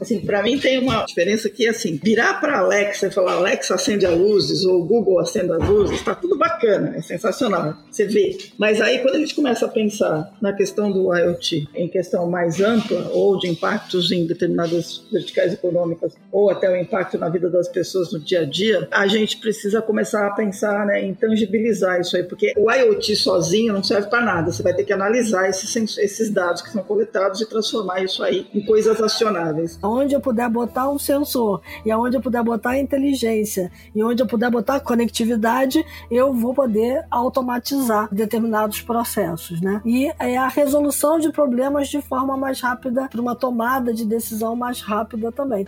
Assim, 0.00 0.20
para 0.20 0.42
mim 0.42 0.58
tem 0.58 0.78
uma 0.78 1.04
diferença 1.04 1.48
que, 1.48 1.66
assim, 1.66 1.98
virar 2.02 2.34
para 2.40 2.58
Alexa 2.58 3.08
e 3.08 3.10
falar 3.10 3.34
Alexa 3.34 3.74
acende 3.74 4.06
as 4.06 4.16
luzes 4.16 4.64
ou 4.64 4.84
Google 4.84 5.18
acende 5.18 5.52
as 5.52 5.68
luzes, 5.68 5.98
está 5.98 6.14
tudo 6.14 6.36
bacana, 6.36 6.94
é 6.96 7.02
sensacional, 7.02 7.74
você 7.90 8.06
vê. 8.06 8.36
Mas 8.58 8.80
aí 8.80 9.00
quando 9.00 9.16
a 9.16 9.18
gente 9.18 9.34
começa 9.34 9.66
a 9.66 9.68
pensar 9.68 10.30
na 10.40 10.52
questão 10.52 10.90
do 10.90 11.14
IoT, 11.14 11.68
em 11.74 11.88
questão 11.88 12.28
mais 12.28 12.60
ampla 12.60 13.10
ou 13.12 13.38
de 13.38 13.48
impactos 13.48 14.10
em 14.12 14.26
determinadas 14.26 15.06
verticais 15.12 15.52
econômicas 15.52 16.14
ou 16.30 16.50
até 16.50 16.70
o 16.70 16.76
impacto 16.76 17.18
na 17.18 17.28
vida 17.28 17.48
das 17.48 17.68
pessoas 17.68 18.12
no 18.12 18.20
dia 18.20 18.40
a 18.40 18.44
dia, 18.44 18.88
a 18.90 19.06
gente 19.06 19.38
precisa 19.38 19.82
começar 19.82 20.26
a 20.26 20.30
pensar 20.30 20.86
né, 20.86 21.04
em 21.04 21.14
tangibilizar 21.14 22.00
isso 22.00 22.16
aí, 22.16 22.22
porque 22.22 22.52
o 22.56 22.70
IoT 22.70 23.16
sozinho 23.16 23.72
não 23.72 23.82
serve 23.82 24.08
para 24.08 24.20
nada. 24.20 24.52
Você 24.52 24.62
vai 24.62 24.74
ter 24.74 24.84
que 24.84 24.92
analisar 24.92 25.48
esses, 25.48 25.98
esses 25.98 26.30
dados 26.30 26.62
que 26.62 26.70
são 26.70 26.82
coletados 26.82 27.40
e 27.40 27.48
transformar 27.48 28.02
isso 28.02 28.22
aí 28.22 28.46
em 28.54 28.64
coisas 28.64 29.00
acionáveis. 29.00 29.78
Onde 29.88 30.14
eu 30.14 30.20
puder 30.20 30.48
botar 30.50 30.88
um 30.90 30.98
sensor 30.98 31.62
e 31.84 31.90
aonde 31.90 32.16
eu 32.16 32.20
puder 32.20 32.42
botar 32.42 32.78
inteligência 32.78 33.72
e 33.94 34.02
onde 34.02 34.22
eu 34.22 34.26
puder 34.26 34.50
botar 34.50 34.80
conectividade, 34.80 35.84
eu 36.10 36.32
vou 36.32 36.52
poder 36.54 37.04
automatizar 37.10 38.08
determinados 38.12 38.82
processos, 38.82 39.60
né? 39.60 39.80
E 39.84 40.12
é 40.18 40.36
a 40.36 40.48
resolução 40.48 41.18
de 41.18 41.32
problemas 41.32 41.88
de 41.88 42.02
forma 42.02 42.36
mais 42.36 42.60
rápida 42.60 43.08
para 43.08 43.20
uma 43.20 43.34
tomada 43.34 43.92
de 43.94 44.04
decisão 44.04 44.54
mais 44.54 44.80
rápida 44.80 45.32
também. 45.32 45.64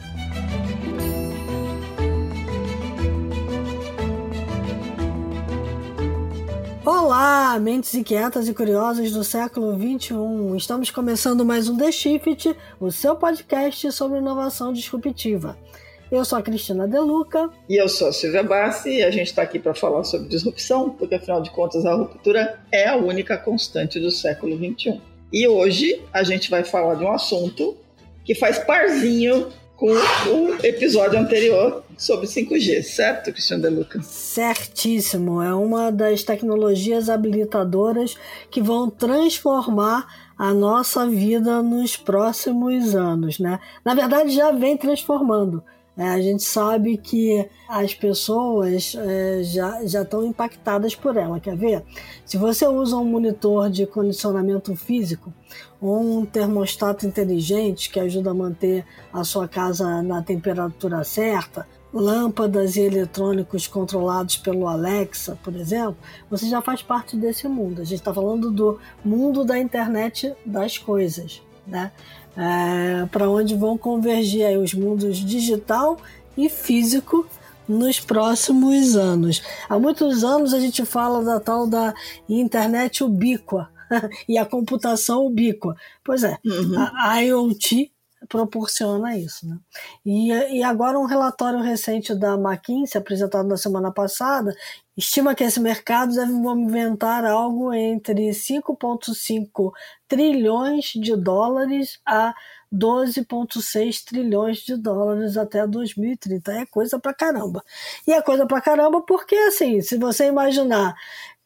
Olá, 6.85 7.59
mentes 7.61 7.95
inquietas 7.95 8.49
e 8.49 8.55
curiosas 8.55 9.13
do 9.13 9.23
século 9.23 9.77
21. 9.77 10.57
Estamos 10.57 10.91
começando 10.91 11.45
mais 11.45 11.69
um 11.69 11.77
The 11.77 11.93
Shift, 11.93 12.57
o 12.81 12.91
seu 12.91 13.15
podcast 13.15 13.93
sobre 13.93 14.17
inovação 14.17 14.73
disruptiva. 14.73 15.59
Eu 16.11 16.25
sou 16.25 16.39
a 16.39 16.43
Cristina 16.43 16.89
Deluca. 16.89 17.51
E 17.69 17.77
eu 17.77 17.87
sou 17.87 18.09
a 18.09 18.13
Silvia 18.15 18.43
Bassi 18.43 18.97
e 18.97 19.03
a 19.03 19.11
gente 19.11 19.27
está 19.27 19.43
aqui 19.43 19.59
para 19.59 19.75
falar 19.75 20.05
sobre 20.05 20.29
disrupção, 20.29 20.89
porque 20.89 21.17
afinal 21.17 21.43
de 21.43 21.51
contas 21.51 21.85
a 21.85 21.93
ruptura 21.93 22.59
é 22.73 22.89
a 22.89 22.97
única 22.97 23.37
constante 23.37 24.01
do 24.01 24.11
século 24.11 24.57
21. 24.57 25.03
E 25.31 25.47
hoje 25.47 26.03
a 26.11 26.23
gente 26.23 26.49
vai 26.51 26.65
falar 26.65 26.95
de 26.95 27.05
um 27.05 27.13
assunto 27.13 27.77
que 28.25 28.35
faz 28.35 28.59
parzinho 28.59 29.49
com 29.81 29.93
o 29.93 30.59
episódio 30.63 31.19
anterior 31.19 31.83
sobre 31.97 32.27
5G, 32.27 32.83
certo, 32.83 33.33
Cristiano 33.33 33.63
De 33.63 33.71
Luca? 33.71 34.03
Certíssimo. 34.03 35.41
É 35.41 35.55
uma 35.55 35.91
das 35.91 36.23
tecnologias 36.23 37.09
habilitadoras 37.09 38.15
que 38.51 38.61
vão 38.61 38.91
transformar 38.91 40.07
a 40.37 40.53
nossa 40.53 41.07
vida 41.07 41.63
nos 41.63 41.97
próximos 41.97 42.95
anos, 42.95 43.39
né? 43.39 43.59
Na 43.83 43.95
verdade, 43.95 44.35
já 44.35 44.53
vem 44.53 44.77
transformando. 44.77 45.65
É, 46.01 46.09
a 46.09 46.19
gente 46.19 46.43
sabe 46.43 46.97
que 46.97 47.47
as 47.69 47.93
pessoas 47.93 48.97
é, 48.97 49.43
já, 49.43 49.85
já 49.85 50.01
estão 50.01 50.25
impactadas 50.25 50.95
por 50.95 51.15
ela. 51.15 51.39
Quer 51.39 51.55
ver? 51.55 51.85
Se 52.25 52.39
você 52.39 52.67
usa 52.67 52.97
um 52.97 53.05
monitor 53.05 53.69
de 53.69 53.85
condicionamento 53.85 54.75
físico 54.75 55.31
ou 55.79 56.21
um 56.21 56.25
termostato 56.25 57.07
inteligente 57.07 57.91
que 57.91 58.01
ajuda 58.01 58.31
a 58.31 58.35
manter 58.35 58.83
a 59.13 59.23
sua 59.25 59.47
casa 59.47 60.03
na 60.03 60.23
temperatura 60.23 61.05
certa, 61.05 61.69
lâmpadas 61.93 62.77
e 62.77 62.81
eletrônicos 62.81 63.67
controlados 63.67 64.39
pelo 64.39 64.69
Alexa, 64.69 65.39
por 65.45 65.55
exemplo, 65.55 65.99
você 66.31 66.49
já 66.49 66.63
faz 66.63 66.81
parte 66.81 67.15
desse 67.15 67.47
mundo. 67.47 67.83
A 67.83 67.85
gente 67.85 67.99
está 67.99 68.15
falando 68.15 68.51
do 68.51 68.81
mundo 69.05 69.45
da 69.45 69.59
internet 69.59 70.35
das 70.47 70.79
coisas, 70.79 71.43
né? 71.67 71.93
É, 72.41 73.07
para 73.07 73.29
onde 73.29 73.55
vão 73.55 73.77
convergir 73.77 74.47
aí 74.47 74.57
os 74.57 74.73
mundos 74.73 75.19
digital 75.19 75.99
e 76.37 76.49
físico 76.49 77.27
nos 77.69 78.01
próximos 78.01 78.97
anos. 78.97 79.43
Há 79.69 79.79
muitos 79.79 80.25
anos 80.25 80.55
a 80.55 80.59
gente 80.59 80.85
fala 80.87 81.23
da 81.23 81.39
tal 81.39 81.67
da 81.67 81.93
internet 82.27 83.05
ubíqua 83.05 83.69
e 84.27 84.39
a 84.39 84.47
computação 84.47 85.27
ubíqua. 85.27 85.77
Pois 86.03 86.25
é, 86.25 86.39
uhum. 86.45 86.75
a 86.97 87.21
IoT 87.21 87.93
proporciona 88.27 89.17
isso. 89.17 89.47
Né? 89.47 89.59
E, 90.05 90.29
e 90.31 90.63
agora 90.63 90.99
um 90.99 91.07
relatório 91.07 91.61
recente 91.61 92.15
da 92.15 92.35
McKinsey, 92.35 92.99
apresentado 92.99 93.49
na 93.49 93.57
semana 93.57 93.93
passada, 93.93 94.55
estima 94.97 95.35
que 95.35 95.45
esse 95.45 95.61
mercado 95.61 96.15
deve 96.15 96.33
movimentar 96.33 97.25
algo 97.25 97.73
entre 97.73 98.31
5,5 98.31 99.73
trilhões 100.11 100.87
de 100.97 101.17
dólares 101.17 102.01
a 102.05 102.35
12,6 102.73 104.05
trilhões 104.05 104.59
de 104.59 104.77
dólares 104.77 105.37
até 105.39 105.67
2030. 105.67 106.53
É 106.53 106.67
coisa 106.67 106.99
pra 107.01 107.15
caramba. 107.15 107.65
E 108.07 108.13
é 108.13 108.21
coisa 108.23 108.47
pra 108.47 108.61
caramba 108.61 109.01
porque, 109.03 109.37
assim, 109.37 109.81
se 109.81 109.97
você 109.99 110.27
imaginar 110.27 110.95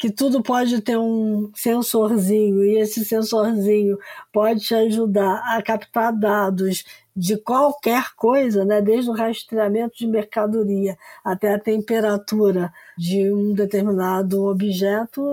que 0.04 0.10
tudo 0.10 0.42
pode 0.42 0.82
ter 0.82 0.98
um 0.98 1.50
sensorzinho 1.54 2.62
e 2.62 2.78
esse 2.78 3.02
sensorzinho 3.06 3.98
pode 4.30 4.60
te 4.60 4.74
ajudar 4.74 5.40
a 5.46 5.62
captar 5.62 6.12
dados 6.12 6.84
de 7.16 7.38
qualquer 7.38 8.14
coisa, 8.14 8.66
né, 8.66 8.82
desde 8.82 9.08
o 9.08 9.14
rastreamento 9.14 9.96
de 9.96 10.06
mercadoria 10.06 10.94
até 11.24 11.54
a 11.54 11.58
temperatura 11.58 12.70
de 12.98 13.32
um 13.32 13.54
determinado 13.54 14.44
objeto, 14.44 15.24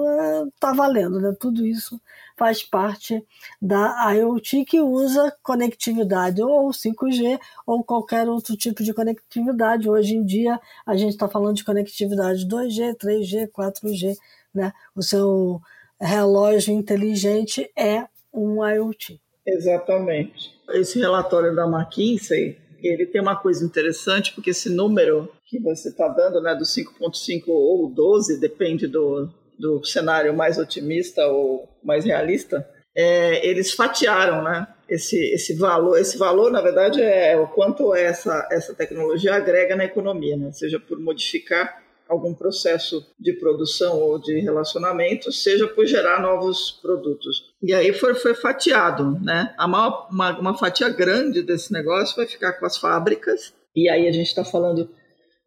está 0.55 0.71
valendo, 0.71 1.19
né? 1.19 1.35
Tudo 1.37 1.65
isso 1.65 1.99
faz 2.37 2.63
parte 2.63 3.21
da 3.61 4.13
IoT 4.13 4.63
que 4.63 4.79
usa 4.79 5.35
conectividade 5.43 6.41
ou 6.41 6.69
5G 6.69 7.37
ou 7.67 7.83
qualquer 7.83 8.29
outro 8.29 8.55
tipo 8.55 8.83
de 8.83 8.93
conectividade. 8.93 9.89
Hoje 9.89 10.15
em 10.15 10.23
dia 10.23 10.59
a 10.85 10.95
gente 10.95 11.11
está 11.11 11.27
falando 11.27 11.57
de 11.57 11.65
conectividade 11.65 12.47
2G, 12.47 12.95
3G, 12.95 13.49
4G 13.51 14.15
né? 14.53 14.73
O 14.95 15.01
seu 15.01 15.61
relógio 15.99 16.73
inteligente 16.73 17.69
é 17.77 18.05
um 18.33 18.65
IoT. 18.65 19.19
Exatamente. 19.45 20.51
Esse 20.73 20.99
relatório 20.99 21.55
da 21.55 21.65
McKinsey, 21.65 22.57
ele 22.81 23.05
tem 23.05 23.21
uma 23.21 23.35
coisa 23.35 23.63
interessante, 23.63 24.33
porque 24.33 24.51
esse 24.51 24.69
número 24.69 25.31
que 25.45 25.59
você 25.59 25.89
está 25.89 26.07
dando, 26.07 26.41
né, 26.41 26.55
do 26.55 26.63
5.5 26.63 27.43
ou 27.47 27.89
12, 27.89 28.39
depende 28.39 28.87
do, 28.87 29.29
do 29.59 29.83
cenário 29.83 30.33
mais 30.33 30.57
otimista 30.57 31.25
ou 31.27 31.67
mais 31.83 32.05
realista, 32.05 32.67
é, 32.95 33.45
eles 33.47 33.73
fatiaram, 33.73 34.43
né? 34.43 34.67
Esse, 34.89 35.17
esse 35.33 35.53
valor, 35.53 35.97
esse 35.97 36.17
valor, 36.17 36.51
na 36.51 36.61
verdade, 36.61 37.01
é 37.01 37.37
o 37.37 37.47
quanto 37.47 37.95
essa, 37.95 38.47
essa 38.51 38.73
tecnologia 38.73 39.35
agrega 39.35 39.73
na 39.75 39.85
economia, 39.85 40.35
né? 40.35 40.51
seja 40.51 40.79
por 40.79 40.99
modificar 40.99 41.80
algum 42.11 42.33
processo 42.33 43.05
de 43.17 43.31
produção 43.39 43.97
ou 44.01 44.19
de 44.19 44.37
relacionamento, 44.41 45.31
seja 45.31 45.65
por 45.65 45.85
gerar 45.85 46.21
novos 46.21 46.71
produtos. 46.81 47.53
E 47.63 47.73
aí 47.73 47.93
foi, 47.93 48.13
foi 48.15 48.33
fatiado, 48.33 49.17
né? 49.21 49.55
A 49.57 49.65
maior, 49.65 50.09
uma, 50.11 50.37
uma 50.37 50.57
fatia 50.57 50.89
grande 50.89 51.41
desse 51.41 51.71
negócio 51.71 52.17
vai 52.17 52.27
ficar 52.27 52.53
com 52.53 52.65
as 52.65 52.75
fábricas, 52.75 53.53
e 53.73 53.87
aí 53.89 54.09
a 54.09 54.11
gente 54.11 54.27
está 54.27 54.43
falando 54.43 54.89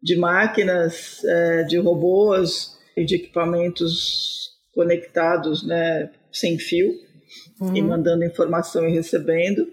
de 0.01 0.17
máquinas, 0.17 1.23
é, 1.23 1.63
de 1.63 1.77
robôs 1.77 2.75
e 2.97 3.05
de 3.05 3.15
equipamentos 3.15 4.49
conectados, 4.73 5.65
né, 5.65 6.09
sem 6.31 6.57
fio, 6.57 6.91
uhum. 7.61 7.75
e 7.75 7.81
mandando 7.81 8.25
informação 8.25 8.87
e 8.87 8.91
recebendo. 8.91 9.67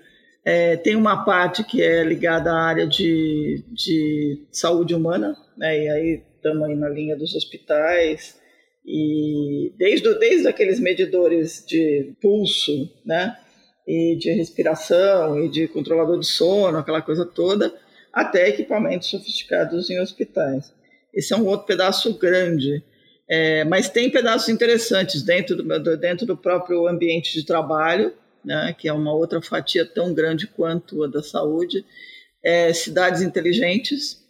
É, 0.45 0.77
tem 0.77 0.95
uma 0.95 1.25
parte 1.25 1.65
que 1.65 1.83
é 1.83 2.05
ligada 2.05 2.53
à 2.53 2.63
área 2.63 2.87
de, 2.87 3.65
de 3.73 4.47
saúde 4.51 4.95
humana, 4.95 5.35
né, 5.57 5.85
e 5.85 5.89
aí 5.89 6.32
estamos 6.43 6.69
aí 6.69 6.75
na 6.75 6.89
linha 6.89 7.17
dos 7.17 7.37
hospitais 7.37 8.37
e 8.85 9.73
desde, 9.79 10.13
desde 10.19 10.49
aqueles 10.49 10.81
medidores 10.81 11.65
de 11.65 12.15
pulso, 12.21 12.91
né, 13.07 13.39
e 13.87 14.17
de 14.17 14.33
respiração 14.33 15.43
e 15.45 15.49
de 15.49 15.69
controlador 15.69 16.19
de 16.19 16.27
sono, 16.27 16.79
aquela 16.79 17.01
coisa 17.01 17.25
toda, 17.25 17.73
até 18.13 18.49
equipamentos 18.49 19.09
sofisticados 19.09 19.89
em 19.89 20.01
hospitais. 20.01 20.75
Esse 21.15 21.33
é 21.33 21.37
um 21.37 21.47
outro 21.47 21.67
pedaço 21.67 22.19
grande, 22.19 22.83
é, 23.29 23.65
mas 23.65 23.89
tem 23.89 24.11
pedaços 24.11 24.49
interessantes 24.49 25.23
dentro 25.23 25.57
do, 25.57 25.97
dentro 25.97 26.27
do 26.27 26.37
próprio 26.37 26.89
ambiente 26.89 27.33
de 27.33 27.47
trabalho, 27.47 28.13
né, 28.45 28.75
que 28.77 28.89
é 28.89 28.93
uma 28.93 29.15
outra 29.15 29.41
fatia 29.41 29.87
tão 29.87 30.13
grande 30.13 30.49
quanto 30.49 31.05
a 31.05 31.07
da 31.07 31.23
saúde, 31.23 31.85
é, 32.43 32.73
cidades 32.73 33.23
inteligentes, 33.23 34.22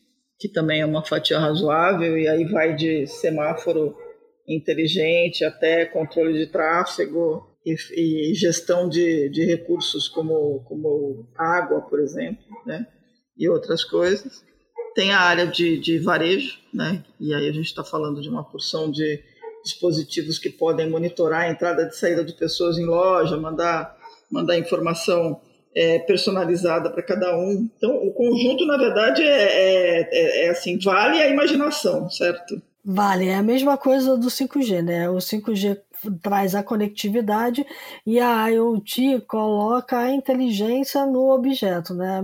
que 0.43 0.49
também 0.49 0.81
é 0.81 0.85
uma 0.85 1.05
fatia 1.05 1.39
razoável, 1.39 2.19
e 2.19 2.27
aí 2.27 2.45
vai 2.47 2.75
de 2.75 3.07
semáforo 3.07 3.97
inteligente 4.49 5.45
até 5.45 5.87
controle 5.87 6.33
de 6.33 6.49
tráfego 6.49 7.49
e, 7.65 7.77
e 7.95 8.35
gestão 8.35 8.89
de, 8.89 9.29
de 9.29 9.45
recursos 9.45 10.09
como, 10.09 10.65
como 10.65 11.29
água, 11.39 11.83
por 11.83 12.01
exemplo, 12.01 12.43
né? 12.67 12.85
e 13.39 13.49
outras 13.49 13.85
coisas. 13.85 14.45
Tem 14.97 15.13
a 15.13 15.21
área 15.21 15.47
de, 15.47 15.79
de 15.79 16.01
varejo, 16.01 16.59
né? 16.75 17.05
e 17.21 17.33
aí 17.33 17.49
a 17.49 17.53
gente 17.53 17.67
está 17.67 17.85
falando 17.85 18.21
de 18.21 18.29
uma 18.29 18.43
porção 18.43 18.91
de 18.91 19.23
dispositivos 19.63 20.41
que 20.41 20.51
podem 20.51 20.91
monitorar 20.91 21.43
a 21.43 21.51
entrada 21.51 21.85
e 21.87 21.93
saída 21.93 22.25
de 22.25 22.33
pessoas 22.33 22.79
em 22.79 22.85
loja, 22.85 23.37
mandar, 23.37 23.97
mandar 24.29 24.59
informação 24.59 25.41
é, 25.75 25.99
personalizada 26.01 26.91
para 26.91 27.03
cada 27.03 27.37
um. 27.37 27.69
Então, 27.77 27.95
o 27.95 28.13
conjunto, 28.13 28.67
na 28.67 28.77
verdade, 28.77 29.23
é, 29.23 29.27
é, 29.27 30.09
é, 30.13 30.47
é 30.47 30.51
assim, 30.51 30.79
vale 30.79 31.21
a 31.21 31.29
imaginação, 31.29 32.11
certo? 32.11 32.61
Vale, 32.85 33.29
é 33.29 33.37
a 33.37 33.43
mesma 33.43 33.79
coisa 33.79 34.17
do 34.17 34.29
5G, 34.29 34.83
né? 34.83 35.09
O 35.09 35.19
5G 35.19 35.79
traz 36.21 36.55
a 36.55 36.63
conectividade 36.63 37.65
e 38.05 38.19
a 38.19 38.49
IoT 38.49 39.21
coloca 39.29 39.99
a 39.99 40.11
inteligência 40.11 41.07
no 41.07 41.31
objeto, 41.31 41.95
né? 41.95 42.21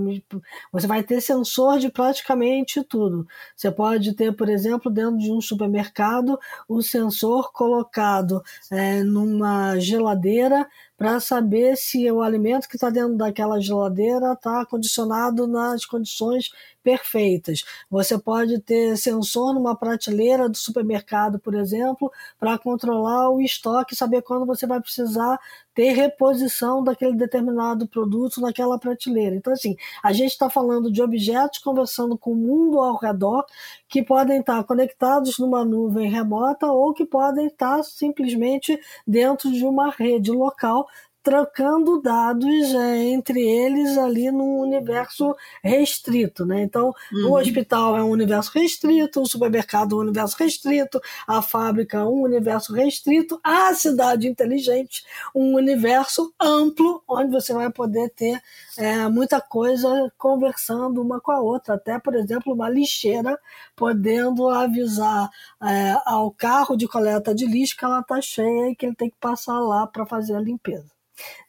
Você 0.73 0.87
vai 0.87 1.03
ter 1.03 1.21
sensor 1.21 1.79
de 1.79 1.91
praticamente 1.91 2.83
tudo. 2.83 3.27
Você 3.55 3.71
pode 3.71 4.15
ter, 4.15 4.33
por 4.35 4.49
exemplo, 4.49 4.91
dentro 4.91 5.19
de 5.19 5.31
um 5.31 5.41
supermercado, 5.41 6.39
o 6.69 6.83
sensor 6.83 7.53
colocado 7.53 8.43
é, 8.71 9.03
numa 9.03 9.79
geladeira 9.79 10.67
para 10.99 11.21
saber 11.21 11.77
se 11.77 12.11
o 12.11 12.21
alimento 12.21 12.69
que 12.69 12.75
está 12.77 12.91
dentro 12.91 13.17
daquela 13.17 13.61
geladeira 13.61 14.33
está 14.33 14.67
condicionado 14.67 15.47
nas 15.47 15.87
condições 15.87 16.51
perfeitas. 16.83 17.65
Você 17.89 18.19
pode 18.19 18.59
ter 18.61 18.97
sensor 18.97 19.55
numa 19.55 19.77
prateleira 19.77 20.49
do 20.49 20.57
supermercado, 20.57 21.39
por 21.39 21.55
exemplo, 21.55 22.11
para 22.39 22.59
controlar 22.59 23.31
o 23.31 23.41
estoque, 23.41 23.95
saber 23.95 24.23
quando 24.23 24.45
você 24.45 24.67
vai 24.67 24.81
precisar 24.81 25.39
ter 25.79 25.93
reposição 25.93 26.83
daquele 26.83 27.15
determinado 27.15 27.87
produto 27.87 28.41
naquela 28.41 28.81
prateleira. 28.81 29.37
Então, 29.37 29.53
assim, 29.53 29.77
a 30.03 30.13
gente 30.13 30.33
está 30.33 30.51
falando 30.51 30.91
de 30.91 31.01
objetos 31.01 31.61
conversando 31.61 32.19
com 32.19 32.33
o 32.33 32.35
mundo 32.35 32.81
ao 32.81 32.97
redor 32.97 33.47
que 33.89 34.03
podem 34.03 34.41
estar 34.41 34.65
conectados 34.65 35.39
numa 35.39 35.65
nuvem 35.65 36.11
remota 36.11 36.67
ou 36.67 36.93
que 36.93 37.07
podem 37.07 37.47
estar 37.47 37.81
simplesmente 37.85 38.77
dentro 39.07 39.53
de 39.53 39.65
uma 39.65 39.89
rede 39.89 40.33
local 40.33 40.89
trocando 41.29 42.01
dados 42.01 42.75
é, 42.75 43.05
entre 43.09 43.39
eles 43.47 43.99
ali 43.99 44.31
num 44.31 44.61
universo 44.61 45.37
restrito, 45.63 46.47
né? 46.47 46.63
Então, 46.63 46.91
uhum. 47.13 47.33
o 47.33 47.39
hospital 47.39 47.99
é 47.99 48.03
um 48.03 48.09
universo 48.09 48.51
restrito, 48.55 49.21
o 49.21 49.27
supermercado 49.27 49.93
é 49.93 49.99
um 49.99 50.01
universo 50.01 50.39
restrito, 50.39 50.99
a 51.27 51.43
fábrica 51.43 51.99
é 51.99 52.03
um 52.03 52.23
universo 52.23 52.73
restrito, 52.73 53.39
a 53.45 53.75
cidade 53.75 54.27
inteligente 54.27 55.05
um 55.35 55.55
universo 55.55 56.33
amplo, 56.41 57.03
onde 57.07 57.31
você 57.31 57.53
vai 57.53 57.71
poder 57.71 58.09
ter 58.17 58.41
é, 58.79 59.07
muita 59.09 59.39
coisa 59.39 60.11
conversando 60.17 61.03
uma 61.03 61.21
com 61.21 61.33
a 61.33 61.43
outra, 61.43 61.75
até, 61.75 61.99
por 61.99 62.15
exemplo, 62.15 62.55
uma 62.55 62.71
lixeira 62.71 63.39
podendo 63.77 64.49
avisar 64.49 65.29
é, 65.63 65.95
ao 66.07 66.31
carro 66.31 66.75
de 66.75 66.89
coleta 66.89 67.35
de 67.35 67.45
lixo 67.45 67.77
que 67.77 67.85
ela 67.85 68.01
está 68.01 68.19
cheia 68.23 68.71
e 68.71 68.75
que 68.75 68.87
ele 68.87 68.97
tem 68.97 69.11
que 69.11 69.19
passar 69.21 69.61
lá 69.61 69.87
para 69.87 70.07
fazer 70.07 70.35
a 70.35 70.41
limpeza. 70.41 70.98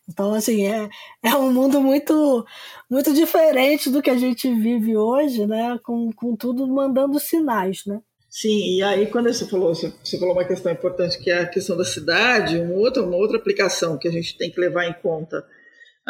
Então, 0.07 0.33
assim, 0.33 0.65
é, 0.65 0.89
é 1.23 1.35
um 1.35 1.51
mundo 1.51 1.79
muito, 1.81 2.45
muito 2.89 3.13
diferente 3.13 3.89
do 3.89 4.01
que 4.01 4.09
a 4.09 4.17
gente 4.17 4.51
vive 4.53 4.97
hoje, 4.97 5.45
né? 5.45 5.79
Com, 5.83 6.11
com 6.11 6.35
tudo 6.35 6.67
mandando 6.67 7.19
sinais, 7.19 7.83
né? 7.85 7.99
Sim, 8.29 8.77
e 8.77 8.83
aí 8.83 9.07
quando 9.07 9.31
você 9.33 9.47
falou, 9.47 9.73
você, 9.73 9.91
falou 10.19 10.35
uma 10.35 10.45
questão 10.45 10.71
importante 10.71 11.17
que 11.17 11.31
é 11.31 11.41
a 11.41 11.47
questão 11.47 11.75
da 11.75 11.83
cidade, 11.83 12.59
uma 12.59 12.75
outra, 12.75 13.01
uma 13.01 13.17
outra 13.17 13.37
aplicação 13.37 13.97
que 13.97 14.07
a 14.07 14.11
gente 14.11 14.37
tem 14.37 14.51
que 14.51 14.59
levar 14.59 14.85
em 14.85 14.93
conta 14.93 15.43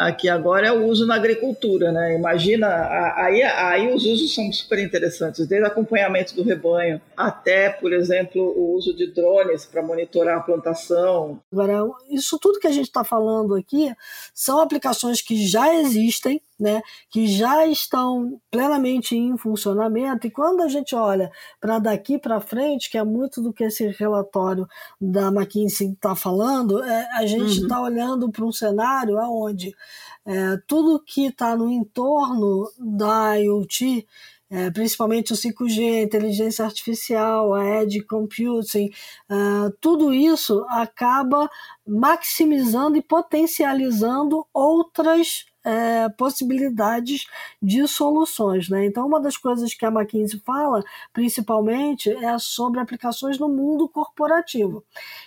aqui 0.00 0.28
agora 0.28 0.68
é 0.68 0.72
o 0.72 0.86
uso 0.86 1.06
na 1.06 1.14
agricultura, 1.14 1.92
né? 1.92 2.14
Imagina, 2.14 2.66
aí, 3.16 3.42
aí 3.42 3.94
os 3.94 4.04
usos 4.06 4.34
são 4.34 4.50
super 4.52 4.78
interessantes, 4.78 5.46
desde 5.46 5.66
acompanhamento 5.66 6.34
do 6.34 6.42
rebanho 6.42 7.00
até, 7.16 7.68
por 7.68 7.92
exemplo, 7.92 8.42
o 8.42 8.74
uso 8.74 8.94
de 8.94 9.12
drones 9.12 9.66
para 9.66 9.82
monitorar 9.82 10.38
a 10.38 10.40
plantação. 10.40 11.38
Agora, 11.52 11.86
isso 12.10 12.38
tudo 12.38 12.58
que 12.58 12.66
a 12.66 12.72
gente 12.72 12.86
está 12.86 13.04
falando 13.04 13.54
aqui 13.54 13.92
são 14.34 14.60
aplicações 14.60 15.20
que 15.20 15.46
já 15.46 15.74
existem, 15.74 16.40
né, 16.60 16.82
que 17.08 17.26
já 17.26 17.66
estão 17.66 18.38
plenamente 18.50 19.16
em 19.16 19.36
funcionamento. 19.36 20.26
E 20.26 20.30
quando 20.30 20.62
a 20.62 20.68
gente 20.68 20.94
olha 20.94 21.32
para 21.58 21.78
daqui 21.78 22.18
para 22.18 22.40
frente, 22.40 22.90
que 22.90 22.98
é 22.98 23.02
muito 23.02 23.40
do 23.40 23.52
que 23.52 23.64
esse 23.64 23.88
relatório 23.88 24.68
da 25.00 25.28
McKinsey 25.28 25.92
está 25.92 26.14
falando, 26.14 26.84
é, 26.84 27.08
a 27.14 27.24
gente 27.24 27.62
está 27.62 27.78
uhum. 27.78 27.86
olhando 27.86 28.30
para 28.30 28.44
um 28.44 28.52
cenário 28.52 29.16
onde 29.16 29.74
é, 30.26 30.58
tudo 30.66 31.02
que 31.02 31.26
está 31.26 31.56
no 31.56 31.70
entorno 31.70 32.70
da 32.78 33.34
IoT 33.36 34.06
é, 34.50 34.68
principalmente 34.68 35.32
o 35.32 35.36
5G, 35.36 36.00
a 36.00 36.02
inteligência 36.02 36.64
artificial, 36.64 37.54
a 37.54 37.82
edge 37.82 38.00
computing, 38.02 38.90
uh, 39.30 39.70
tudo 39.80 40.12
isso 40.12 40.66
acaba 40.68 41.48
maximizando 41.86 42.96
e 42.96 43.02
potencializando 43.02 44.44
outras 44.52 45.44
é, 45.64 46.08
possibilidades 46.10 47.26
de 47.60 47.86
soluções. 47.86 48.68
Né? 48.68 48.86
Então, 48.86 49.06
uma 49.06 49.20
das 49.20 49.36
coisas 49.36 49.74
que 49.74 49.84
a 49.84 49.88
McKinsey 49.88 50.40
fala, 50.44 50.82
principalmente, 51.12 52.10
é 52.10 52.38
sobre 52.38 52.80
aplicações 52.80 53.38
no 53.38 53.48
mundo 53.48 53.88
corporativo. 53.88 54.82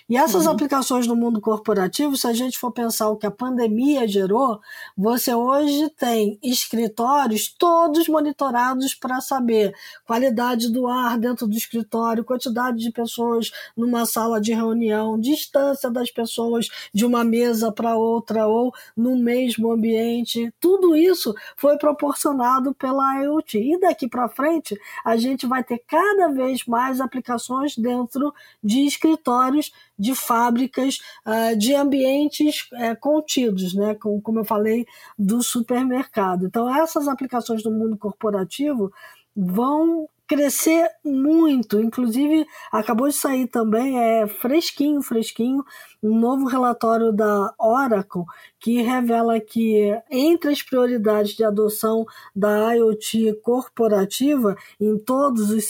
E 0.08 0.16
essas 0.16 0.46
uhum. 0.46 0.52
aplicações 0.52 1.06
no 1.06 1.16
mundo 1.16 1.40
corporativo, 1.40 2.16
se 2.16 2.26
a 2.26 2.32
gente 2.32 2.58
for 2.58 2.72
pensar 2.72 3.08
o 3.08 3.16
que 3.16 3.26
a 3.26 3.30
pandemia 3.30 4.06
gerou, 4.06 4.60
você 4.96 5.34
hoje 5.34 5.88
tem 5.90 6.38
escritórios 6.42 7.48
todos 7.48 8.08
monitorados 8.08 8.94
para 8.94 9.20
saber 9.20 9.74
qualidade 10.06 10.70
do 10.72 10.86
ar 10.86 11.18
dentro 11.18 11.46
do 11.46 11.56
escritório, 11.56 12.24
quantidade 12.24 12.78
de 12.78 12.90
pessoas 12.90 13.50
numa 13.76 14.04
sala 14.06 14.40
de 14.40 14.52
reunião, 14.52 15.18
distância 15.18 15.90
das 15.90 16.10
pessoas 16.10 16.68
de 16.92 17.04
uma 17.04 17.24
mesa 17.24 17.72
para 17.72 17.96
outra 17.96 18.46
ou 18.46 18.72
no 18.96 19.16
mesmo 19.16 19.70
ambiente 19.70 20.23
tudo 20.60 20.96
isso 20.96 21.34
foi 21.56 21.76
proporcionado 21.76 22.74
pela 22.74 23.22
IoT. 23.22 23.58
E 23.58 23.80
daqui 23.80 24.08
para 24.08 24.28
frente, 24.28 24.78
a 25.04 25.16
gente 25.16 25.46
vai 25.46 25.62
ter 25.62 25.82
cada 25.86 26.28
vez 26.28 26.64
mais 26.66 27.00
aplicações 27.00 27.76
dentro 27.76 28.32
de 28.62 28.86
escritórios, 28.86 29.72
de 29.98 30.14
fábricas, 30.14 30.98
uh, 31.26 31.56
de 31.56 31.74
ambientes 31.74 32.68
uh, 32.72 32.98
contidos, 33.00 33.74
né? 33.74 33.94
como 33.94 34.40
eu 34.40 34.44
falei, 34.44 34.86
do 35.18 35.42
supermercado. 35.42 36.46
Então, 36.46 36.74
essas 36.74 37.08
aplicações 37.08 37.62
do 37.62 37.70
mundo 37.70 37.96
corporativo 37.96 38.92
vão 39.36 40.08
crescer 40.34 40.90
muito. 41.04 41.80
Inclusive, 41.80 42.44
acabou 42.72 43.08
de 43.08 43.14
sair 43.14 43.46
também, 43.46 43.98
é 43.98 44.26
fresquinho, 44.26 45.00
fresquinho, 45.00 45.64
um 46.02 46.18
novo 46.18 46.46
relatório 46.46 47.12
da 47.12 47.54
Oracle 47.58 48.24
que 48.58 48.82
revela 48.82 49.40
que 49.40 49.96
entre 50.10 50.50
as 50.50 50.60
prioridades 50.60 51.34
de 51.36 51.44
adoção 51.44 52.04
da 52.34 52.74
IoT 52.74 53.40
corporativa 53.42 54.56
em 54.80 54.98
todos 54.98 55.50
os 55.50 55.64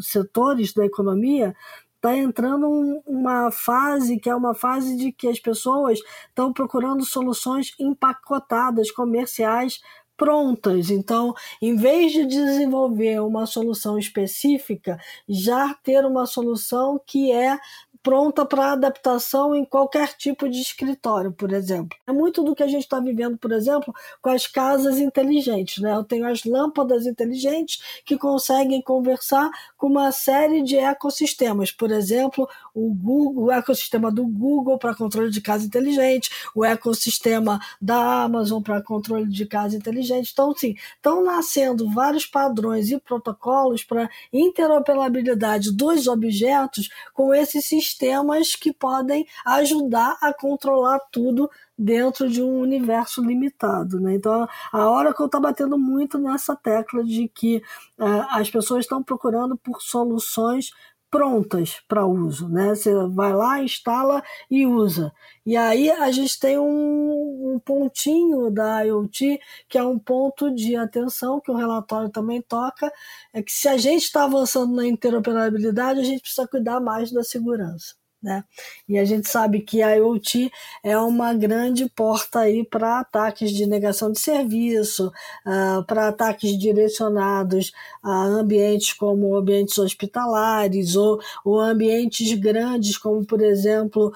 setores 0.00 0.72
da 0.72 0.86
economia, 0.86 1.54
está 1.96 2.16
entrando 2.16 2.66
uma 3.06 3.50
fase 3.50 4.18
que 4.18 4.30
é 4.30 4.34
uma 4.34 4.54
fase 4.54 4.96
de 4.96 5.12
que 5.12 5.26
as 5.28 5.38
pessoas 5.38 5.98
estão 6.28 6.52
procurando 6.52 7.04
soluções 7.04 7.74
empacotadas, 7.78 8.90
comerciais 8.90 9.80
prontas. 10.18 10.90
Então, 10.90 11.34
em 11.62 11.76
vez 11.76 12.12
de 12.12 12.26
desenvolver 12.26 13.20
uma 13.22 13.46
solução 13.46 13.98
específica, 13.98 14.98
já 15.28 15.74
ter 15.82 16.04
uma 16.04 16.26
solução 16.26 17.00
que 17.06 17.32
é 17.32 17.58
pronta 18.02 18.44
para 18.44 18.72
adaptação 18.72 19.54
em 19.54 19.64
qualquer 19.64 20.14
tipo 20.16 20.48
de 20.48 20.60
escritório, 20.60 21.32
por 21.32 21.52
exemplo. 21.52 21.96
É 22.06 22.12
muito 22.12 22.42
do 22.42 22.54
que 22.54 22.62
a 22.62 22.66
gente 22.66 22.82
está 22.82 23.00
vivendo, 23.00 23.36
por 23.36 23.52
exemplo, 23.52 23.94
com 24.22 24.30
as 24.30 24.46
casas 24.46 24.98
inteligentes. 24.98 25.82
Né? 25.82 25.92
Eu 25.94 26.04
tenho 26.04 26.26
as 26.26 26.44
lâmpadas 26.44 27.06
inteligentes 27.06 27.82
que 28.04 28.16
conseguem 28.16 28.80
conversar 28.80 29.50
com 29.76 29.88
uma 29.88 30.12
série 30.12 30.62
de 30.62 30.76
ecossistemas. 30.76 31.70
Por 31.70 31.90
exemplo, 31.90 32.48
o, 32.74 32.92
Google, 32.94 33.44
o 33.44 33.52
ecossistema 33.52 34.10
do 34.10 34.26
Google 34.26 34.78
para 34.78 34.94
controle 34.94 35.30
de 35.30 35.40
casa 35.40 35.66
inteligente, 35.66 36.30
o 36.54 36.64
ecossistema 36.64 37.60
da 37.80 38.22
Amazon 38.22 38.62
para 38.62 38.82
controle 38.82 39.28
de 39.28 39.46
casa 39.46 39.76
inteligente. 39.76 40.30
Então, 40.32 40.54
sim, 40.54 40.76
estão 40.96 41.24
nascendo 41.24 41.90
vários 41.90 42.26
padrões 42.26 42.90
e 42.90 42.98
protocolos 42.98 43.84
para 43.84 44.08
interoperabilidade 44.32 45.72
dos 45.72 46.06
objetos 46.06 46.88
com 47.12 47.34
esse 47.34 47.60
sistema 47.60 47.87
sistemas 47.88 48.54
que 48.54 48.72
podem 48.72 49.26
ajudar 49.44 50.16
a 50.20 50.32
controlar 50.32 51.00
tudo 51.10 51.50
dentro 51.76 52.28
de 52.28 52.42
um 52.42 52.60
universo 52.60 53.22
limitado. 53.22 54.00
Né? 54.00 54.14
Então, 54.14 54.48
a 54.72 54.90
Oracle 54.90 55.26
está 55.26 55.38
batendo 55.38 55.78
muito 55.78 56.18
nessa 56.18 56.54
tecla 56.56 57.04
de 57.04 57.28
que 57.28 57.62
uh, 57.98 58.26
as 58.30 58.50
pessoas 58.50 58.84
estão 58.84 59.02
procurando 59.02 59.56
por 59.56 59.80
soluções 59.80 60.70
prontas 61.10 61.80
para 61.88 62.06
uso, 62.06 62.48
né? 62.48 62.74
Você 62.74 62.92
vai 63.08 63.32
lá, 63.32 63.62
instala 63.62 64.22
e 64.50 64.66
usa. 64.66 65.12
E 65.44 65.56
aí 65.56 65.90
a 65.90 66.10
gente 66.10 66.38
tem 66.38 66.58
um, 66.58 67.54
um, 67.54 67.58
pontinho 67.58 68.50
da 68.50 68.82
IoT 68.82 69.40
que 69.68 69.78
é 69.78 69.82
um 69.82 69.98
ponto 69.98 70.54
de 70.54 70.76
atenção 70.76 71.40
que 71.40 71.50
o 71.50 71.56
relatório 71.56 72.10
também 72.10 72.42
toca, 72.42 72.92
é 73.32 73.42
que 73.42 73.52
se 73.52 73.68
a 73.68 73.76
gente 73.76 74.04
está 74.04 74.24
avançando 74.24 74.74
na 74.74 74.86
interoperabilidade, 74.86 76.00
a 76.00 76.04
gente 76.04 76.20
precisa 76.20 76.46
cuidar 76.48 76.80
mais 76.80 77.10
da 77.12 77.22
segurança. 77.24 77.94
Né? 78.20 78.42
E 78.88 78.98
a 78.98 79.04
gente 79.04 79.28
sabe 79.28 79.60
que 79.60 79.80
a 79.80 79.94
IoT 79.94 80.50
é 80.82 80.98
uma 80.98 81.32
grande 81.34 81.88
porta 81.88 82.40
aí 82.40 82.64
para 82.64 82.98
ataques 82.98 83.52
de 83.52 83.64
negação 83.64 84.10
de 84.10 84.18
serviço, 84.18 85.12
uh, 85.46 85.84
para 85.84 86.08
ataques 86.08 86.58
direcionados 86.58 87.70
a 88.02 88.24
ambientes 88.24 88.92
como 88.92 89.36
ambientes 89.36 89.78
hospitalares 89.78 90.96
ou, 90.96 91.20
ou 91.44 91.60
ambientes 91.60 92.32
grandes, 92.34 92.98
como 92.98 93.24
por 93.24 93.40
exemplo 93.40 94.12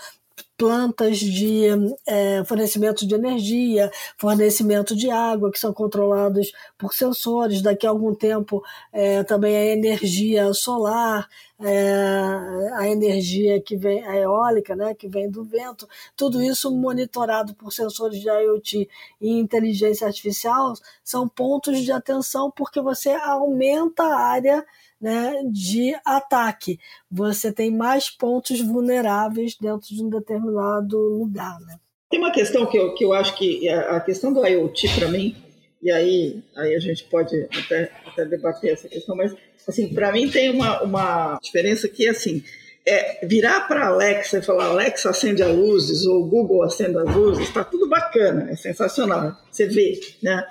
plantas 0.63 1.19
de 1.19 1.65
é, 2.07 2.45
fornecimento 2.45 3.05
de 3.05 3.17
energia, 3.17 3.91
fornecimento 4.17 4.95
de 4.95 5.11
água, 5.11 5.51
que 5.51 5.59
são 5.59 5.73
controlados 5.73 6.53
por 6.79 6.95
sensores. 6.95 7.61
Daqui 7.61 7.85
a 7.85 7.91
algum 7.91 8.15
tempo, 8.15 8.63
é, 8.93 9.25
também 9.25 9.57
a 9.57 9.67
energia 9.73 10.55
solar, 10.55 11.29
é, 11.59 12.71
a 12.75 12.89
energia 12.89 13.61
que 13.61 13.77
vem, 13.77 14.07
a 14.07 14.17
eólica, 14.17 14.77
né, 14.77 14.95
que 14.95 15.09
vem 15.09 15.29
do 15.29 15.43
vento, 15.43 15.89
tudo 16.17 16.41
isso 16.41 16.71
monitorado 16.71 17.57
por 17.57 17.73
sensores 17.73 18.21
de 18.21 18.29
IoT 18.29 18.89
e 19.21 19.31
inteligência 19.33 20.07
artificial, 20.07 20.75
são 21.03 21.29
pontos 21.29 21.81
de 21.81 21.91
atenção 21.91 22.53
porque 22.53 22.81
você 22.81 23.11
aumenta 23.11 24.05
a 24.05 24.17
área 24.17 24.65
né, 25.03 25.43
de 25.51 25.93
ataque. 26.05 26.79
Você 27.11 27.53
tem 27.53 27.73
mais 27.73 28.09
pontos 28.09 28.61
vulneráveis 28.61 29.57
dentro 29.61 29.89
de 29.89 30.01
um 30.01 30.09
determinado 30.09 30.97
lugar. 30.97 31.59
Né? 31.61 31.75
Tem 32.09 32.21
uma 32.21 32.31
questão 32.31 32.65
que 32.67 32.79
eu, 32.79 32.95
que 32.95 33.05
eu 33.05 33.13
acho 33.13 33.35
que 33.35 33.69
a 33.69 34.01
questão 34.01 34.33
do 34.33 34.47
IoT, 34.47 34.89
para 34.95 35.09
mim, 35.09 35.35
e 35.83 35.91
aí, 35.91 36.41
aí 36.57 36.77
a 36.77 36.79
gente 36.79 37.03
pode 37.05 37.49
até, 37.53 37.91
até 38.07 38.25
debater 38.25 38.73
essa 38.73 38.89
questão, 38.89 39.17
mas 39.17 39.35
assim, 39.67 39.93
para 39.93 40.13
mim 40.13 40.31
tem 40.31 40.51
uma, 40.51 40.81
uma 40.83 41.39
diferença 41.43 41.89
que 41.89 42.09
assim, 42.09 42.45
é, 42.87 43.27
virar 43.27 43.63
para 43.67 43.89
Alexa 43.89 44.39
e 44.39 44.43
falar 44.43 44.67
Alexa 44.67 45.11
acende 45.11 45.43
as 45.43 45.53
luzes 45.53 46.07
ou 46.07 46.25
Google 46.25 46.63
acende 46.63 46.97
as 46.99 47.15
luzes, 47.15 47.49
está 47.49 47.65
tudo 47.65 47.89
bacana, 47.89 48.49
é 48.51 48.55
sensacional, 48.55 49.37
você 49.51 49.67
vê, 49.67 50.01
né? 50.23 50.47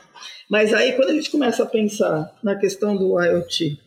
Mas 0.50 0.74
aí 0.74 0.94
quando 0.94 1.12
a 1.12 1.14
gente 1.14 1.32
começa 1.32 1.64
a 1.64 1.66
pensar 1.66 2.38
na 2.44 2.56
questão 2.56 2.98
do 2.98 3.22
IoT, 3.22 3.80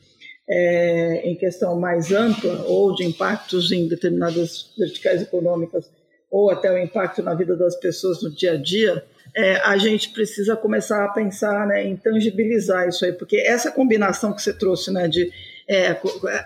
é, 0.48 1.22
em 1.24 1.34
questão 1.34 1.78
mais 1.78 2.12
ampla 2.12 2.64
ou 2.66 2.94
de 2.94 3.04
impactos 3.04 3.72
em 3.72 3.88
determinadas 3.88 4.72
verticais 4.76 5.22
econômicas 5.22 5.90
ou 6.30 6.50
até 6.50 6.72
o 6.72 6.78
impacto 6.78 7.22
na 7.22 7.34
vida 7.34 7.56
das 7.56 7.76
pessoas 7.76 8.22
no 8.22 8.30
dia 8.30 8.52
a 8.52 8.56
dia, 8.56 9.04
é, 9.36 9.56
a 9.58 9.76
gente 9.76 10.10
precisa 10.10 10.56
começar 10.56 11.04
a 11.04 11.08
pensar 11.08 11.66
né, 11.66 11.86
em 11.86 11.96
tangibilizar 11.96 12.88
isso 12.88 13.04
aí, 13.04 13.12
porque 13.12 13.36
essa 13.36 13.70
combinação 13.70 14.32
que 14.32 14.42
você 14.42 14.52
trouxe 14.52 14.92
né, 14.92 15.06
de 15.06 15.30
é, 15.68 15.96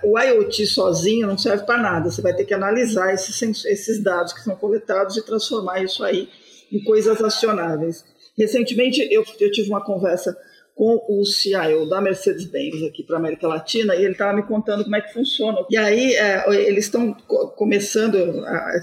o 0.04 0.18
IoT 0.18 0.66
sozinho 0.66 1.26
não 1.26 1.36
serve 1.36 1.64
para 1.64 1.82
nada, 1.82 2.10
você 2.10 2.22
vai 2.22 2.34
ter 2.34 2.44
que 2.44 2.54
analisar 2.54 3.12
esses, 3.12 3.64
esses 3.64 4.02
dados 4.02 4.32
que 4.32 4.42
são 4.42 4.54
coletados 4.54 5.16
e 5.16 5.24
transformar 5.24 5.82
isso 5.82 6.04
aí 6.04 6.28
em 6.70 6.82
coisas 6.84 7.20
acionáveis. 7.22 8.04
Recentemente 8.36 9.00
eu, 9.10 9.24
eu 9.40 9.50
tive 9.50 9.68
uma 9.68 9.84
conversa 9.84 10.36
com 10.78 11.04
o 11.08 11.26
CIO 11.26 11.88
da 11.88 12.00
Mercedes-Benz 12.00 12.84
aqui 12.84 13.02
para 13.02 13.16
a 13.16 13.18
América 13.18 13.48
Latina 13.48 13.96
e 13.96 14.04
ele 14.04 14.12
estava 14.12 14.32
me 14.32 14.44
contando 14.44 14.84
como 14.84 14.94
é 14.94 15.00
que 15.00 15.12
funciona. 15.12 15.58
E 15.68 15.76
aí 15.76 16.14
é, 16.14 16.44
eles 16.68 16.84
estão 16.84 17.12
começando, 17.56 18.16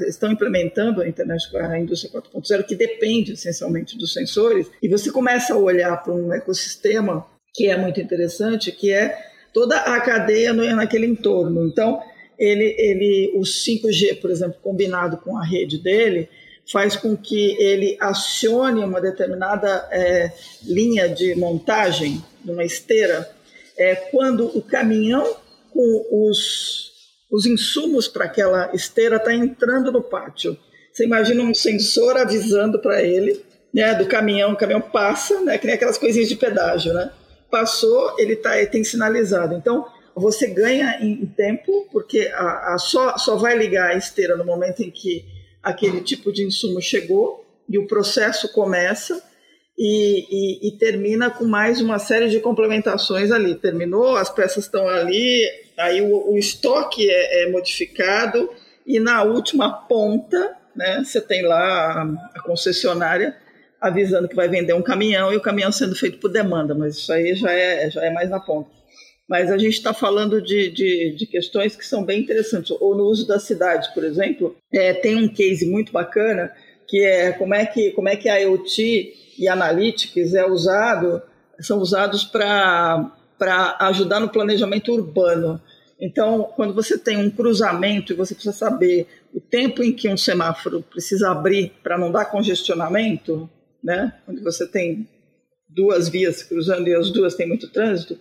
estão 0.06 0.30
implementando 0.30 1.02
a 1.02 1.08
internet, 1.08 1.56
a 1.56 1.80
indústria 1.80 2.12
4.0, 2.22 2.66
que 2.66 2.76
depende 2.76 3.32
essencialmente 3.32 3.98
dos 3.98 4.12
sensores, 4.12 4.70
e 4.84 4.90
você 4.90 5.10
começa 5.10 5.54
a 5.54 5.58
olhar 5.58 5.96
para 6.04 6.14
um 6.14 6.34
ecossistema 6.34 7.26
que 7.54 7.70
é 7.70 7.78
muito 7.78 8.02
interessante, 8.02 8.74
que 8.74 8.92
é 8.92 9.18
toda 9.54 9.78
a 9.78 10.02
cadeia 10.02 10.52
naquele 10.52 11.06
entorno. 11.06 11.66
Então, 11.66 12.02
ele, 12.38 12.76
ele, 12.78 13.32
o 13.36 13.44
5G, 13.44 14.20
por 14.20 14.30
exemplo, 14.32 14.58
combinado 14.62 15.16
com 15.16 15.38
a 15.38 15.46
rede 15.46 15.82
dele, 15.82 16.28
faz 16.72 16.96
com 16.96 17.16
que 17.16 17.56
ele 17.62 17.98
acione 18.00 18.84
uma 18.84 19.00
determinada 19.00 19.88
é, 19.92 20.32
linha 20.64 21.08
de 21.08 21.36
montagem, 21.36 22.24
numa 22.44 22.64
esteira, 22.64 23.30
é, 23.78 23.96
quando 23.96 24.46
o 24.58 24.62
caminhão 24.62 25.36
com 25.72 26.30
os, 26.30 26.92
os 27.32 27.46
insumos 27.46 28.08
para 28.08 28.26
aquela 28.26 28.72
esteira 28.74 29.18
está 29.18 29.34
entrando 29.34 29.92
no 29.92 30.02
pátio. 30.02 30.58
Você 30.92 31.04
imagina 31.06 31.44
um 31.44 31.54
sensor 31.54 32.18
avisando 32.18 32.80
para 32.80 33.04
ele 33.04 33.44
né, 33.74 33.94
do 33.94 34.06
caminhão, 34.06 34.54
o 34.54 34.56
caminhão 34.56 34.80
passa, 34.80 35.42
né, 35.42 35.58
que 35.58 35.66
nem 35.66 35.76
aquelas 35.76 35.98
coisinhas 35.98 36.30
de 36.30 36.38
pedágio, 36.38 36.94
né? 36.94 37.12
Passou, 37.52 38.16
ele, 38.18 38.38
tá, 38.38 38.58
ele 38.58 38.68
tem 38.68 38.86
sinalizado. 38.86 39.54
Então, 39.54 39.86
você 40.16 40.48
ganha 40.48 40.98
em 41.02 41.26
tempo, 41.26 41.86
porque 41.92 42.32
a, 42.34 42.74
a 42.74 42.78
só, 42.78 43.18
só 43.18 43.36
vai 43.36 43.58
ligar 43.58 43.90
a 43.92 43.98
esteira 43.98 44.38
no 44.38 44.46
momento 44.46 44.82
em 44.82 44.90
que 44.90 45.26
aquele 45.66 46.00
tipo 46.00 46.32
de 46.32 46.46
insumo 46.46 46.80
chegou 46.80 47.44
e 47.68 47.80
o 47.80 47.88
processo 47.88 48.54
começa 48.54 49.20
e, 49.76 50.26
e, 50.30 50.68
e, 50.68 50.78
termina 50.78 51.32
com 51.32 51.44
mais 51.44 51.82
uma 51.82 51.98
série 51.98 52.30
de 52.30 52.40
complementações 52.40 53.32
ali. 53.32 53.56
Terminou, 53.56 54.16
as 54.16 54.30
peças 54.30 54.66
estão 54.66 54.88
ali, 54.88 55.44
aí 55.76 56.02
o, 56.02 56.34
o 56.34 56.38
estoque 56.38 57.10
é, 57.10 57.44
é, 57.44 57.52
modificado 57.52 58.48
e 58.86 59.00
na 59.00 59.24
última 59.24 59.74
ponta, 59.74 60.56
né, 60.76 61.02
você 61.04 61.20
tem 61.20 61.42
lá 61.42 61.58
a, 61.58 62.04
a, 62.36 62.44
concessionária 62.44 63.36
avisando 63.82 64.28
que 64.28 64.36
vai 64.36 64.48
vender 64.48 64.74
um 64.74 64.84
caminhão 64.84 65.34
e 65.34 65.36
o 65.36 65.42
caminhão 65.42 65.72
sendo 65.72 65.96
feito 65.96 66.20
por 66.20 66.32
demanda, 66.32 66.76
mas 66.76 66.96
isso 66.96 67.12
aí 67.12 67.34
já 67.34 67.52
é, 67.52 67.90
já 67.90 68.06
é 68.06 68.12
mais 68.12 68.30
na 68.30 68.40
ponta 68.40 68.70
mas 69.28 69.52
a 69.52 69.58
gente 69.58 69.74
está 69.74 69.94
falando 69.94 70.42
de, 70.42 70.70
de, 70.70 71.16
de, 71.16 71.26
questões 71.26 71.76
que 71.76 71.86
são 71.86 72.04
bem 72.04 72.22
interessantes. 72.22 72.72
Ou 72.80 72.96
no 72.96 73.06
uso 73.06 73.28
da 73.28 73.40
cidade, 73.40 73.92
por 73.94 74.04
exemplo, 74.04 74.56
é, 74.72 74.94
tem 74.94 75.16
um 75.16 75.28
case 75.28 75.66
muito 75.66 75.92
bacana 75.92 76.52
que 76.88 77.04
é 77.04 77.32
como 77.32 77.56
é 77.56 77.66
que, 77.66 77.92
como 77.92 78.08
é 78.08 78.16
que 78.16 78.30
a 78.30 78.38
IoT 78.38 79.14
e 79.40 79.48
Analytics 79.48 80.36
é 80.36 80.46
usado, 80.46 81.22
são 81.60 81.80
usados 81.80 82.24
para 82.24 83.12
ajudar 83.80 84.20
no 84.20 84.30
planejamento 84.30 84.94
urbano. 84.94 85.60
Então, 86.00 86.52
quando 86.56 86.74
você 86.74 86.98
tem 86.98 87.18
um 87.18 87.30
cruzamento 87.30 88.14
e 88.14 88.16
você 88.16 88.36
precisa 88.36 88.56
saber 88.56 89.08
o 89.34 89.40
tempo 89.40 89.82
em 89.82 89.94
que 89.94 90.10
um 90.10 90.18
semáforo 90.18 90.84
precisa 90.84 91.32
abrir 91.32 91.72
para 91.82 91.98
não 91.98 92.12
dar 92.12 92.26
congestionamento, 92.26 93.50
né? 93.84 94.14
quando 94.26 94.44
você 94.44 94.68
tem 94.68 95.08
duas 95.68 96.08
vias 96.10 96.44
cruzando 96.44 96.88
e 96.88 96.94
as 96.94 97.10
duas 97.10 97.36
têm 97.36 97.48
muito 97.48 97.70
trânsito, 97.70 98.20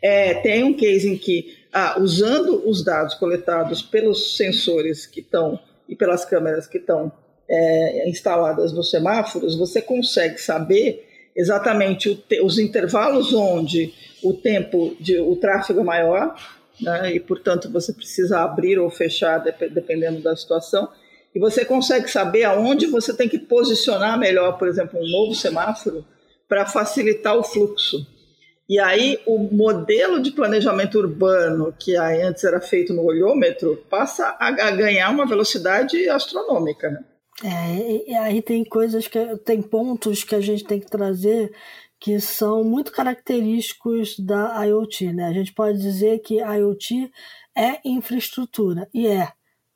é, 0.00 0.34
tem 0.34 0.64
um 0.64 0.74
case 0.74 1.08
em 1.08 1.16
que, 1.16 1.56
ah, 1.72 1.98
usando 2.00 2.68
os 2.68 2.84
dados 2.84 3.14
coletados 3.14 3.82
pelos 3.82 4.36
sensores 4.36 5.06
que 5.06 5.20
estão 5.20 5.58
e 5.88 5.96
pelas 5.96 6.24
câmeras 6.24 6.66
que 6.66 6.78
estão 6.78 7.10
é, 7.48 8.08
instaladas 8.08 8.72
nos 8.72 8.90
semáforos, 8.90 9.56
você 9.56 9.80
consegue 9.80 10.40
saber 10.40 11.06
exatamente 11.34 12.14
te, 12.14 12.40
os 12.40 12.58
intervalos 12.58 13.32
onde 13.32 13.94
o 14.22 14.34
tempo 14.34 14.94
de 15.00 15.18
o 15.18 15.34
tráfego 15.36 15.80
é 15.80 15.84
maior, 15.84 16.34
né, 16.80 17.14
e 17.14 17.20
portanto 17.20 17.70
você 17.70 17.92
precisa 17.92 18.40
abrir 18.40 18.78
ou 18.78 18.90
fechar 18.90 19.38
dependendo 19.38 20.20
da 20.20 20.36
situação, 20.36 20.88
e 21.34 21.38
você 21.38 21.64
consegue 21.64 22.10
saber 22.10 22.44
aonde 22.44 22.86
você 22.86 23.14
tem 23.14 23.28
que 23.28 23.38
posicionar 23.38 24.18
melhor, 24.18 24.58
por 24.58 24.68
exemplo, 24.68 24.98
um 25.00 25.10
novo 25.10 25.34
semáforo 25.34 26.04
para 26.48 26.66
facilitar 26.66 27.36
o 27.36 27.44
fluxo. 27.44 28.06
E 28.68 28.78
aí 28.78 29.18
o 29.24 29.38
modelo 29.38 30.20
de 30.20 30.30
planejamento 30.30 30.98
urbano, 30.98 31.74
que 31.78 31.96
antes 31.96 32.44
era 32.44 32.60
feito 32.60 32.92
no 32.92 33.02
olhômetro, 33.02 33.82
passa 33.88 34.36
a, 34.38 34.50
ganhar 34.50 35.10
uma 35.10 35.26
velocidade 35.26 36.08
astronômica. 36.08 36.90
Né? 36.90 37.04
É, 37.44 38.10
e 38.10 38.14
aí 38.14 38.42
tem 38.42 38.64
coisas 38.64 39.08
que 39.08 39.18
tem 39.38 39.62
pontos 39.62 40.22
que 40.22 40.34
a 40.34 40.40
gente 40.40 40.64
tem 40.64 40.80
que 40.80 40.90
trazer 40.90 41.50
que 42.00 42.20
são 42.20 42.62
muito 42.62 42.92
característicos 42.92 44.18
da 44.18 44.64
IoT, 44.64 45.12
né? 45.12 45.26
A 45.26 45.32
gente 45.32 45.52
pode 45.52 45.78
dizer 45.78 46.20
que 46.20 46.40
a 46.40 46.54
IoT 46.54 47.10
é 47.56 47.80
infraestrutura 47.84 48.88
e 48.94 49.08
é, 49.08 49.32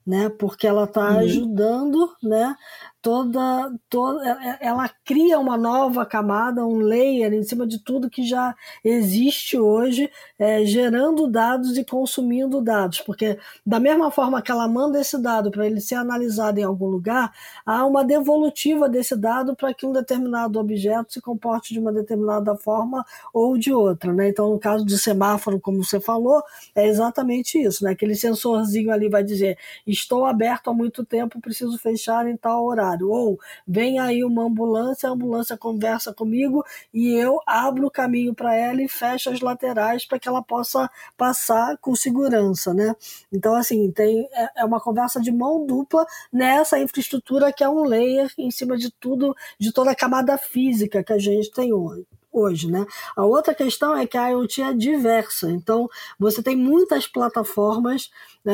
né? 0.07 0.29
Porque 0.29 0.67
ela 0.67 0.85
está 0.85 1.11
uhum. 1.11 1.19
ajudando, 1.19 2.15
né? 2.23 2.55
Toda, 3.03 3.75
toda 3.91 4.25
é, 4.25 4.49
é, 4.51 4.59
ela 4.69 4.89
cria 5.05 5.39
uma 5.39 5.57
nova 5.59 6.07
camada, 6.07 6.65
um 6.65 6.79
layer 6.79 7.33
em 7.35 7.43
cima 7.43 7.67
de 7.67 7.81
tudo 7.81 8.09
que 8.09 8.25
já 8.25 8.55
existe 8.85 9.59
hoje, 9.59 10.09
é, 10.39 10.65
gerando 10.65 11.27
dados 11.27 11.77
e 11.77 11.85
consumindo 11.85 12.63
dados, 12.63 13.01
porque 13.01 13.37
da 13.67 13.81
mesma 13.81 14.13
forma 14.13 14.41
que 14.41 14.53
ela 14.53 14.69
manda 14.69 15.01
esse 15.01 15.19
dado 15.21 15.51
para 15.51 15.67
ele 15.67 15.81
ser 15.81 15.97
analisado 15.97 16.61
em 16.61 16.63
algum 16.63 16.87
lugar, 16.87 17.33
há 17.67 17.85
uma 17.85 18.05
devolutiva 18.05 18.89
desse 18.89 19.17
dado 19.17 19.57
para 19.57 19.75
que 19.75 19.85
um 19.85 19.93
determinado 19.93 20.61
objeto 20.61 21.13
se 21.13 21.21
comporte 21.21 21.75
de 21.75 21.81
uma 21.81 21.93
determinada 21.93 22.55
forma 22.57 23.05
ou 23.35 23.59
de 23.59 23.73
outra, 23.73 24.13
né? 24.13 24.29
Então, 24.29 24.49
no 24.51 24.59
caso 24.61 24.87
de 24.87 24.97
semáforo, 24.97 25.59
como 25.61 25.83
você 25.83 25.99
falou, 25.99 26.41
é 26.75 26.87
exatamente 26.87 27.61
isso, 27.61 27.83
né? 27.85 27.91
Aquele 27.91 28.15
sensorzinho 28.15 28.93
ali 28.93 29.09
vai 29.09 29.25
dizer: 29.25 29.59
estou 29.85 30.25
aberto 30.25 30.71
há 30.71 30.75
muito 30.75 31.05
tempo, 31.05 31.41
preciso 31.41 31.77
fechar 31.79 32.29
em 32.29 32.37
tal 32.37 32.65
horário 32.65 32.92
contrário. 32.93 33.11
Ou 33.11 33.39
vem 33.67 33.99
aí 33.99 34.25
uma 34.25 34.45
ambulância, 34.45 35.09
a 35.09 35.13
ambulância 35.13 35.57
conversa 35.57 36.13
comigo 36.13 36.65
e 36.93 37.15
eu 37.15 37.41
abro 37.47 37.87
o 37.87 37.91
caminho 37.91 38.35
para 38.35 38.55
ela 38.55 38.83
e 38.83 38.89
fecho 38.89 39.31
as 39.31 39.41
laterais 39.41 40.05
para 40.05 40.19
que 40.19 40.29
ela 40.29 40.43
possa 40.43 40.91
passar 41.17 41.77
com 41.79 41.95
segurança, 41.95 42.75
né? 42.75 42.95
Então, 43.33 43.55
assim, 43.55 43.91
tem, 43.91 44.29
é, 44.33 44.63
é 44.63 44.65
uma 44.65 44.81
conversa 44.81 45.21
de 45.21 45.33
mão 45.33 45.67
dupla 45.67 46.07
nessa 46.33 46.79
infraestrutura 46.79 47.53
que 47.53 47.65
é 47.65 47.69
um 47.69 47.85
layer 47.85 48.31
em 48.39 48.51
cima 48.51 48.77
de 48.77 48.91
tudo, 48.91 49.35
de 49.59 49.73
toda 49.73 49.91
a 49.91 49.97
camada 49.97 50.37
física 50.39 51.03
que 51.03 51.13
a 51.13 51.19
gente 51.19 51.51
tem 51.51 51.73
hoje 51.73 52.07
hoje, 52.33 52.71
né? 52.71 52.87
A 53.15 53.25
outra 53.25 53.55
questão 53.55 53.95
é 53.95 54.07
que 54.07 54.17
a 54.17 54.29
IoT 54.29 54.63
é 54.63 54.73
diversa, 54.73 55.51
então 55.51 55.89
você 56.19 56.43
tem 56.43 56.57
muitas 56.57 57.07
plataformas 57.07 58.11
é, 58.47 58.53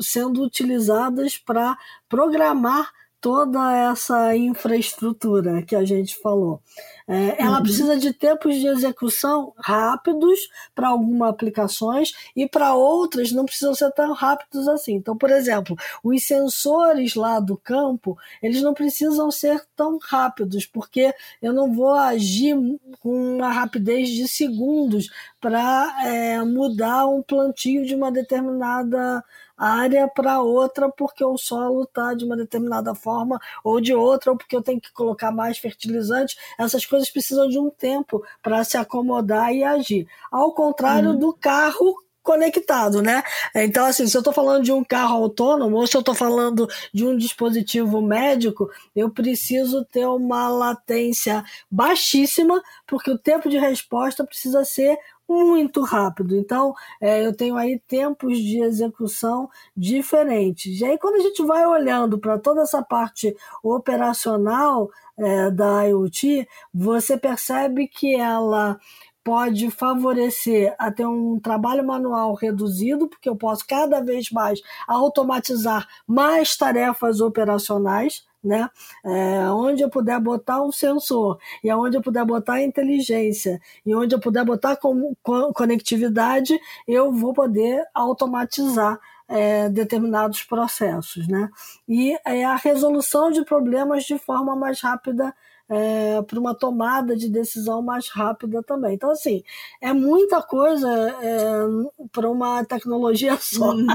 sendo 0.00 0.42
utilizadas 0.42 1.38
para 1.38 1.78
programar 2.08 2.90
toda 3.22 3.72
essa 3.72 4.36
infraestrutura 4.36 5.62
que 5.62 5.76
a 5.76 5.84
gente 5.84 6.18
falou. 6.18 6.60
É, 7.06 7.40
ela 7.40 7.58
uhum. 7.58 7.62
precisa 7.62 7.96
de 7.96 8.12
tempos 8.12 8.56
de 8.56 8.66
execução 8.66 9.52
rápidos 9.56 10.48
para 10.74 10.88
algumas 10.88 11.30
aplicações 11.30 12.12
e 12.34 12.48
para 12.48 12.74
outras 12.74 13.30
não 13.30 13.44
precisam 13.44 13.74
ser 13.76 13.92
tão 13.92 14.12
rápidos 14.12 14.66
assim. 14.66 14.94
Então, 14.94 15.16
por 15.16 15.30
exemplo, 15.30 15.76
os 16.02 16.24
sensores 16.24 17.14
lá 17.14 17.38
do 17.38 17.56
campo, 17.56 18.18
eles 18.42 18.60
não 18.60 18.74
precisam 18.74 19.30
ser 19.30 19.64
tão 19.76 19.98
rápidos, 19.98 20.66
porque 20.66 21.14
eu 21.40 21.52
não 21.52 21.72
vou 21.72 21.94
agir 21.94 22.56
com 23.00 23.36
uma 23.36 23.52
rapidez 23.52 24.08
de 24.08 24.26
segundos 24.26 25.08
para 25.40 25.94
é, 26.04 26.42
mudar 26.42 27.06
um 27.06 27.22
plantio 27.22 27.86
de 27.86 27.94
uma 27.94 28.10
determinada 28.10 29.22
área 29.62 30.08
para 30.08 30.40
outra 30.40 30.90
porque 30.90 31.24
o 31.24 31.36
solo 31.38 31.84
está 31.84 32.14
de 32.14 32.24
uma 32.24 32.36
determinada 32.36 32.94
forma 32.94 33.40
ou 33.62 33.80
de 33.80 33.94
outra, 33.94 34.32
ou 34.32 34.36
porque 34.36 34.56
eu 34.56 34.62
tenho 34.62 34.80
que 34.80 34.92
colocar 34.92 35.30
mais 35.30 35.58
fertilizante. 35.58 36.36
Essas 36.58 36.84
coisas 36.84 37.10
precisam 37.10 37.48
de 37.48 37.58
um 37.58 37.70
tempo 37.70 38.24
para 38.42 38.64
se 38.64 38.76
acomodar 38.76 39.54
e 39.54 39.62
agir. 39.62 40.06
Ao 40.30 40.52
contrário 40.52 41.10
uhum. 41.10 41.18
do 41.18 41.32
carro 41.32 42.02
conectado, 42.22 43.02
né? 43.02 43.22
Então, 43.54 43.84
assim, 43.84 44.06
se 44.06 44.16
eu 44.16 44.20
estou 44.20 44.32
falando 44.32 44.62
de 44.62 44.72
um 44.72 44.84
carro 44.84 45.16
autônomo 45.16 45.76
ou 45.76 45.86
se 45.86 45.96
eu 45.96 46.00
estou 46.00 46.14
falando 46.14 46.68
de 46.94 47.04
um 47.04 47.16
dispositivo 47.16 48.00
médico, 48.00 48.70
eu 48.94 49.10
preciso 49.10 49.84
ter 49.84 50.06
uma 50.06 50.48
latência 50.48 51.44
baixíssima, 51.70 52.62
porque 52.86 53.10
o 53.10 53.18
tempo 53.18 53.48
de 53.48 53.58
resposta 53.58 54.24
precisa 54.24 54.64
ser 54.64 54.96
muito 55.32 55.82
rápido. 55.82 56.36
Então, 56.36 56.74
é, 57.00 57.24
eu 57.24 57.34
tenho 57.34 57.56
aí 57.56 57.78
tempos 57.86 58.38
de 58.38 58.60
execução 58.62 59.48
diferentes. 59.76 60.80
E 60.80 60.84
aí, 60.84 60.98
quando 60.98 61.16
a 61.16 61.20
gente 61.20 61.42
vai 61.44 61.66
olhando 61.66 62.18
para 62.18 62.38
toda 62.38 62.62
essa 62.62 62.82
parte 62.82 63.34
operacional 63.62 64.90
é, 65.16 65.50
da 65.50 65.84
IoT, 65.84 66.46
você 66.72 67.16
percebe 67.16 67.88
que 67.88 68.14
ela 68.14 68.78
pode 69.24 69.70
favorecer 69.70 70.74
a 70.78 70.90
ter 70.90 71.06
um 71.06 71.38
trabalho 71.38 71.86
manual 71.86 72.34
reduzido, 72.34 73.08
porque 73.08 73.28
eu 73.28 73.36
posso 73.36 73.64
cada 73.66 74.00
vez 74.00 74.30
mais 74.30 74.60
automatizar 74.86 75.86
mais 76.06 76.56
tarefas 76.56 77.20
operacionais 77.20 78.24
né? 78.42 78.68
É, 79.04 79.50
onde 79.50 79.82
eu 79.82 79.90
puder 79.90 80.18
botar 80.20 80.62
um 80.62 80.72
sensor 80.72 81.38
e 81.62 81.72
onde 81.72 81.96
eu 81.96 82.02
puder 82.02 82.24
botar 82.24 82.62
inteligência 82.62 83.60
e 83.86 83.94
onde 83.94 84.14
eu 84.14 84.20
puder 84.20 84.44
botar 84.44 84.76
com, 84.76 85.14
com 85.22 85.52
conectividade, 85.52 86.58
eu 86.86 87.12
vou 87.12 87.32
poder 87.32 87.84
automatizar 87.94 88.98
é, 89.28 89.68
determinados 89.68 90.42
processos, 90.42 91.26
né? 91.28 91.48
E 91.88 92.16
é 92.24 92.44
a 92.44 92.56
resolução 92.56 93.30
de 93.30 93.44
problemas 93.44 94.04
de 94.04 94.18
forma 94.18 94.54
mais 94.54 94.80
rápida 94.80 95.34
é, 95.72 96.20
para 96.20 96.38
uma 96.38 96.54
tomada 96.54 97.16
de 97.16 97.30
decisão 97.30 97.80
mais 97.80 98.06
rápida 98.08 98.62
também. 98.62 98.94
Então, 98.94 99.10
assim, 99.10 99.42
é 99.80 99.90
muita 99.94 100.42
coisa 100.42 100.86
é, 101.22 102.06
para 102.12 102.28
uma 102.28 102.62
tecnologia 102.62 103.36
só. 103.40 103.70
Uhum. 103.72 103.86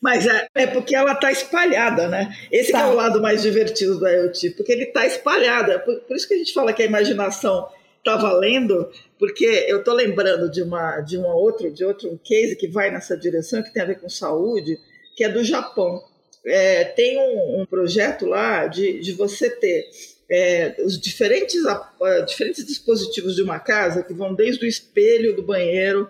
Mas 0.00 0.26
é, 0.28 0.46
é, 0.54 0.66
porque 0.68 0.94
ela 0.94 1.12
está 1.12 1.32
espalhada, 1.32 2.08
né? 2.08 2.32
Esse 2.52 2.70
tá. 2.70 2.82
é 2.82 2.86
o 2.86 2.94
lado 2.94 3.20
mais 3.20 3.42
divertido 3.42 3.98
do 3.98 4.06
IoT, 4.06 4.50
porque 4.50 4.70
ele 4.70 4.84
está 4.84 5.06
espalhado. 5.06 5.72
É 5.72 5.78
por, 5.78 5.98
por, 6.02 6.16
isso 6.16 6.28
que 6.28 6.34
a 6.34 6.38
gente 6.38 6.54
fala 6.54 6.72
que 6.72 6.82
a 6.82 6.86
imaginação 6.86 7.68
está 7.98 8.16
valendo, 8.16 8.88
porque 9.18 9.44
eu 9.66 9.80
estou 9.80 9.94
lembrando 9.94 10.48
de 10.48 10.62
uma 10.62 11.00
de 11.00 11.18
uma 11.18 11.34
outro 11.34 11.68
de 11.70 11.84
outro 11.84 12.18
case 12.24 12.54
que 12.54 12.68
vai 12.68 12.92
nessa 12.92 13.16
direção 13.16 13.60
que 13.60 13.72
tem 13.72 13.82
a 13.82 13.86
ver 13.86 14.00
com 14.00 14.08
saúde, 14.08 14.78
que 15.16 15.24
é 15.24 15.28
do 15.28 15.42
Japão. 15.42 16.00
É, 16.46 16.84
tem 16.84 17.18
um, 17.18 17.62
um, 17.62 17.66
projeto 17.66 18.24
lá 18.24 18.68
de, 18.68 19.00
de 19.00 19.12
você 19.12 19.50
ter 19.50 19.88
é, 20.30 20.76
os 20.84 21.00
diferentes, 21.00 21.62
uh, 21.64 22.24
diferentes 22.26 22.64
dispositivos 22.66 23.34
de 23.34 23.42
uma 23.42 23.58
casa, 23.58 24.02
que 24.02 24.12
vão 24.12 24.34
desde 24.34 24.64
o 24.64 24.68
espelho 24.68 25.34
do 25.34 25.42
banheiro 25.42 26.08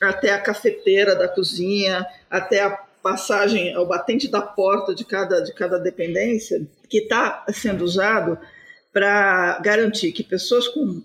até 0.00 0.30
a 0.30 0.40
cafeteira 0.40 1.16
da 1.16 1.26
cozinha, 1.26 2.06
até 2.30 2.60
a 2.60 2.70
passagem, 3.02 3.74
ao 3.74 3.86
batente 3.86 4.28
da 4.28 4.40
porta 4.40 4.94
de 4.94 5.04
cada, 5.04 5.40
de 5.40 5.52
cada 5.52 5.78
dependência, 5.78 6.66
que 6.88 6.98
está 6.98 7.44
sendo 7.52 7.84
usado 7.84 8.38
para 8.92 9.60
garantir 9.60 10.12
que 10.12 10.22
pessoas 10.22 10.66
com, 10.68 11.02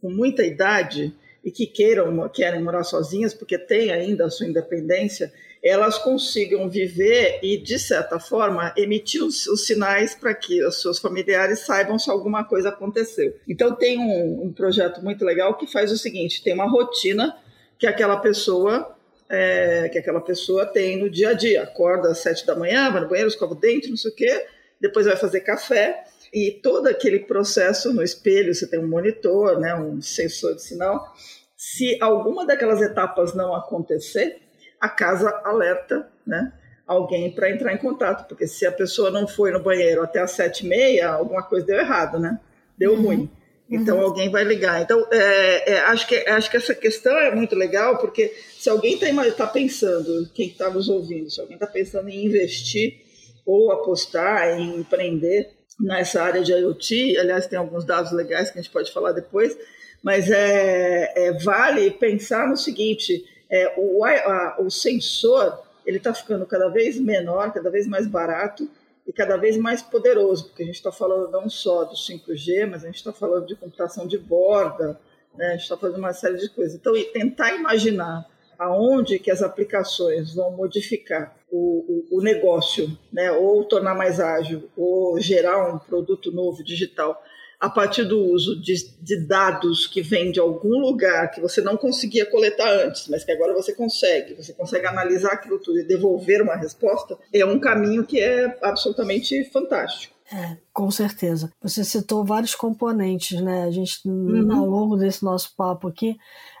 com 0.00 0.10
muita 0.10 0.44
idade 0.44 1.12
e 1.44 1.50
que 1.50 1.66
queiram 1.66 2.28
querem 2.28 2.62
morar 2.62 2.84
sozinhas 2.84 3.34
porque 3.34 3.58
têm 3.58 3.92
ainda 3.92 4.24
a 4.24 4.30
sua 4.30 4.46
independência, 4.46 5.32
elas 5.64 5.96
consigam 5.96 6.68
viver 6.68 7.38
e, 7.42 7.56
de 7.56 7.78
certa 7.78 8.20
forma, 8.20 8.74
emitir 8.76 9.24
os, 9.24 9.46
os 9.46 9.66
sinais 9.66 10.14
para 10.14 10.34
que 10.34 10.62
os 10.62 10.82
seus 10.82 10.98
familiares 10.98 11.60
saibam 11.60 11.98
se 11.98 12.10
alguma 12.10 12.44
coisa 12.44 12.68
aconteceu. 12.68 13.34
Então, 13.48 13.74
tem 13.74 13.98
um, 13.98 14.44
um, 14.44 14.52
projeto 14.52 15.02
muito 15.02 15.24
legal 15.24 15.56
que 15.56 15.66
faz 15.66 15.90
o 15.90 15.96
seguinte: 15.96 16.44
tem 16.44 16.52
uma 16.52 16.68
rotina 16.68 17.34
que 17.78 17.86
aquela 17.86 18.18
pessoa. 18.18 18.90
É, 19.26 19.88
que 19.88 19.96
aquela 19.96 20.20
pessoa 20.20 20.66
tem 20.66 20.98
no 20.98 21.08
dia 21.08 21.30
a 21.30 21.32
dia. 21.32 21.62
Acorda 21.62 22.10
às 22.10 22.18
sete 22.18 22.44
da 22.44 22.54
manhã, 22.54 22.90
vai 22.90 23.00
no 23.00 23.08
banheiro, 23.08 23.26
escova 23.26 23.54
o 23.54 23.58
dente, 23.58 23.88
não 23.88 23.96
sei 23.96 24.10
o 24.10 24.14
quê, 24.14 24.46
depois 24.78 25.06
vai 25.06 25.16
fazer 25.16 25.40
café, 25.40 26.04
e 26.32 26.60
todo 26.62 26.88
aquele 26.88 27.20
processo 27.20 27.92
no 27.94 28.02
espelho, 28.02 28.54
você 28.54 28.66
tem 28.66 28.78
um 28.78 28.86
monitor, 28.86 29.58
né, 29.58 29.74
um 29.74 30.02
sensor 30.02 30.54
de 30.54 30.62
sinal. 30.62 31.14
Se 31.56 31.96
alguma 32.02 32.44
daquelas 32.44 32.82
etapas 32.82 33.34
não 33.34 33.54
acontecer, 33.54 34.43
a 34.84 34.88
casa 34.88 35.30
alerta 35.44 36.08
né, 36.26 36.52
alguém 36.86 37.30
para 37.30 37.50
entrar 37.50 37.72
em 37.72 37.78
contato, 37.78 38.28
porque 38.28 38.46
se 38.46 38.66
a 38.66 38.72
pessoa 38.72 39.10
não 39.10 39.26
foi 39.26 39.50
no 39.50 39.62
banheiro 39.62 40.02
até 40.02 40.20
as 40.20 40.32
sete 40.32 40.64
e 40.64 40.68
meia, 40.68 41.08
alguma 41.08 41.42
coisa 41.42 41.66
deu 41.66 41.78
errado, 41.78 42.18
né? 42.18 42.38
Deu 42.76 42.92
uhum. 42.92 43.02
ruim. 43.02 43.30
Então 43.70 43.96
uhum. 43.96 44.04
alguém 44.04 44.30
vai 44.30 44.44
ligar. 44.44 44.82
Então 44.82 45.06
é, 45.10 45.72
é, 45.72 45.78
acho, 45.84 46.06
que, 46.06 46.16
acho 46.16 46.50
que 46.50 46.56
essa 46.56 46.74
questão 46.74 47.16
é 47.18 47.34
muito 47.34 47.56
legal, 47.56 47.98
porque 47.98 48.34
se 48.58 48.68
alguém 48.68 48.94
está 48.94 49.30
tá 49.32 49.46
pensando, 49.46 50.28
quem 50.34 50.48
está 50.48 50.68
nos 50.68 50.88
ouvindo, 50.88 51.30
se 51.30 51.40
alguém 51.40 51.56
está 51.56 51.66
pensando 51.66 52.08
em 52.08 52.26
investir 52.26 53.00
ou 53.46 53.72
apostar, 53.72 54.58
em 54.58 54.80
empreender 54.80 55.50
nessa 55.80 56.22
área 56.22 56.42
de 56.42 56.52
IoT, 56.52 57.18
aliás, 57.18 57.46
tem 57.46 57.58
alguns 57.58 57.84
dados 57.84 58.12
legais 58.12 58.50
que 58.50 58.58
a 58.58 58.62
gente 58.62 58.72
pode 58.72 58.92
falar 58.92 59.12
depois, 59.12 59.56
mas 60.02 60.30
é, 60.30 61.12
é 61.16 61.32
vale 61.32 61.90
pensar 61.92 62.46
no 62.46 62.56
seguinte: 62.56 63.24
é, 63.54 63.72
o, 63.76 64.04
a, 64.04 64.56
o 64.58 64.68
sensor 64.68 65.62
ele 65.86 65.98
está 65.98 66.12
ficando 66.12 66.44
cada 66.44 66.68
vez 66.68 66.98
menor, 66.98 67.52
cada 67.52 67.70
vez 67.70 67.86
mais 67.86 68.04
barato 68.04 68.68
e 69.06 69.12
cada 69.12 69.36
vez 69.36 69.56
mais 69.56 69.80
poderoso, 69.80 70.46
porque 70.46 70.64
a 70.64 70.66
gente 70.66 70.74
está 70.74 70.90
falando 70.90 71.30
não 71.30 71.48
só 71.48 71.84
do 71.84 71.94
5G, 71.94 72.66
mas 72.68 72.82
a 72.82 72.86
gente 72.86 72.96
está 72.96 73.12
falando 73.12 73.46
de 73.46 73.54
computação 73.54 74.08
de 74.08 74.18
borda, 74.18 74.98
né? 75.36 75.48
a 75.48 75.50
gente 75.52 75.62
está 75.62 75.76
fazendo 75.76 75.98
uma 75.98 76.12
série 76.12 76.38
de 76.38 76.48
coisas. 76.48 76.74
Então, 76.74 76.94
tentar 77.12 77.54
imaginar 77.54 78.26
aonde 78.58 79.20
que 79.20 79.30
as 79.30 79.40
aplicações 79.40 80.34
vão 80.34 80.50
modificar 80.50 81.36
o, 81.48 82.06
o, 82.10 82.18
o 82.18 82.22
negócio, 82.22 82.98
né? 83.12 83.30
ou 83.30 83.62
tornar 83.64 83.94
mais 83.94 84.18
ágil, 84.18 84.68
ou 84.76 85.20
gerar 85.20 85.72
um 85.72 85.78
produto 85.78 86.32
novo 86.32 86.64
digital 86.64 87.22
a 87.64 87.70
partir 87.70 88.04
do 88.04 88.22
uso 88.22 88.60
de, 88.60 88.74
de, 89.00 89.26
dados 89.26 89.86
que 89.86 90.02
vêm 90.02 90.30
de 90.30 90.38
algum 90.38 90.78
lugar 90.80 91.30
que 91.30 91.40
você 91.40 91.62
não 91.62 91.78
conseguia 91.78 92.26
coletar 92.26 92.68
antes, 92.68 93.08
mas 93.08 93.24
que 93.24 93.32
agora 93.32 93.54
você 93.54 93.72
consegue, 93.72 94.34
você 94.34 94.52
consegue 94.52 94.86
analisar 94.86 95.32
aquilo 95.32 95.58
tudo 95.58 95.78
e 95.78 95.82
devolver 95.82 96.42
uma 96.42 96.56
resposta, 96.56 97.16
é 97.32 97.42
um 97.42 97.58
caminho 97.58 98.04
que 98.04 98.20
é 98.20 98.58
absolutamente 98.60 99.44
fantástico. 99.44 100.12
É, 100.30 100.58
com 100.74 100.90
certeza. 100.90 101.50
Você 101.62 101.82
citou 101.84 102.22
vários 102.22 102.54
componentes, 102.54 103.40
né? 103.40 103.64
A 103.64 103.70
gente, 103.70 104.06
uhum. 104.06 104.52
ao 104.52 104.66
longo 104.66 104.96
desse 104.96 105.24
nosso 105.24 105.54
papo 105.56 105.88
aqui, 105.88 106.18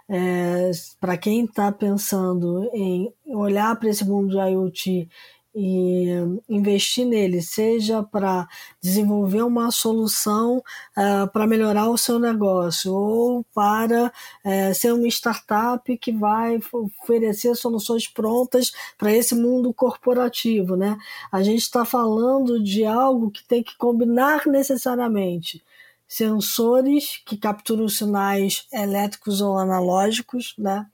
é, 0.08 0.70
para 0.98 1.18
quem 1.18 1.44
está 1.44 1.70
pensando 1.70 2.70
em 2.72 3.12
olhar 3.26 3.76
para 3.76 3.90
esse 3.90 4.06
mundo 4.06 4.30
de 4.30 4.36
IoT 4.36 5.08
e 5.54 6.08
investir 6.48 7.06
nele, 7.06 7.40
seja 7.40 8.02
para 8.02 8.48
desenvolver 8.80 9.42
uma 9.42 9.70
solução 9.70 10.58
uh, 10.58 11.30
para 11.32 11.46
melhorar 11.46 11.88
o 11.88 11.96
seu 11.96 12.18
negócio 12.18 12.92
ou 12.92 13.44
para 13.54 14.12
uh, 14.44 14.74
ser 14.74 14.92
uma 14.92 15.06
startup 15.06 15.96
que 15.96 16.10
vai 16.10 16.58
oferecer 16.72 17.54
soluções 17.54 18.08
prontas 18.08 18.72
para 18.98 19.12
esse 19.12 19.34
mundo 19.34 19.72
corporativo, 19.72 20.76
né? 20.76 20.96
A 21.30 21.42
gente 21.42 21.62
está 21.62 21.84
falando 21.84 22.62
de 22.62 22.84
algo 22.84 23.30
que 23.30 23.44
tem 23.46 23.62
que 23.62 23.76
combinar 23.76 24.46
necessariamente 24.46 25.62
sensores 26.06 27.20
que 27.24 27.36
capturam 27.36 27.88
sinais 27.88 28.66
elétricos 28.72 29.40
ou 29.40 29.58
analógicos, 29.58 30.54
né? 30.58 30.86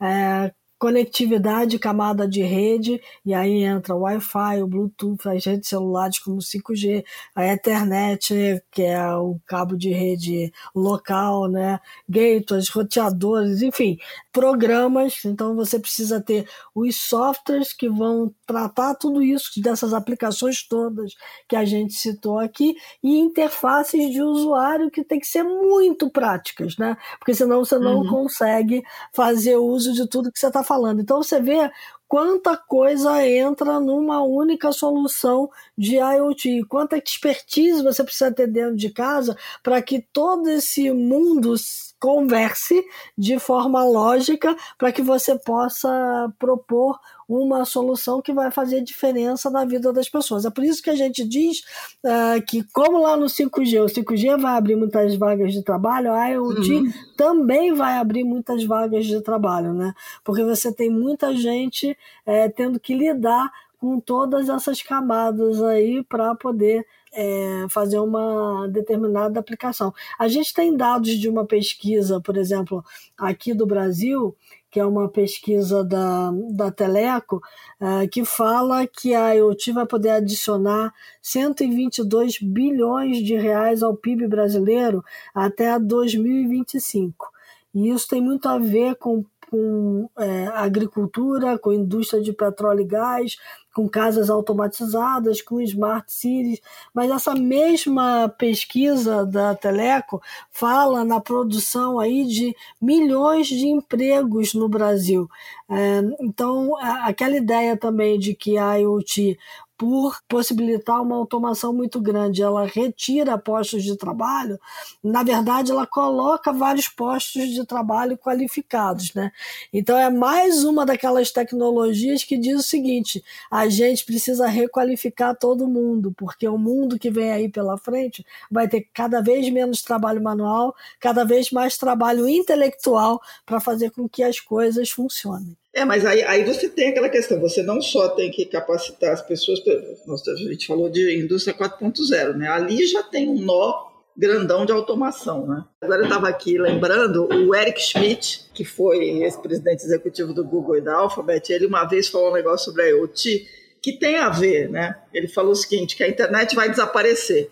É, 0.00 0.52
conectividade, 0.78 1.78
camada 1.78 2.26
de 2.28 2.42
rede, 2.42 3.00
e 3.24 3.34
aí 3.34 3.64
entra 3.64 3.94
o 3.94 4.00
Wi-Fi, 4.00 4.62
o 4.62 4.66
Bluetooth, 4.66 5.28
as 5.28 5.44
redes 5.44 5.68
celulares 5.68 6.18
como 6.20 6.38
5G, 6.38 7.04
a 7.34 7.46
Ethernet, 7.46 8.62
que 8.70 8.82
é 8.82 9.14
o 9.16 9.40
cabo 9.46 9.76
de 9.76 9.90
rede 9.90 10.52
local, 10.74 11.48
né? 11.48 11.80
gateways, 12.08 12.68
roteadores, 12.68 13.60
enfim, 13.60 13.98
programas. 14.32 15.24
Então 15.24 15.56
você 15.56 15.78
precisa 15.78 16.20
ter 16.20 16.48
os 16.74 16.96
softwares 16.96 17.72
que 17.72 17.88
vão 17.88 18.32
tratar 18.46 18.94
tudo 18.94 19.22
isso, 19.22 19.60
dessas 19.60 19.92
aplicações 19.92 20.66
todas 20.66 21.14
que 21.48 21.56
a 21.56 21.64
gente 21.64 21.94
citou 21.94 22.38
aqui, 22.38 22.76
e 23.02 23.18
interfaces 23.18 24.10
de 24.12 24.22
usuário 24.22 24.90
que 24.90 25.02
tem 25.02 25.18
que 25.18 25.26
ser 25.26 25.42
muito 25.42 26.08
práticas, 26.10 26.76
né? 26.76 26.96
Porque 27.18 27.34
senão 27.34 27.64
você 27.64 27.78
não 27.78 27.98
uhum. 27.98 28.08
consegue 28.08 28.82
fazer 29.12 29.56
uso 29.56 29.92
de 29.92 30.08
tudo 30.08 30.30
que 30.30 30.38
você 30.38 30.46
está 30.46 30.62
falando. 30.68 31.00
Então 31.00 31.22
você 31.22 31.40
vê 31.40 31.70
quanta 32.08 32.56
coisa 32.56 33.24
entra 33.28 33.78
numa 33.78 34.22
única 34.22 34.72
solução 34.72 35.50
de 35.76 35.96
IoT, 35.96 36.64
quanta 36.64 36.96
expertise 36.96 37.82
você 37.82 38.02
precisa 38.02 38.32
ter 38.32 38.46
dentro 38.46 38.74
de 38.74 38.88
casa 38.88 39.36
para 39.62 39.80
que 39.82 40.00
todo 40.12 40.48
esse 40.48 40.90
mundo 40.90 41.54
converse 42.00 42.82
de 43.16 43.38
forma 43.38 43.84
lógica 43.84 44.56
para 44.78 44.92
que 44.92 45.02
você 45.02 45.38
possa 45.38 46.32
propor 46.38 46.98
uma 47.28 47.66
solução 47.66 48.22
que 48.22 48.32
vai 48.32 48.50
fazer 48.50 48.80
diferença 48.80 49.50
na 49.50 49.64
vida 49.64 49.92
das 49.92 50.08
pessoas. 50.08 50.46
É 50.46 50.50
por 50.50 50.64
isso 50.64 50.82
que 50.82 50.88
a 50.88 50.94
gente 50.94 51.28
diz 51.28 51.58
uh, 52.02 52.40
que, 52.46 52.64
como 52.72 53.02
lá 53.02 53.18
no 53.18 53.26
5G, 53.26 53.82
o 53.82 53.86
5G 53.86 54.40
vai 54.40 54.56
abrir 54.56 54.76
muitas 54.76 55.14
vagas 55.14 55.52
de 55.52 55.62
trabalho, 55.62 56.14
a 56.14 56.28
IoT 56.28 56.72
uhum. 56.72 56.92
também 57.18 57.74
vai 57.74 57.98
abrir 57.98 58.24
muitas 58.24 58.64
vagas 58.64 59.04
de 59.04 59.20
trabalho, 59.20 59.74
né? 59.74 59.92
Porque 60.24 60.42
você 60.42 60.72
tem 60.72 60.88
muita 60.88 61.36
gente 61.36 61.97
é, 62.26 62.48
tendo 62.48 62.78
que 62.80 62.94
lidar 62.94 63.50
com 63.78 64.00
todas 64.00 64.48
essas 64.48 64.82
camadas 64.82 65.62
aí 65.62 66.02
para 66.04 66.34
poder 66.34 66.84
é, 67.12 67.66
fazer 67.70 67.98
uma 67.98 68.66
determinada 68.68 69.38
aplicação. 69.38 69.94
A 70.18 70.28
gente 70.28 70.52
tem 70.52 70.76
dados 70.76 71.10
de 71.10 71.28
uma 71.28 71.46
pesquisa, 71.46 72.20
por 72.20 72.36
exemplo, 72.36 72.84
aqui 73.16 73.54
do 73.54 73.66
Brasil, 73.66 74.36
que 74.70 74.78
é 74.78 74.84
uma 74.84 75.08
pesquisa 75.08 75.82
da, 75.82 76.30
da 76.50 76.70
Teleco, 76.70 77.36
uh, 77.80 78.06
que 78.10 78.24
fala 78.24 78.86
que 78.86 79.14
a 79.14 79.32
IoT 79.32 79.72
vai 79.72 79.86
poder 79.86 80.10
adicionar 80.10 80.92
122 81.22 82.38
bilhões 82.40 83.18
de 83.18 83.34
reais 83.34 83.82
ao 83.82 83.96
PIB 83.96 84.26
brasileiro 84.26 85.02
até 85.34 85.78
2025. 85.78 87.30
E 87.74 87.88
isso 87.88 88.08
tem 88.08 88.20
muito 88.20 88.46
a 88.48 88.58
ver 88.58 88.96
com 88.96 89.24
com 89.50 90.08
é, 90.18 90.46
agricultura, 90.48 91.58
com 91.58 91.72
indústria 91.72 92.22
de 92.22 92.32
petróleo 92.32 92.80
e 92.80 92.84
gás, 92.84 93.36
com 93.74 93.88
casas 93.88 94.28
automatizadas, 94.28 95.40
com 95.40 95.60
smart 95.60 96.12
cities, 96.12 96.60
mas 96.92 97.10
essa 97.10 97.34
mesma 97.34 98.28
pesquisa 98.28 99.24
da 99.24 99.54
Teleco 99.54 100.20
fala 100.50 101.04
na 101.04 101.20
produção 101.20 102.00
aí 102.00 102.24
de 102.24 102.56
milhões 102.80 103.46
de 103.46 103.68
empregos 103.68 104.52
no 104.52 104.68
Brasil. 104.68 105.28
É, 105.70 106.00
então, 106.20 106.76
aquela 107.04 107.36
ideia 107.36 107.76
também 107.76 108.18
de 108.18 108.34
que 108.34 108.58
a 108.58 108.74
IoT 108.76 109.38
por 109.78 110.18
possibilitar 110.28 111.00
uma 111.00 111.14
automação 111.14 111.72
muito 111.72 112.00
grande. 112.00 112.42
Ela 112.42 112.66
retira 112.66 113.38
postos 113.38 113.84
de 113.84 113.96
trabalho, 113.96 114.58
na 115.02 115.22
verdade, 115.22 115.70
ela 115.70 115.86
coloca 115.86 116.52
vários 116.52 116.88
postos 116.88 117.48
de 117.48 117.64
trabalho 117.64 118.18
qualificados. 118.18 119.14
Né? 119.14 119.30
Então, 119.72 119.96
é 119.96 120.10
mais 120.10 120.64
uma 120.64 120.84
daquelas 120.84 121.30
tecnologias 121.30 122.24
que 122.24 122.36
diz 122.36 122.58
o 122.58 122.62
seguinte: 122.62 123.22
a 123.48 123.68
gente 123.68 124.04
precisa 124.04 124.48
requalificar 124.48 125.36
todo 125.36 125.68
mundo, 125.68 126.12
porque 126.16 126.48
o 126.48 126.58
mundo 126.58 126.98
que 126.98 127.10
vem 127.10 127.30
aí 127.30 127.48
pela 127.48 127.78
frente 127.78 128.26
vai 128.50 128.68
ter 128.68 128.88
cada 128.92 129.22
vez 129.22 129.48
menos 129.48 129.80
trabalho 129.80 130.20
manual, 130.20 130.74
cada 130.98 131.24
vez 131.24 131.52
mais 131.52 131.78
trabalho 131.78 132.28
intelectual 132.28 133.20
para 133.46 133.60
fazer 133.60 133.90
com 133.92 134.08
que 134.08 134.24
as 134.24 134.40
coisas 134.40 134.90
funcionem. 134.90 135.56
É, 135.74 135.84
mas 135.84 136.04
aí, 136.04 136.22
aí 136.22 136.44
você 136.44 136.68
tem 136.68 136.88
aquela 136.88 137.08
questão, 137.08 137.40
você 137.40 137.62
não 137.62 137.80
só 137.80 138.08
tem 138.08 138.30
que 138.30 138.46
capacitar 138.46 139.12
as 139.12 139.22
pessoas, 139.22 139.60
a 139.66 140.36
gente 140.36 140.66
falou 140.66 140.88
de 140.88 141.18
indústria 141.18 141.56
4.0, 141.56 142.34
né? 142.34 142.48
Ali 142.48 142.86
já 142.86 143.02
tem 143.02 143.28
um 143.28 143.40
nó 143.40 143.88
grandão 144.16 144.66
de 144.66 144.72
automação, 144.72 145.46
né? 145.46 145.64
Agora 145.80 146.00
eu 146.00 146.06
estava 146.06 146.28
aqui 146.28 146.58
lembrando 146.58 147.28
o 147.32 147.54
Eric 147.54 147.80
Schmidt, 147.80 148.50
que 148.52 148.64
foi 148.64 149.22
ex-presidente 149.22 149.84
executivo 149.84 150.34
do 150.34 150.44
Google 150.44 150.78
e 150.78 150.80
da 150.80 150.96
Alphabet, 150.96 151.52
ele 151.52 151.66
uma 151.66 151.84
vez 151.84 152.08
falou 152.08 152.30
um 152.30 152.34
negócio 152.34 152.64
sobre 152.64 152.82
a 152.82 152.86
IoT 152.88 153.46
que 153.80 153.92
tem 153.92 154.16
a 154.16 154.28
ver, 154.28 154.68
né? 154.68 154.96
Ele 155.14 155.28
falou 155.28 155.52
o 155.52 155.56
seguinte, 155.56 155.94
que 155.94 156.02
a 156.02 156.08
internet 156.08 156.56
vai 156.56 156.68
desaparecer, 156.68 157.48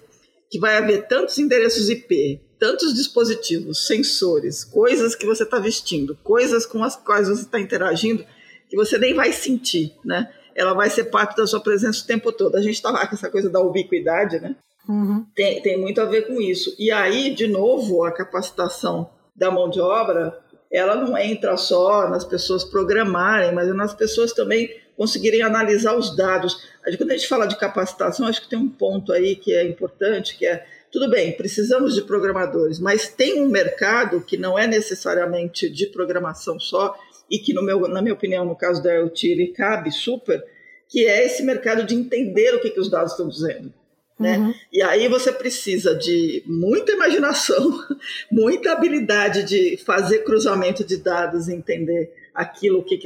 que 0.51 0.59
vai 0.59 0.77
haver 0.77 1.07
tantos 1.07 1.39
endereços 1.39 1.89
IP, 1.89 2.41
tantos 2.59 2.95
dispositivos, 2.95 3.87
sensores, 3.87 4.65
coisas 4.65 5.15
que 5.15 5.27
você 5.27 5.43
está 5.43 5.59
vestindo, 5.59 6.17
coisas 6.23 6.65
com 6.65 6.83
as 6.83 6.97
quais 6.97 7.29
você 7.29 7.43
está 7.43 7.61
interagindo, 7.61 8.25
que 8.69 8.77
você 8.77 8.99
nem 8.99 9.15
vai 9.15 9.33
sentir, 9.33 9.95
né? 10.05 10.31
Ela 10.55 10.73
vai 10.73 10.89
ser 10.89 11.05
parte 11.05 11.37
da 11.37 11.47
sua 11.47 11.61
presença 11.61 12.03
o 12.03 12.07
tempo 12.07 12.33
todo. 12.33 12.57
A 12.57 12.63
gente 12.63 12.77
está 12.77 13.07
com 13.07 13.15
essa 13.15 13.31
coisa 13.31 13.51
da 13.51 13.61
ubiquidade, 13.61 14.41
né? 14.41 14.57
Uhum. 14.89 15.27
Tem, 15.35 15.61
tem 15.61 15.79
muito 15.79 16.01
a 16.01 16.05
ver 16.05 16.27
com 16.27 16.41
isso. 16.41 16.75
E 16.79 16.91
aí, 16.91 17.35
de 17.35 17.47
novo, 17.47 18.05
a 18.05 18.13
capacitação 18.13 19.11
da 19.35 19.51
mão 19.51 19.69
de 19.69 19.81
obra, 19.81 20.39
ela 20.71 20.97
não 20.97 21.17
entra 21.19 21.57
só 21.57 22.09
nas 22.09 22.25
pessoas 22.25 22.65
programarem, 22.65 23.55
mas 23.55 23.75
nas 23.75 23.93
pessoas 23.93 24.33
também 24.33 24.71
conseguirem 24.97 25.43
analisar 25.43 25.95
os 25.95 26.17
dados. 26.17 26.59
Quando 26.97 27.11
a 27.11 27.17
gente 27.17 27.29
fala 27.29 27.47
de 27.47 27.59
capacitação, 27.59 28.27
acho 28.27 28.41
que 28.41 28.49
tem 28.49 28.59
um 28.59 28.69
ponto 28.69 29.13
aí 29.13 29.37
que 29.37 29.53
é 29.53 29.63
importante, 29.63 30.39
que 30.39 30.47
é 30.47 30.67
tudo 30.91 31.11
bem, 31.11 31.33
precisamos 31.33 31.95
de 31.95 32.03
programadores, 32.03 32.79
mas 32.79 33.09
tem 33.09 33.43
um 33.43 33.49
mercado 33.49 34.21
que 34.21 34.37
não 34.37 34.59
é 34.59 34.67
necessariamente 34.67 35.69
de 35.69 35.87
programação 35.87 36.59
só 36.59 36.97
e 37.31 37.39
que, 37.39 37.53
meu, 37.55 37.81
na 37.89 38.01
minha 38.01 38.15
opinião, 38.15 38.45
no 38.45 38.57
caso 38.57 38.83
da 38.83 38.95
IoT, 38.95 39.29
ele 39.29 39.47
cabe 39.49 39.91
super, 39.91 40.43
que 40.89 41.07
é 41.07 41.27
esse 41.27 41.43
mercado 41.43 41.85
de 41.85 41.95
entender 41.95 42.55
o 42.55 42.61
que, 42.61 42.71
que 42.71 42.81
os 42.81 42.91
dados 42.91 43.13
estão 43.13 43.29
dizendo. 43.29 43.73
Né? 44.19 44.39
Uhum. 44.39 44.55
E 44.73 44.83
aí 44.83 45.09
você 45.09 45.31
precisa 45.31 45.95
de 45.95 46.43
muita 46.47 46.93
imaginação, 46.93 47.79
muita 48.33 48.73
habilidade 48.73 49.43
de 49.43 49.77
fazer 49.85 50.21
cruzamento 50.21 50.83
de 50.85 50.97
dados, 50.97 51.49
entender 51.49 52.13
aquilo 52.35 52.83
que 52.83 52.99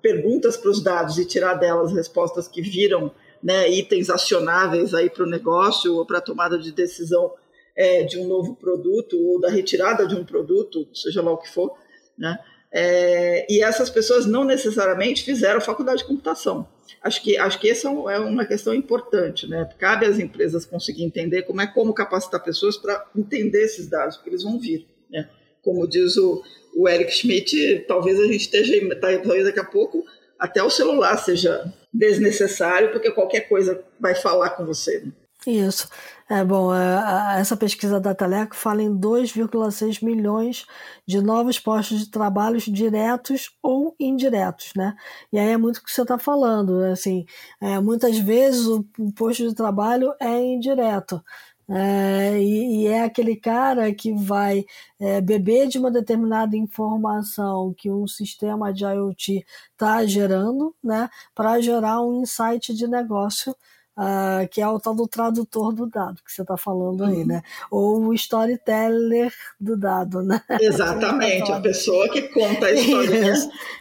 perguntas 0.00 0.56
para 0.56 0.70
os 0.70 0.82
dados 0.82 1.18
e 1.18 1.26
tirar 1.26 1.54
delas 1.54 1.92
respostas 1.92 2.48
que 2.48 2.62
viram 2.62 3.12
né, 3.46 3.70
itens 3.70 4.10
acionáveis 4.10 4.92
aí 4.92 5.08
para 5.08 5.22
o 5.22 5.28
negócio 5.28 5.94
ou 5.94 6.04
para 6.04 6.18
a 6.18 6.20
tomada 6.20 6.58
de 6.58 6.72
decisão 6.72 7.32
é, 7.76 8.02
de 8.02 8.18
um 8.18 8.26
novo 8.26 8.56
produto 8.56 9.16
ou 9.16 9.40
da 9.40 9.48
retirada 9.48 10.04
de 10.04 10.16
um 10.16 10.24
produto, 10.24 10.88
seja 10.92 11.22
lá 11.22 11.30
o 11.30 11.38
que 11.38 11.48
for, 11.48 11.78
né? 12.18 12.36
É, 12.72 13.46
e 13.48 13.62
essas 13.62 13.88
pessoas 13.88 14.26
não 14.26 14.42
necessariamente 14.42 15.22
fizeram 15.22 15.60
faculdade 15.60 15.98
de 15.98 16.06
computação. 16.06 16.66
Acho 17.00 17.22
que, 17.22 17.38
acho 17.38 17.60
que 17.60 17.70
essa 17.70 17.86
é 17.86 18.18
uma 18.18 18.44
questão 18.44 18.74
importante, 18.74 19.48
né? 19.48 19.70
Cabe 19.78 20.06
às 20.06 20.18
empresas 20.18 20.66
conseguir 20.66 21.04
entender 21.04 21.42
como 21.42 21.60
é 21.60 21.68
como 21.68 21.94
capacitar 21.94 22.42
pessoas 22.42 22.76
para 22.76 23.08
entender 23.16 23.62
esses 23.62 23.86
dados, 23.86 24.16
porque 24.16 24.30
eles 24.30 24.42
vão 24.42 24.58
vir, 24.58 24.88
né? 25.08 25.30
Como 25.62 25.86
diz 25.86 26.16
o, 26.16 26.42
o 26.74 26.88
Eric 26.88 27.12
Schmidt, 27.12 27.84
talvez 27.86 28.18
a 28.18 28.24
gente 28.24 28.40
esteja, 28.40 28.74
talvez 29.00 29.44
daqui 29.44 29.60
a 29.60 29.64
pouco 29.64 30.04
até 30.36 30.62
o 30.62 30.70
celular 30.70 31.16
seja 31.16 31.72
desnecessário, 31.96 32.90
porque 32.90 33.10
qualquer 33.10 33.48
coisa 33.48 33.82
vai 33.98 34.14
falar 34.14 34.50
com 34.50 34.64
você. 34.64 35.00
Né? 35.00 35.12
Isso. 35.46 35.88
É 36.28 36.42
bom, 36.42 36.74
é, 36.74 37.38
essa 37.38 37.56
pesquisa 37.56 38.00
da 38.00 38.12
Teleco 38.12 38.56
fala 38.56 38.82
em 38.82 38.92
2,6 38.92 40.04
milhões 40.04 40.66
de 41.06 41.20
novos 41.20 41.60
postos 41.60 42.00
de 42.00 42.10
trabalho 42.10 42.58
diretos 42.58 43.50
ou 43.62 43.94
indiretos, 44.00 44.72
né? 44.76 44.96
E 45.32 45.38
aí 45.38 45.50
é 45.50 45.56
muito 45.56 45.76
o 45.76 45.84
que 45.84 45.92
você 45.92 46.02
está 46.02 46.18
falando, 46.18 46.82
assim, 46.86 47.24
é, 47.60 47.78
muitas 47.78 48.18
vezes 48.18 48.66
o 48.66 48.84
posto 49.14 49.48
de 49.48 49.54
trabalho 49.54 50.12
é 50.20 50.36
indireto, 50.36 51.22
É, 51.68 52.40
e, 52.40 52.84
e, 52.84 52.86
é 52.86 53.02
aquele 53.02 53.34
cara 53.34 53.92
que 53.92 54.12
vai 54.12 54.64
é, 55.00 55.20
beber 55.20 55.66
de 55.66 55.78
uma 55.78 55.90
determinada 55.90 56.56
informação 56.56 57.74
que 57.76 57.90
um 57.90 58.06
sistema 58.06 58.72
de 58.72 58.84
IoT 58.84 59.44
está 59.72 60.06
gerando, 60.06 60.74
né, 60.82 61.10
para 61.34 61.60
gerar 61.60 62.00
um 62.02 62.22
insight 62.22 62.72
de 62.72 62.86
negócio 62.86 63.54
Uh, 63.96 64.46
que 64.50 64.60
é 64.60 64.68
o 64.68 64.78
tal 64.78 64.94
do 64.94 65.08
tradutor 65.08 65.72
do 65.72 65.86
dado 65.86 66.20
que 66.22 66.30
você 66.30 66.42
está 66.42 66.54
falando 66.56 67.02
aí, 67.02 67.20
uhum. 67.20 67.26
né? 67.26 67.42
Ou 67.70 68.08
o 68.08 68.14
storyteller 68.14 69.32
do 69.58 69.74
dado, 69.74 70.22
né? 70.22 70.42
Exatamente, 70.60 71.50
a 71.50 71.60
pessoa 71.60 72.06
que 72.10 72.22
conta 72.28 72.66
a 72.66 72.72
história. 72.72 73.34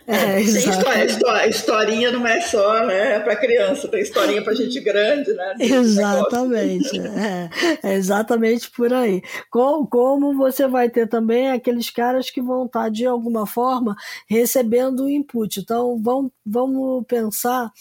É, 0.08 0.16
é, 0.16 0.42
história, 0.42 1.50
historinha 1.50 2.12
não 2.12 2.26
é 2.26 2.40
só 2.42 2.86
né, 2.86 3.20
para 3.20 3.36
criança, 3.36 3.88
tem 3.88 4.02
historinha 4.02 4.42
para 4.42 4.54
gente 4.54 4.80
grande, 4.80 5.34
né? 5.34 5.56
Exatamente, 5.60 6.98
é, 7.02 7.50
é, 7.84 7.94
exatamente 7.96 8.70
por 8.72 8.94
aí. 8.94 9.22
Como, 9.50 9.88
como 9.88 10.36
você 10.36 10.68
vai 10.68 10.90
ter 10.90 11.08
também 11.08 11.52
aqueles 11.52 11.90
caras 11.90 12.30
que 12.30 12.42
vão 12.42 12.66
estar, 12.66 12.84
tá, 12.84 12.90
de 12.90 13.06
alguma 13.06 13.46
forma, 13.46 13.96
recebendo 14.30 15.10
input. 15.10 15.60
Então, 15.60 16.00
vamos, 16.02 16.32
vamos 16.46 17.06
pensar 17.08 17.72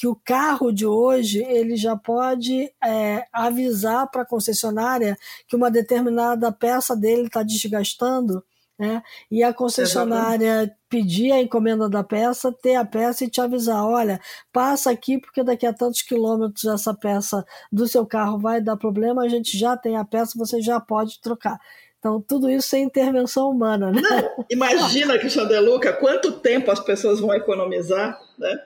que 0.00 0.06
o 0.06 0.16
carro 0.24 0.72
de 0.72 0.86
hoje 0.86 1.44
ele 1.44 1.76
já 1.76 1.94
pode 1.94 2.72
é, 2.82 3.26
avisar 3.30 4.10
para 4.10 4.22
a 4.22 4.26
concessionária 4.26 5.14
que 5.46 5.54
uma 5.54 5.70
determinada 5.70 6.50
peça 6.50 6.96
dele 6.96 7.26
está 7.26 7.42
desgastando, 7.42 8.42
né? 8.78 9.02
E 9.30 9.42
a 9.42 9.52
concessionária 9.52 10.46
Exatamente. 10.46 10.76
pedir 10.88 11.32
a 11.32 11.42
encomenda 11.42 11.86
da 11.86 12.02
peça, 12.02 12.50
ter 12.50 12.76
a 12.76 12.84
peça 12.86 13.26
e 13.26 13.28
te 13.28 13.42
avisar, 13.42 13.84
olha, 13.84 14.18
passa 14.50 14.90
aqui 14.90 15.18
porque 15.18 15.44
daqui 15.44 15.66
a 15.66 15.72
tantos 15.74 16.00
quilômetros 16.00 16.64
essa 16.64 16.94
peça 16.94 17.44
do 17.70 17.86
seu 17.86 18.06
carro 18.06 18.38
vai 18.38 18.58
dar 18.58 18.78
problema, 18.78 19.22
a 19.22 19.28
gente 19.28 19.54
já 19.58 19.76
tem 19.76 19.98
a 19.98 20.04
peça, 20.04 20.32
você 20.34 20.62
já 20.62 20.80
pode 20.80 21.20
trocar. 21.20 21.60
Então, 21.98 22.24
tudo 22.26 22.48
isso 22.48 22.68
sem 22.68 22.84
intervenção 22.84 23.50
humana. 23.50 23.92
Né? 23.92 24.00
Não, 24.00 24.46
imagina, 24.50 25.18
Cristian 25.18 25.44
Deluca, 25.44 25.92
quanto 25.92 26.32
tempo 26.32 26.70
as 26.70 26.80
pessoas 26.80 27.20
vão 27.20 27.34
economizar, 27.34 28.18
né? 28.38 28.56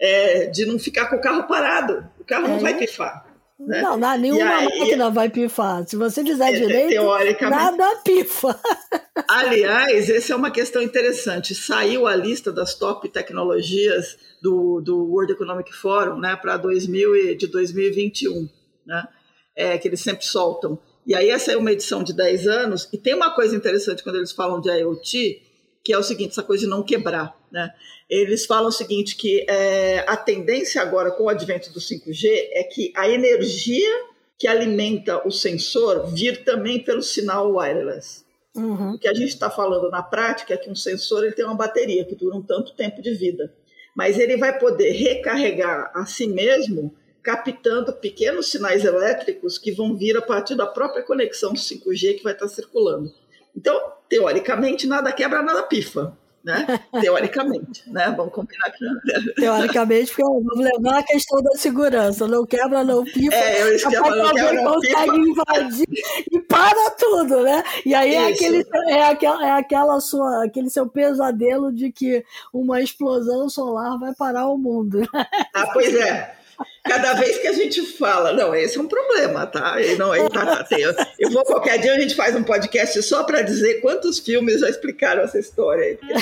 É, 0.00 0.46
de 0.46 0.66
não 0.66 0.78
ficar 0.78 1.06
com 1.06 1.16
o 1.16 1.20
carro 1.20 1.46
parado. 1.46 2.08
O 2.18 2.24
carro 2.24 2.46
é. 2.46 2.48
não 2.48 2.58
vai 2.58 2.76
pifar. 2.76 3.34
Né? 3.58 3.80
Não, 3.80 3.96
não, 3.96 4.18
nenhuma 4.18 4.56
aí, 4.56 4.64
máquina 4.80 5.10
vai 5.10 5.30
pifar. 5.30 5.86
Se 5.86 5.96
você 5.96 6.24
fizer 6.24 6.50
é, 6.50 6.52
direito, 6.52 7.02
nada 7.48 7.96
pifa. 8.04 8.58
Aliás, 9.28 10.10
essa 10.10 10.32
é 10.32 10.36
uma 10.36 10.50
questão 10.50 10.82
interessante. 10.82 11.54
Saiu 11.54 12.06
a 12.06 12.16
lista 12.16 12.52
das 12.52 12.74
top 12.74 13.08
tecnologias 13.08 14.18
do, 14.42 14.80
do 14.80 15.06
World 15.06 15.32
Economic 15.32 15.72
Forum 15.72 16.18
né, 16.18 16.36
para 16.36 16.56
2000 16.56 17.36
de 17.36 17.46
2021, 17.46 18.48
né, 18.84 19.08
é, 19.56 19.78
que 19.78 19.86
eles 19.86 20.00
sempre 20.00 20.24
soltam. 20.24 20.78
E 21.06 21.14
aí 21.14 21.30
essa 21.30 21.52
é 21.52 21.56
uma 21.56 21.70
edição 21.70 22.02
de 22.02 22.12
10 22.12 22.46
anos, 22.46 22.88
e 22.92 22.98
tem 22.98 23.14
uma 23.14 23.34
coisa 23.34 23.54
interessante 23.54 24.02
quando 24.02 24.16
eles 24.16 24.32
falam 24.32 24.60
de 24.60 24.68
IoT, 24.70 25.42
que 25.84 25.92
é 25.92 25.98
o 25.98 26.02
seguinte, 26.02 26.30
essa 26.30 26.42
coisa 26.42 26.64
de 26.64 26.70
não 26.70 26.82
quebrar. 26.82 27.36
Né? 27.52 27.70
Eles 28.14 28.46
falam 28.46 28.68
o 28.68 28.72
seguinte, 28.72 29.16
que 29.16 29.44
é, 29.48 30.04
a 30.06 30.16
tendência 30.16 30.80
agora 30.80 31.10
com 31.10 31.24
o 31.24 31.28
advento 31.28 31.72
do 31.72 31.80
5G 31.80 32.28
é 32.52 32.62
que 32.62 32.92
a 32.94 33.08
energia 33.08 33.90
que 34.38 34.46
alimenta 34.46 35.26
o 35.26 35.32
sensor 35.32 36.06
vir 36.06 36.44
também 36.44 36.78
pelo 36.78 37.02
sinal 37.02 37.52
wireless. 37.52 38.24
Uhum. 38.56 38.92
O 38.92 38.98
que 38.98 39.08
a 39.08 39.14
gente 39.14 39.30
está 39.30 39.50
falando 39.50 39.90
na 39.90 40.00
prática 40.00 40.54
é 40.54 40.56
que 40.56 40.70
um 40.70 40.76
sensor 40.76 41.24
ele 41.24 41.34
tem 41.34 41.44
uma 41.44 41.56
bateria 41.56 42.04
que 42.04 42.14
dura 42.14 42.36
um 42.36 42.42
tanto 42.42 42.74
tempo 42.76 43.02
de 43.02 43.12
vida, 43.14 43.52
mas 43.96 44.16
ele 44.16 44.36
vai 44.36 44.56
poder 44.60 44.92
recarregar 44.92 45.90
a 45.92 46.06
si 46.06 46.28
mesmo 46.28 46.94
captando 47.20 47.92
pequenos 47.94 48.48
sinais 48.48 48.84
elétricos 48.84 49.58
que 49.58 49.72
vão 49.72 49.96
vir 49.96 50.16
a 50.16 50.22
partir 50.22 50.54
da 50.54 50.66
própria 50.66 51.02
conexão 51.02 51.52
5G 51.54 52.18
que 52.18 52.22
vai 52.22 52.34
estar 52.34 52.46
circulando. 52.46 53.12
Então, 53.56 53.92
teoricamente, 54.08 54.86
nada 54.86 55.10
quebra, 55.10 55.42
nada 55.42 55.64
pifa. 55.64 56.16
Né? 56.44 56.66
Teoricamente, 57.00 57.90
né? 57.90 58.12
Vamos 58.14 58.34
combinar 58.34 58.70
que 58.70 59.34
Teoricamente, 59.34 60.08
porque 60.08 60.22
vamos 60.22 60.58
levar 60.58 60.98
a 60.98 61.02
questão 61.02 61.42
da 61.42 61.52
segurança, 61.52 62.28
não 62.28 62.44
quebra, 62.44 62.84
não 62.84 63.02
pifa, 63.02 63.34
é, 63.34 63.62
eu 63.62 63.74
esquema, 63.74 64.14
não 64.14 64.30
quebra, 64.34 64.52
não 64.52 64.74
consegue 64.74 65.10
pifa. 65.10 65.26
invadir 65.30 65.88
e 66.30 66.40
para 66.40 66.90
tudo, 66.90 67.42
né? 67.42 67.62
E 67.86 67.94
aí 67.94 68.14
é, 68.14 68.28
aquele, 68.28 68.62
é, 68.88 69.04
aquela, 69.04 69.46
é 69.46 69.50
aquela 69.52 70.00
sua, 70.00 70.44
aquele 70.44 70.68
seu 70.68 70.86
pesadelo 70.86 71.72
de 71.72 71.90
que 71.90 72.22
uma 72.52 72.82
explosão 72.82 73.48
solar 73.48 73.98
vai 73.98 74.14
parar 74.14 74.48
o 74.48 74.58
mundo. 74.58 75.08
Ah, 75.54 75.70
pois 75.72 75.94
é. 75.94 76.43
Cada 76.84 77.14
vez 77.14 77.38
que 77.38 77.46
a 77.46 77.52
gente 77.52 77.80
fala, 77.82 78.32
não, 78.32 78.54
esse 78.54 78.76
é 78.76 78.80
um 78.80 78.86
problema, 78.86 79.46
tá? 79.46 79.76
não, 79.98 80.28
tá, 80.28 80.44
tá 80.44 80.60
assim, 80.60 80.82
eu, 80.82 80.94
eu, 81.18 81.30
vou 81.30 81.42
qualquer 81.44 81.78
dia 81.78 81.94
a 81.94 81.98
gente 81.98 82.14
faz 82.14 82.36
um 82.36 82.42
podcast 82.42 83.02
só 83.02 83.24
para 83.24 83.40
dizer 83.42 83.80
quantos 83.80 84.18
filmes 84.18 84.60
já 84.60 84.68
explicaram 84.68 85.22
essa 85.22 85.38
história 85.38 85.84
aí, 85.84 85.96
porque. 85.96 86.14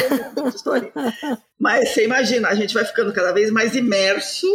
Mas 1.58 1.90
você 1.90 2.04
imagina, 2.04 2.48
a 2.48 2.54
gente 2.54 2.74
vai 2.74 2.84
ficando 2.84 3.12
cada 3.12 3.32
vez 3.32 3.50
mais 3.50 3.74
imerso 3.74 4.46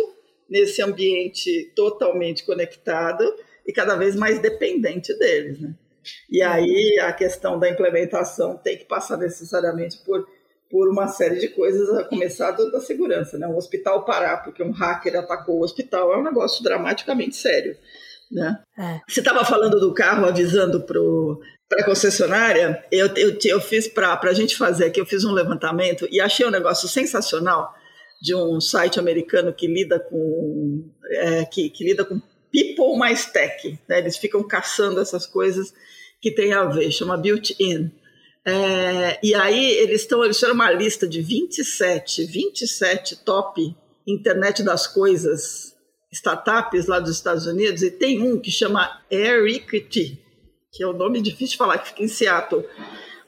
nesse 0.50 0.82
ambiente 0.82 1.72
totalmente 1.76 2.46
conectado 2.46 3.24
e 3.66 3.74
cada 3.74 3.96
vez 3.96 4.16
mais 4.16 4.40
dependente 4.40 5.14
deles, 5.20 5.60
né? 5.60 5.74
E 6.30 6.42
aí 6.42 7.00
a 7.02 7.12
questão 7.12 7.60
da 7.60 7.70
implementação 7.70 8.56
tem 8.58 8.78
que 8.78 8.86
passar 8.86 9.18
necessariamente 9.18 9.98
por 10.06 10.26
por 10.70 10.90
uma 10.90 11.08
série 11.08 11.40
de 11.40 11.48
coisas, 11.50 11.90
a 11.98 12.04
começar 12.04 12.52
da 12.52 12.80
segurança. 12.80 13.38
Né? 13.38 13.48
Um 13.48 13.58
hospital 13.58 14.04
parar 14.06 14.44
porque 14.44 14.62
um 14.62 14.72
hacker 14.72 15.18
atacou 15.18 15.60
o 15.60 15.64
hospital 15.64 16.14
é 16.14 16.18
um 16.18 16.24
negócio 16.24 16.64
dramaticamente 16.64 17.36
sério. 17.36 17.78
Né? 18.32 18.60
É. 18.78 19.00
Você 19.08 19.22
estava 19.22 19.46
falando 19.46 19.80
do 19.80 19.94
carro 19.94 20.26
avisando 20.26 20.82
para 20.82 21.80
a 21.80 21.86
concessionária, 21.86 22.84
eu, 22.92 23.08
eu, 23.16 23.38
eu 23.46 23.62
fiz 23.62 23.88
para 23.88 24.20
a 24.22 24.34
gente 24.34 24.58
fazer 24.58 24.86
aqui, 24.86 25.00
eu 25.00 25.06
fiz 25.06 25.24
um 25.24 25.32
levantamento 25.32 26.08
e 26.12 26.20
achei 26.20 26.46
um 26.46 26.52
negócio 26.52 26.88
sensacional 26.88 27.74
de 28.22 28.36
um 28.36 28.60
site 28.60 29.00
americano 29.00 29.54
que 29.54 29.68
lida 29.68 30.00
com 30.00 30.90
é, 31.10 31.46
que, 31.46 31.70
que, 31.70 31.84
lida 31.84 32.04
com 32.04 32.20
people 32.52 32.98
mais 32.98 33.26
tech. 33.26 33.80
Né? 33.88 34.00
Eles 34.00 34.18
ficam 34.18 34.44
caçando 34.44 35.00
essas 35.00 35.26
coisas 35.26 35.74
que 36.20 36.32
tem 36.32 36.54
a 36.54 36.66
ver, 36.66 36.92
chama 36.92 37.18
Built-in. 37.18 37.92
É, 38.48 39.20
e 39.22 39.36
aí 39.36 39.72
eles 39.74 40.02
estão, 40.02 40.24
eles 40.24 40.38
fizeram 40.38 40.56
uma 40.56 40.72
lista 40.72 41.06
de 41.06 41.22
27, 41.22 42.26
27 42.26 43.18
top 43.26 43.76
internet 44.08 44.64
das 44.64 44.88
coisas 44.88 45.76
startups 46.14 46.88
lá 46.88 47.02
dos 47.02 47.12
Estados 47.12 47.46
Unidos 47.46 47.82
e 47.82 47.92
tem 47.92 48.22
um 48.22 48.40
que 48.40 48.50
chama 48.50 49.02
Airiquity, 49.12 50.18
que 50.72 50.82
é 50.82 50.88
o 50.88 50.92
um 50.92 50.98
nome 50.98 51.22
difícil 51.22 51.54
de 51.54 51.58
falar, 51.58 51.80
que 51.80 51.90
fica 51.90 52.04
em 52.04 52.08
Seattle. 52.08 52.64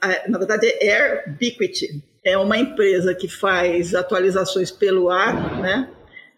É, 0.01 0.29
na 0.29 0.37
verdade 0.37 0.67
é 0.67 0.89
Airbiquity. 0.89 2.01
É 2.23 2.37
uma 2.37 2.57
empresa 2.57 3.13
que 3.13 3.27
faz 3.27 3.93
atualizações 3.93 4.71
pelo 4.71 5.09
ar, 5.09 5.59
né? 5.59 5.89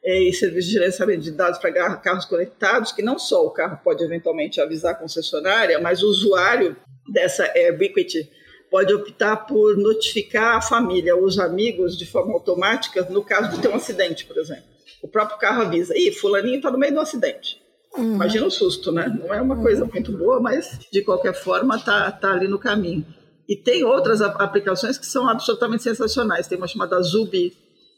É, 0.04 0.24
e 0.24 0.34
serviço 0.34 0.70
de 0.70 0.74
gerenciamento 0.74 1.22
de 1.22 1.32
dados 1.32 1.60
para 1.60 1.96
carros 1.98 2.26
conectados, 2.26 2.92
que 2.92 3.04
não 3.04 3.20
só 3.20 3.46
o 3.46 3.52
carro 3.52 3.80
pode 3.84 4.04
eventualmente 4.04 4.60
avisar 4.60 4.94
a 4.94 4.96
concessionária, 4.96 5.80
mas 5.80 6.02
o 6.02 6.08
usuário 6.08 6.76
dessa 7.14 7.44
Airbiquity 7.56 8.28
pode 8.72 8.94
optar 8.94 9.36
por 9.46 9.76
notificar 9.76 10.56
a 10.56 10.62
família 10.62 11.14
ou 11.14 11.26
os 11.26 11.38
amigos 11.38 11.98
de 11.98 12.06
forma 12.06 12.34
automática 12.34 13.06
no 13.10 13.22
caso 13.22 13.52
de 13.52 13.62
ter 13.62 13.68
um 13.68 13.76
acidente, 13.76 14.26
por 14.26 14.38
exemplo. 14.38 14.64
O 15.02 15.10
próprio 15.10 15.38
carro 15.38 15.64
avisa, 15.64 15.94
ih, 15.98 16.14
fulaninho 16.14 16.56
está 16.56 16.72
no 16.72 16.78
meio 16.78 16.94
do 16.94 17.02
acidente. 17.02 17.62
Uhum. 17.98 18.14
Imagina 18.14 18.46
o 18.46 18.52
susto, 18.52 18.92
né? 18.94 19.14
Não 19.20 19.34
é 19.34 19.42
uma 19.42 19.56
uhum. 19.56 19.62
coisa 19.62 19.86
muito 19.86 20.18
boa, 20.18 20.40
mas 20.40 20.80
de 20.90 21.02
qualquer 21.02 21.34
forma 21.34 21.76
está 21.76 22.10
tá 22.12 22.32
ali 22.32 22.48
no 22.48 22.58
caminho. 22.58 23.06
E 23.50 23.58
tem 23.58 23.84
outras 23.84 24.22
aplicações 24.22 24.98
que 24.98 25.06
são 25.06 25.28
absolutamente 25.28 25.84
sensacionais. 25.84 26.48
Tem 26.48 26.58
uma 26.58 26.68
chamada 26.68 27.02
Zubi, 27.02 27.54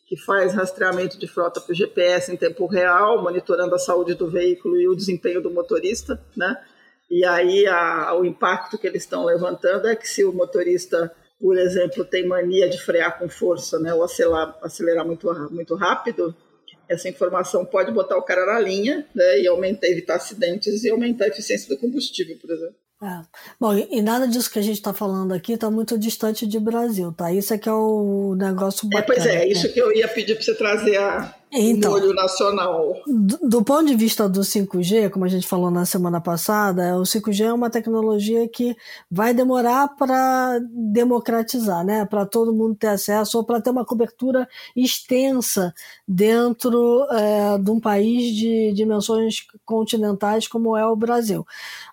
que 0.07 0.17
faz 0.17 0.55
rastreamento 0.55 1.19
de 1.19 1.27
frota 1.27 1.61
por 1.61 1.75
GPS 1.75 2.31
em 2.31 2.37
tempo 2.37 2.65
real, 2.65 3.21
monitorando 3.21 3.75
a 3.75 3.79
saúde 3.79 4.15
do 4.15 4.27
veículo 4.27 4.75
e 4.77 4.87
o 4.87 4.95
desempenho 4.95 5.41
do 5.41 5.51
motorista, 5.51 6.19
né? 6.35 6.59
E 7.13 7.23
aí 7.23 7.67
a, 7.67 8.15
o 8.15 8.25
impacto 8.25 8.75
que 8.75 8.87
eles 8.87 9.03
estão 9.03 9.23
levantando 9.23 9.87
é 9.87 9.95
que 9.95 10.09
se 10.09 10.25
o 10.25 10.33
motorista, 10.33 11.13
por 11.39 11.55
exemplo, 11.55 12.03
tem 12.03 12.27
mania 12.27 12.67
de 12.67 12.81
frear 12.81 13.19
com 13.19 13.29
força, 13.29 13.77
né, 13.77 13.93
ou 13.93 14.01
acelerar, 14.01 14.57
acelerar 14.63 15.05
muito, 15.05 15.31
muito 15.51 15.75
rápido, 15.75 16.35
essa 16.89 17.07
informação 17.07 17.63
pode 17.63 17.91
botar 17.91 18.17
o 18.17 18.23
cara 18.23 18.47
na 18.47 18.59
linha 18.59 19.05
né, 19.13 19.41
e 19.41 19.47
aumentar, 19.47 19.85
evitar 19.89 20.15
acidentes 20.15 20.83
e 20.83 20.89
aumentar 20.89 21.25
a 21.25 21.27
eficiência 21.27 21.69
do 21.69 21.79
combustível, 21.79 22.35
por 22.41 22.49
exemplo. 22.49 22.75
É. 23.03 23.21
Bom, 23.59 23.75
e 23.75 24.01
nada 24.01 24.27
disso 24.27 24.49
que 24.49 24.57
a 24.57 24.63
gente 24.63 24.77
está 24.77 24.91
falando 24.91 25.33
aqui 25.33 25.53
está 25.53 25.69
muito 25.69 25.99
distante 25.99 26.47
de 26.47 26.59
Brasil, 26.59 27.11
tá? 27.11 27.31
Isso 27.31 27.53
é 27.53 27.59
que 27.59 27.69
é 27.69 27.73
o 27.73 28.33
negócio 28.35 28.89
bacana. 28.89 29.03
É, 29.03 29.05
pois 29.05 29.25
é, 29.27 29.39
né? 29.39 29.47
isso 29.49 29.71
que 29.71 29.79
eu 29.79 29.95
ia 29.95 30.07
pedir 30.07 30.33
para 30.33 30.43
você 30.43 30.55
trazer 30.55 30.97
a, 30.97 31.35
então, 31.61 31.91
molho 31.91 32.13
nacional. 32.13 32.95
Do, 33.05 33.37
do, 33.37 33.63
ponto 33.63 33.85
de 33.85 33.95
vista 33.95 34.27
do 34.27 34.41
5G, 34.41 35.09
como 35.11 35.25
a 35.25 35.27
gente 35.27 35.47
falou 35.47 35.69
na 35.69 35.85
semana 35.85 36.19
passada, 36.19 36.97
o 36.97 37.03
5G 37.03 37.45
é 37.45 37.53
uma 37.53 37.69
tecnologia 37.69 38.47
que 38.47 38.75
vai 39.09 39.33
demorar 39.33 39.89
para 39.89 40.59
democratizar, 40.71 41.85
né? 41.85 42.05
Para 42.05 42.25
todo 42.25 42.53
mundo 42.53 42.75
ter 42.75 42.87
acesso 42.87 43.37
ou 43.37 43.43
para 43.43 43.61
ter 43.61 43.69
uma 43.69 43.85
cobertura 43.85 44.47
extensa 44.75 45.73
dentro 46.07 47.05
é, 47.11 47.57
de 47.59 47.69
um 47.69 47.79
país 47.79 48.35
de 48.35 48.73
dimensões 48.73 49.45
continentais 49.63 50.47
como 50.47 50.75
é 50.75 50.87
o 50.87 50.95
Brasil. 50.95 51.45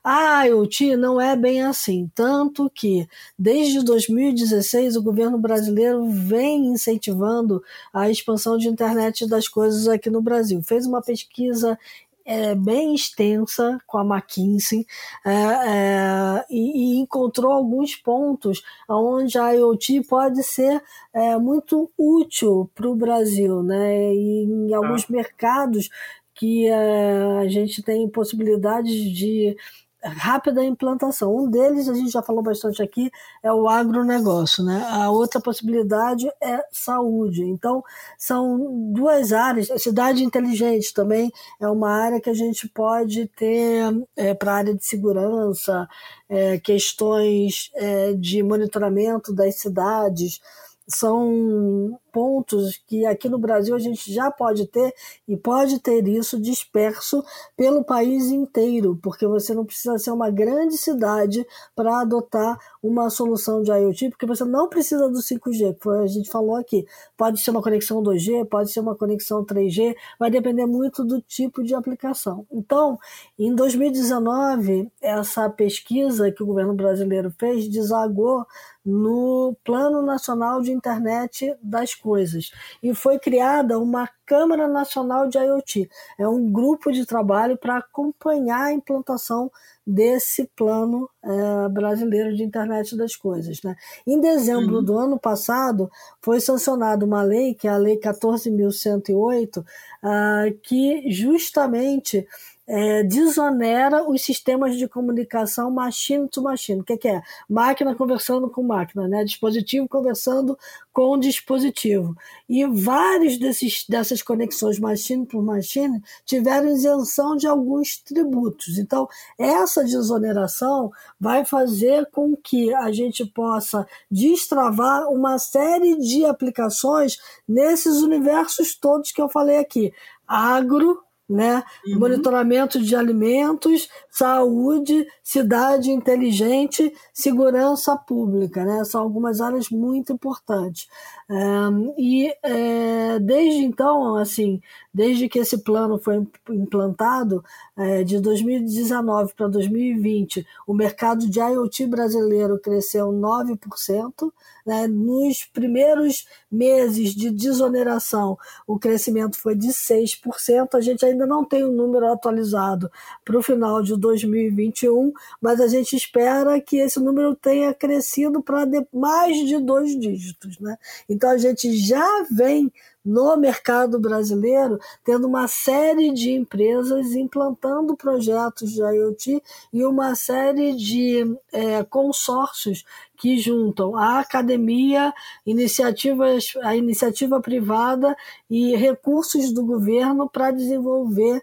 A 0.02 0.44
IoT 0.46 0.96
não 0.96 1.20
é 1.20 1.36
bem 1.36 1.62
assim, 1.62 2.10
tanto 2.14 2.70
que 2.74 3.06
desde 3.38 3.84
2016 3.84 4.96
o 4.96 5.02
governo 5.02 5.36
brasileiro 5.36 6.08
vem 6.08 6.68
incentivando 6.68 7.62
a 7.92 8.08
expansão 8.08 8.56
de 8.56 8.66
internet 8.66 9.28
das 9.28 9.49
coisas 9.50 9.88
aqui 9.88 10.08
no 10.08 10.22
Brasil. 10.22 10.62
Fez 10.62 10.86
uma 10.86 11.02
pesquisa 11.02 11.78
é, 12.24 12.54
bem 12.54 12.94
extensa 12.94 13.78
com 13.86 13.98
a 13.98 14.04
McKinsey 14.04 14.86
é, 15.26 15.30
é, 15.32 16.44
e, 16.48 16.96
e, 16.96 17.00
encontrou 17.00 17.50
alguns 17.50 17.96
pontos 17.96 18.62
onde 18.88 19.36
a 19.36 19.50
IoT 19.50 20.02
pode 20.04 20.42
ser 20.44 20.82
é, 21.12 21.36
muito 21.36 21.90
útil 21.98 22.70
para 22.74 22.88
o 22.88 22.94
Brasil, 22.94 23.62
né? 23.62 24.14
E 24.14 24.44
em 24.44 24.74
alguns 24.74 25.02
ah. 25.04 25.06
mercados 25.10 25.88
que 26.34 26.68
é, 26.68 27.38
a 27.40 27.48
gente 27.48 27.82
tem 27.82 28.08
possibilidades 28.08 28.94
de 28.94 29.56
rápida 30.02 30.64
implantação. 30.64 31.36
Um 31.36 31.50
deles, 31.50 31.88
a 31.88 31.94
gente 31.94 32.10
já 32.10 32.22
falou 32.22 32.42
bastante 32.42 32.82
aqui, 32.82 33.10
é 33.42 33.52
o 33.52 33.68
agronegócio. 33.68 34.64
Né? 34.64 34.86
A 34.90 35.10
outra 35.10 35.40
possibilidade 35.40 36.28
é 36.42 36.62
saúde. 36.70 37.42
Então, 37.42 37.82
são 38.18 38.92
duas 38.92 39.32
áreas. 39.32 39.68
Cidade 39.82 40.24
inteligente 40.24 40.92
também 40.94 41.30
é 41.60 41.68
uma 41.68 41.90
área 41.90 42.20
que 42.20 42.30
a 42.30 42.34
gente 42.34 42.68
pode 42.68 43.26
ter 43.28 43.84
é, 44.16 44.34
para 44.34 44.52
a 44.52 44.56
área 44.56 44.74
de 44.74 44.84
segurança, 44.84 45.88
é, 46.28 46.58
questões 46.58 47.70
é, 47.74 48.12
de 48.14 48.42
monitoramento 48.42 49.34
das 49.34 49.56
cidades 49.56 50.40
são 50.90 51.98
pontos 52.12 52.82
que 52.86 53.06
aqui 53.06 53.28
no 53.28 53.38
Brasil 53.38 53.74
a 53.74 53.78
gente 53.78 54.12
já 54.12 54.30
pode 54.30 54.66
ter 54.66 54.92
e 55.28 55.36
pode 55.36 55.78
ter 55.78 56.06
isso 56.08 56.40
disperso 56.40 57.24
pelo 57.56 57.84
país 57.84 58.26
inteiro, 58.30 58.98
porque 59.02 59.26
você 59.26 59.54
não 59.54 59.64
precisa 59.64 59.96
ser 59.98 60.10
uma 60.10 60.30
grande 60.30 60.76
cidade 60.76 61.46
para 61.74 62.00
adotar 62.00 62.58
uma 62.82 63.08
solução 63.10 63.62
de 63.62 63.70
IoT, 63.70 64.10
porque 64.10 64.26
você 64.26 64.44
não 64.44 64.68
precisa 64.68 65.08
do 65.08 65.18
5G, 65.18 65.76
que 65.78 65.88
a 65.88 66.06
gente 66.06 66.30
falou 66.30 66.56
aqui. 66.56 66.84
Pode 67.16 67.40
ser 67.40 67.50
uma 67.50 67.62
conexão 67.62 68.02
2G, 68.02 68.46
pode 68.46 68.72
ser 68.72 68.80
uma 68.80 68.94
conexão 68.94 69.44
3G, 69.44 69.94
vai 70.18 70.30
depender 70.30 70.66
muito 70.66 71.04
do 71.04 71.20
tipo 71.20 71.62
de 71.62 71.74
aplicação. 71.74 72.46
Então, 72.50 72.98
em 73.38 73.54
2019, 73.54 74.90
essa 75.00 75.48
pesquisa 75.48 76.30
que 76.32 76.42
o 76.42 76.46
governo 76.46 76.74
brasileiro 76.74 77.30
fez 77.38 77.68
desagou 77.68 78.46
no 78.84 79.54
Plano 79.64 80.02
Nacional 80.02 80.62
de 80.62 80.72
Internet 80.72 81.54
das 81.62 81.94
Coisas 81.94 82.50
e 82.82 82.94
foi 82.94 83.18
criada 83.18 83.78
uma 83.78 84.08
Câmara 84.24 84.68
Nacional 84.68 85.28
de 85.28 85.38
IoT. 85.38 85.90
É 86.16 86.28
um 86.28 86.50
grupo 86.50 86.92
de 86.92 87.04
trabalho 87.04 87.58
para 87.58 87.78
acompanhar 87.78 88.66
a 88.66 88.72
implantação 88.72 89.50
desse 89.84 90.48
plano 90.54 91.10
é, 91.22 91.68
brasileiro 91.68 92.34
de 92.36 92.44
internet 92.44 92.96
das 92.96 93.16
coisas. 93.16 93.60
Né? 93.62 93.74
Em 94.06 94.20
dezembro 94.20 94.76
uhum. 94.76 94.84
do 94.84 94.96
ano 94.96 95.18
passado, 95.18 95.90
foi 96.22 96.40
sancionada 96.40 97.04
uma 97.04 97.22
lei, 97.22 97.54
que 97.54 97.66
é 97.66 97.72
a 97.72 97.76
Lei 97.76 97.98
14.108, 97.98 99.58
uh, 99.58 99.64
ah, 100.02 100.44
que 100.62 101.10
justamente 101.10 102.24
é, 102.72 103.02
desonera 103.02 104.08
os 104.08 104.22
sistemas 104.22 104.76
de 104.76 104.86
comunicação 104.86 105.72
machine 105.72 106.28
to 106.28 106.40
machine. 106.40 106.80
O 106.80 106.84
que, 106.84 106.96
que, 106.96 107.08
é? 107.08 107.20
Máquina 107.48 107.96
conversando 107.96 108.48
com 108.48 108.62
máquina, 108.62 109.08
né? 109.08 109.24
dispositivo 109.24 109.88
conversando 109.88 110.56
com 110.92 111.18
dispositivo. 111.18 112.16
E 112.48 112.64
vários 112.66 113.36
desses, 113.38 113.84
dessas 113.88 114.22
conexões 114.22 114.78
machine 114.78 115.26
to 115.26 115.42
machine 115.42 116.00
tiveram 116.24 116.68
isenção 116.68 117.36
de 117.36 117.48
alguns 117.48 117.96
tributos. 117.96 118.78
Então, 118.78 119.08
essa 119.36 119.82
desoneração 119.82 120.92
vai 121.18 121.44
fazer 121.44 122.08
com 122.12 122.36
que 122.36 122.72
a 122.72 122.92
gente 122.92 123.26
possa 123.26 123.84
destravar 124.08 125.08
uma 125.08 125.40
série 125.40 125.98
de 125.98 126.24
aplicações 126.24 127.18
nesses 127.48 128.00
universos 128.00 128.76
todos 128.76 129.10
que 129.10 129.20
eu 129.20 129.28
falei 129.28 129.58
aqui. 129.58 129.92
Agro, 130.24 131.02
né? 131.30 131.62
Uhum. 131.86 132.00
Monitoramento 132.00 132.82
de 132.82 132.96
alimentos, 132.96 133.88
saúde, 134.10 135.06
cidade 135.22 135.90
inteligente, 135.92 136.92
segurança 137.14 137.96
pública, 137.96 138.64
né? 138.64 138.84
São 138.84 139.00
algumas 139.00 139.40
áreas 139.40 139.70
muito 139.70 140.12
importantes. 140.12 140.88
Um, 141.30 141.94
e 141.96 142.34
é, 142.42 143.20
desde 143.20 143.62
então, 143.62 144.16
assim, 144.16 144.60
desde 144.92 145.28
que 145.28 145.38
esse 145.38 145.58
plano 145.58 145.98
foi 145.98 146.26
implantado, 146.50 147.44
é, 147.76 148.02
de 148.02 148.18
2019 148.18 149.32
para 149.34 149.46
2020, 149.46 150.44
o 150.66 150.74
mercado 150.74 151.30
de 151.30 151.38
IoT 151.38 151.86
brasileiro 151.86 152.58
cresceu 152.58 153.12
9%. 153.12 154.32
Né? 154.66 154.86
Nos 154.86 155.44
primeiros 155.44 156.26
meses 156.50 157.14
de 157.14 157.30
desoneração, 157.30 158.38
o 158.66 158.78
crescimento 158.78 159.38
foi 159.38 159.54
de 159.54 159.68
6%. 159.68 160.74
A 160.74 160.80
gente 160.80 161.04
ainda 161.04 161.26
não 161.26 161.44
tem 161.44 161.64
o 161.64 161.68
um 161.68 161.72
número 161.72 162.10
atualizado 162.12 162.90
para 163.24 163.38
o 163.38 163.42
final 163.42 163.82
de 163.82 163.96
2021, 163.96 165.12
mas 165.40 165.60
a 165.60 165.68
gente 165.68 165.96
espera 165.96 166.60
que 166.60 166.76
esse 166.76 167.00
número 167.00 167.34
tenha 167.34 167.72
crescido 167.72 168.42
para 168.42 168.66
mais 168.92 169.36
de 169.46 169.58
dois 169.58 169.98
dígitos. 169.98 170.58
Né? 170.58 170.76
Então 171.08 171.30
a 171.30 171.38
gente 171.38 171.76
já 171.76 172.26
vem 172.30 172.72
no 173.04 173.36
mercado 173.36 173.98
brasileiro, 173.98 174.78
tendo 175.04 175.26
uma 175.26 175.48
série 175.48 176.12
de 176.12 176.32
empresas 176.32 177.12
implantando 177.12 177.96
projetos 177.96 178.72
de 178.72 178.80
IoT 178.80 179.42
e 179.72 179.84
uma 179.84 180.14
série 180.14 180.74
de 180.74 181.36
é, 181.52 181.82
consórcios 181.84 182.84
que 183.16 183.38
juntam 183.38 183.96
a 183.96 184.20
academia, 184.20 185.12
iniciativas, 185.46 186.52
a 186.62 186.76
iniciativa 186.76 187.40
privada 187.40 188.16
e 188.48 188.76
recursos 188.76 189.52
do 189.52 189.64
governo 189.64 190.28
para 190.28 190.50
desenvolver 190.50 191.42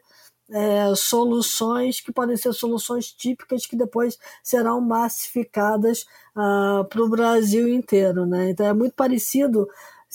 é, 0.50 0.96
soluções 0.96 2.00
que 2.00 2.12
podem 2.12 2.38
ser 2.38 2.54
soluções 2.54 3.12
típicas 3.12 3.66
que 3.66 3.76
depois 3.76 4.18
serão 4.42 4.80
massificadas 4.80 6.06
uh, 6.36 6.86
para 6.86 7.04
o 7.04 7.10
Brasil 7.10 7.68
inteiro. 7.68 8.26
Né? 8.26 8.52
Então 8.52 8.66
é 8.66 8.74
muito 8.74 8.94
parecido 8.94 9.68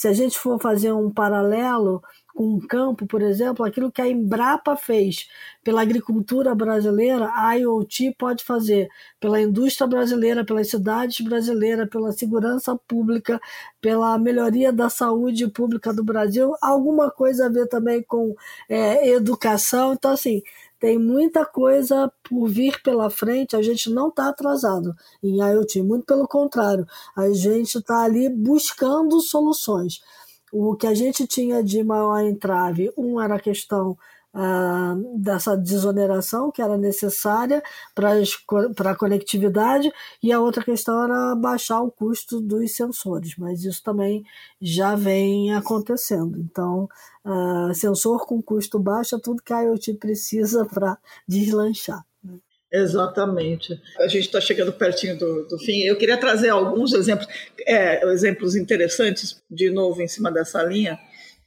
se 0.03 0.09
a 0.09 0.13
gente 0.13 0.37
for 0.37 0.61
fazer 0.61 0.93
um 0.93 1.09
paralelo 1.09 2.03
com 2.35 2.57
o 2.57 2.67
campo, 2.67 3.07
por 3.07 3.23
exemplo, 3.23 3.65
aquilo 3.65 3.93
que 3.93 4.03
a 4.03 4.09
Embrapa 4.09 4.75
fez 4.75 5.29
pela 5.63 5.81
agricultura 5.81 6.57
brasileira, 6.57 7.31
a 7.37 7.55
IoT 7.55 8.17
pode 8.19 8.43
fazer 8.43 8.89
pela 9.21 9.41
indústria 9.41 9.87
brasileira, 9.87 10.45
pelas 10.45 10.69
cidades 10.71 11.25
brasileiras, 11.25 11.89
pela 11.89 12.11
segurança 12.11 12.77
pública, 12.89 13.41
pela 13.81 14.19
melhoria 14.19 14.73
da 14.73 14.91
saúde 14.91 15.47
pública 15.47 15.95
do 15.95 16.03
Brasil, 16.03 16.53
alguma 16.61 17.09
coisa 17.09 17.47
a 17.47 17.49
ver 17.49 17.69
também 17.69 18.03
com 18.03 18.35
é, 18.69 19.09
educação. 19.09 19.93
Então, 19.93 20.11
assim, 20.11 20.43
tem 20.83 20.99
muita 20.99 21.47
coisa 21.47 22.13
por 22.25 22.49
vir 22.49 22.83
pela 22.83 23.09
frente, 23.09 23.55
a 23.55 23.63
gente 23.63 23.89
não 23.89 24.09
está 24.09 24.29
atrasado 24.29 24.93
em 25.23 25.39
IoT, 25.39 25.81
muito 25.81 26.05
pelo 26.05 26.27
contrário, 26.27 26.85
a 27.17 27.31
gente 27.31 27.79
está 27.79 28.03
ali 28.03 28.29
buscando 28.29 29.21
soluções. 29.21 30.01
O 30.53 30.75
que 30.75 30.89
a 30.89 30.93
gente 30.93 31.25
tinha 31.25 31.63
de 31.63 31.85
maior 31.85 32.19
entrave, 32.25 32.93
um 32.97 33.21
era 33.21 33.37
a 33.37 33.41
questão 33.41 33.97
dessa 35.17 35.57
desoneração 35.57 36.51
que 36.51 36.63
era 36.63 36.79
necessária 36.79 37.63
para 37.95 38.91
a 38.91 38.97
conectividade, 38.97 39.93
e 40.23 40.33
a 40.33 40.41
outra 40.41 40.65
questão 40.65 41.05
era 41.05 41.35
baixar 41.35 41.83
o 41.83 41.91
custo 41.91 42.41
dos 42.41 42.75
sensores, 42.75 43.35
mas 43.37 43.65
isso 43.65 43.83
também 43.83 44.25
já 44.61 44.95
vem 44.95 45.55
acontecendo. 45.55 46.39
Então, 46.39 46.89
sensor 47.75 48.27
com 48.27 48.43
custo 48.43 48.79
baixo 48.79 49.17
é 49.17 49.21
tudo 49.21 49.43
que 49.43 49.53
a 49.53 49.63
IoT 49.63 49.95
precisa 49.95 50.65
para 50.73 50.97
deslanchar. 51.29 52.03
Né? 52.25 52.39
Exatamente. 52.73 53.79
A 53.99 54.09
gente 54.09 54.25
está 54.25 54.41
chegando 54.41 54.73
pertinho 54.73 55.19
do, 55.19 55.47
do, 55.47 55.59
fim. 55.59 55.83
Eu 55.83 55.97
queria 55.97 56.17
trazer 56.17 56.49
alguns 56.49 56.95
exemplos, 56.95 57.29
é, 57.67 58.03
exemplos 58.11 58.57
interessantes, 58.57 59.43
de 59.51 59.69
novo, 59.69 60.01
em 60.01 60.09
cima 60.09 60.33
dessa 60.33 60.63
linha 60.63 60.99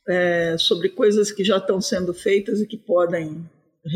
é, 0.08 0.56
sobre 0.58 0.90
coisas 0.90 1.32
que 1.32 1.44
já 1.44 1.58
estão 1.58 1.82
sendo 1.82 2.14
feitas 2.14 2.62
e 2.62 2.68
que 2.68 2.78
podem 2.78 3.50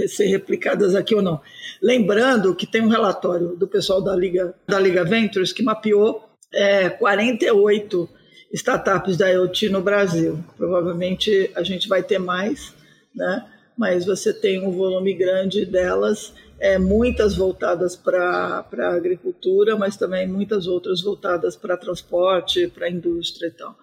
ser 0.08 0.28
replicadas 0.28 0.96
aqui 0.96 1.16
ou 1.16 1.22
não. 1.22 1.42
Lembrando 1.82 2.56
que 2.56 2.68
tem 2.68 2.82
um 2.82 2.90
relatório 2.90 3.56
do 3.56 3.68
pessoal 3.68 4.02
da 4.02 4.16
Liga, 4.16 4.54
da 4.68 4.80
Liga 4.80 5.04
Ventures 5.04 5.54
que 5.54 5.64
mapeou 5.64 6.30
é, 6.54 6.90
48 6.90 8.10
startups 8.54 9.18
da 9.18 9.30
IoT 9.30 9.70
no 9.70 9.82
Brasil. 9.82 10.44
Provavelmente 10.58 11.52
a 11.56 11.64
gente 11.64 11.88
vai 11.88 12.04
ter 12.04 12.20
mais, 12.20 12.74
né? 13.16 13.46
mas 13.78 14.06
você 14.06 14.34
tem 14.34 14.66
um 14.66 14.72
volume 14.72 15.14
grande 15.14 15.66
delas, 15.66 16.34
é, 16.60 16.78
muitas 16.78 17.36
voltadas 17.38 17.96
para 17.96 18.66
a 18.78 18.94
agricultura, 18.94 19.78
mas 19.78 19.96
também 19.96 20.28
muitas 20.28 20.68
outras 20.68 21.02
voltadas 21.02 21.56
para 21.56 21.78
transporte, 21.78 22.68
para 22.68 22.90
indústria 22.90 23.48
e 23.48 23.52
tal. 23.52 23.78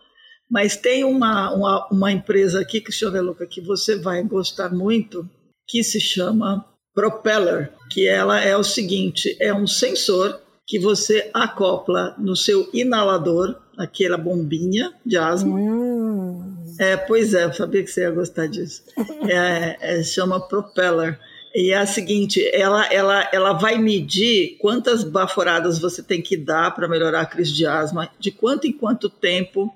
Mas 0.51 0.77
tem 0.77 1.05
uma, 1.05 1.53
uma, 1.53 1.89
uma 1.91 2.13
empresa 2.13 2.61
aqui, 2.61 2.81
Cristiano 2.81 3.21
Luca, 3.21 3.47
que 3.47 3.61
você 3.61 3.97
vai 3.97 4.23
gostar 4.23 4.73
muito, 4.73 5.29
que 5.67 5.83
se 5.83 6.01
chama 6.01 6.65
Propeller, 6.95 7.73
que 7.91 8.07
ela 8.07 8.41
é 8.41 8.57
o 8.57 8.63
seguinte, 8.63 9.37
é 9.41 9.53
um 9.53 9.67
sensor 9.67 10.41
que 10.67 10.79
você 10.79 11.31
acopla 11.33 12.15
no 12.19 12.35
seu 12.35 12.69
inalador, 12.73 13.57
aquela 13.77 14.17
bombinha 14.17 14.93
de 15.05 15.17
asma. 15.17 15.57
Hum. 15.57 16.57
É, 16.79 16.97
pois 16.97 17.35
é, 17.35 17.45
eu 17.45 17.53
sabia 17.53 17.83
que 17.83 17.91
você 17.91 18.03
ia 18.03 18.11
gostar 18.11 18.47
disso. 18.47 18.83
É, 19.29 19.99
é, 19.99 20.03
chama 20.03 20.41
Propeller. 20.41 21.19
E 21.55 21.73
é 21.73 21.79
a 21.79 21.87
seguinte, 21.87 22.45
ela, 22.53 22.87
ela, 22.93 23.29
ela 23.33 23.53
vai 23.55 23.79
medir 23.79 24.57
quantas 24.59 25.03
baforadas 25.03 25.79
você 25.79 26.03
tem 26.03 26.21
que 26.21 26.37
dar 26.37 26.75
para 26.75 26.87
melhorar 26.87 27.23
a 27.23 27.27
crise 27.27 27.53
de 27.53 27.67
asma, 27.67 28.11
de 28.19 28.31
quanto 28.31 28.67
em 28.67 28.73
quanto 28.73 29.09
tempo 29.09 29.75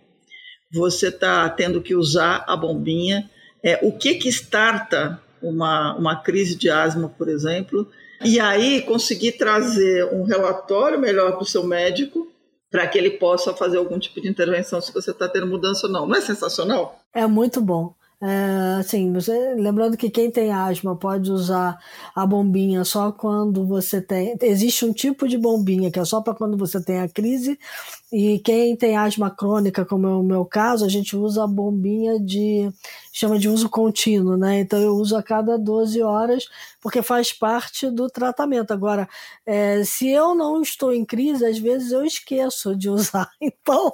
você 0.72 1.08
está 1.08 1.48
tendo 1.48 1.80
que 1.80 1.94
usar 1.94 2.44
a 2.46 2.56
bombinha, 2.56 3.28
é, 3.62 3.78
o 3.82 3.92
que 3.92 4.14
que 4.14 4.28
starta 4.28 5.20
uma, 5.42 5.94
uma 5.96 6.16
crise 6.16 6.54
de 6.54 6.70
asma, 6.70 7.08
por 7.08 7.28
exemplo, 7.28 7.88
e 8.24 8.38
aí 8.38 8.82
conseguir 8.82 9.32
trazer 9.32 10.04
um 10.12 10.24
relatório 10.24 10.98
melhor 10.98 11.32
para 11.32 11.42
o 11.42 11.46
seu 11.46 11.64
médico 11.64 12.28
para 12.70 12.86
que 12.86 12.96
ele 12.96 13.10
possa 13.12 13.52
fazer 13.52 13.78
algum 13.78 13.98
tipo 13.98 14.20
de 14.20 14.28
intervenção 14.28 14.80
se 14.80 14.92
você 14.92 15.10
está 15.10 15.28
tendo 15.28 15.46
mudança 15.46 15.86
ou 15.86 15.92
não. 15.92 16.06
Não 16.06 16.14
é 16.14 16.20
sensacional? 16.20 17.00
É 17.12 17.26
muito 17.26 17.60
bom. 17.60 17.94
É, 18.22 18.76
assim, 18.78 19.10
você, 19.14 19.54
lembrando 19.54 19.96
que 19.96 20.10
quem 20.10 20.30
tem 20.30 20.52
asma 20.52 20.94
pode 20.94 21.32
usar 21.32 21.78
a 22.14 22.26
bombinha 22.26 22.84
só 22.84 23.10
quando 23.10 23.66
você 23.66 24.00
tem. 24.00 24.36
Existe 24.42 24.84
um 24.84 24.92
tipo 24.92 25.26
de 25.26 25.38
bombinha 25.38 25.90
que 25.90 25.98
é 25.98 26.04
só 26.04 26.20
para 26.20 26.34
quando 26.34 26.56
você 26.56 26.82
tem 26.84 27.00
a 27.00 27.08
crise, 27.08 27.58
e 28.12 28.40
quem 28.40 28.74
tem 28.74 28.96
asma 28.96 29.30
crônica, 29.30 29.84
como 29.84 30.06
é 30.06 30.14
o 30.14 30.22
meu 30.22 30.44
caso, 30.44 30.84
a 30.84 30.88
gente 30.88 31.16
usa 31.16 31.44
a 31.44 31.46
bombinha 31.46 32.18
de. 32.18 32.68
chama 33.12 33.38
de 33.38 33.48
uso 33.48 33.68
contínuo, 33.68 34.36
né? 34.36 34.60
Então 34.60 34.80
eu 34.80 34.96
uso 34.96 35.16
a 35.16 35.22
cada 35.22 35.56
12 35.56 36.02
horas 36.02 36.48
porque 36.80 37.02
faz 37.02 37.32
parte 37.32 37.90
do 37.90 38.08
tratamento. 38.08 38.72
Agora, 38.72 39.08
é, 39.46 39.84
se 39.84 40.08
eu 40.08 40.34
não 40.34 40.60
estou 40.62 40.92
em 40.92 41.04
crise, 41.04 41.44
às 41.44 41.58
vezes 41.58 41.92
eu 41.92 42.04
esqueço 42.04 42.74
de 42.74 42.88
usar. 42.88 43.30
Então, 43.62 43.92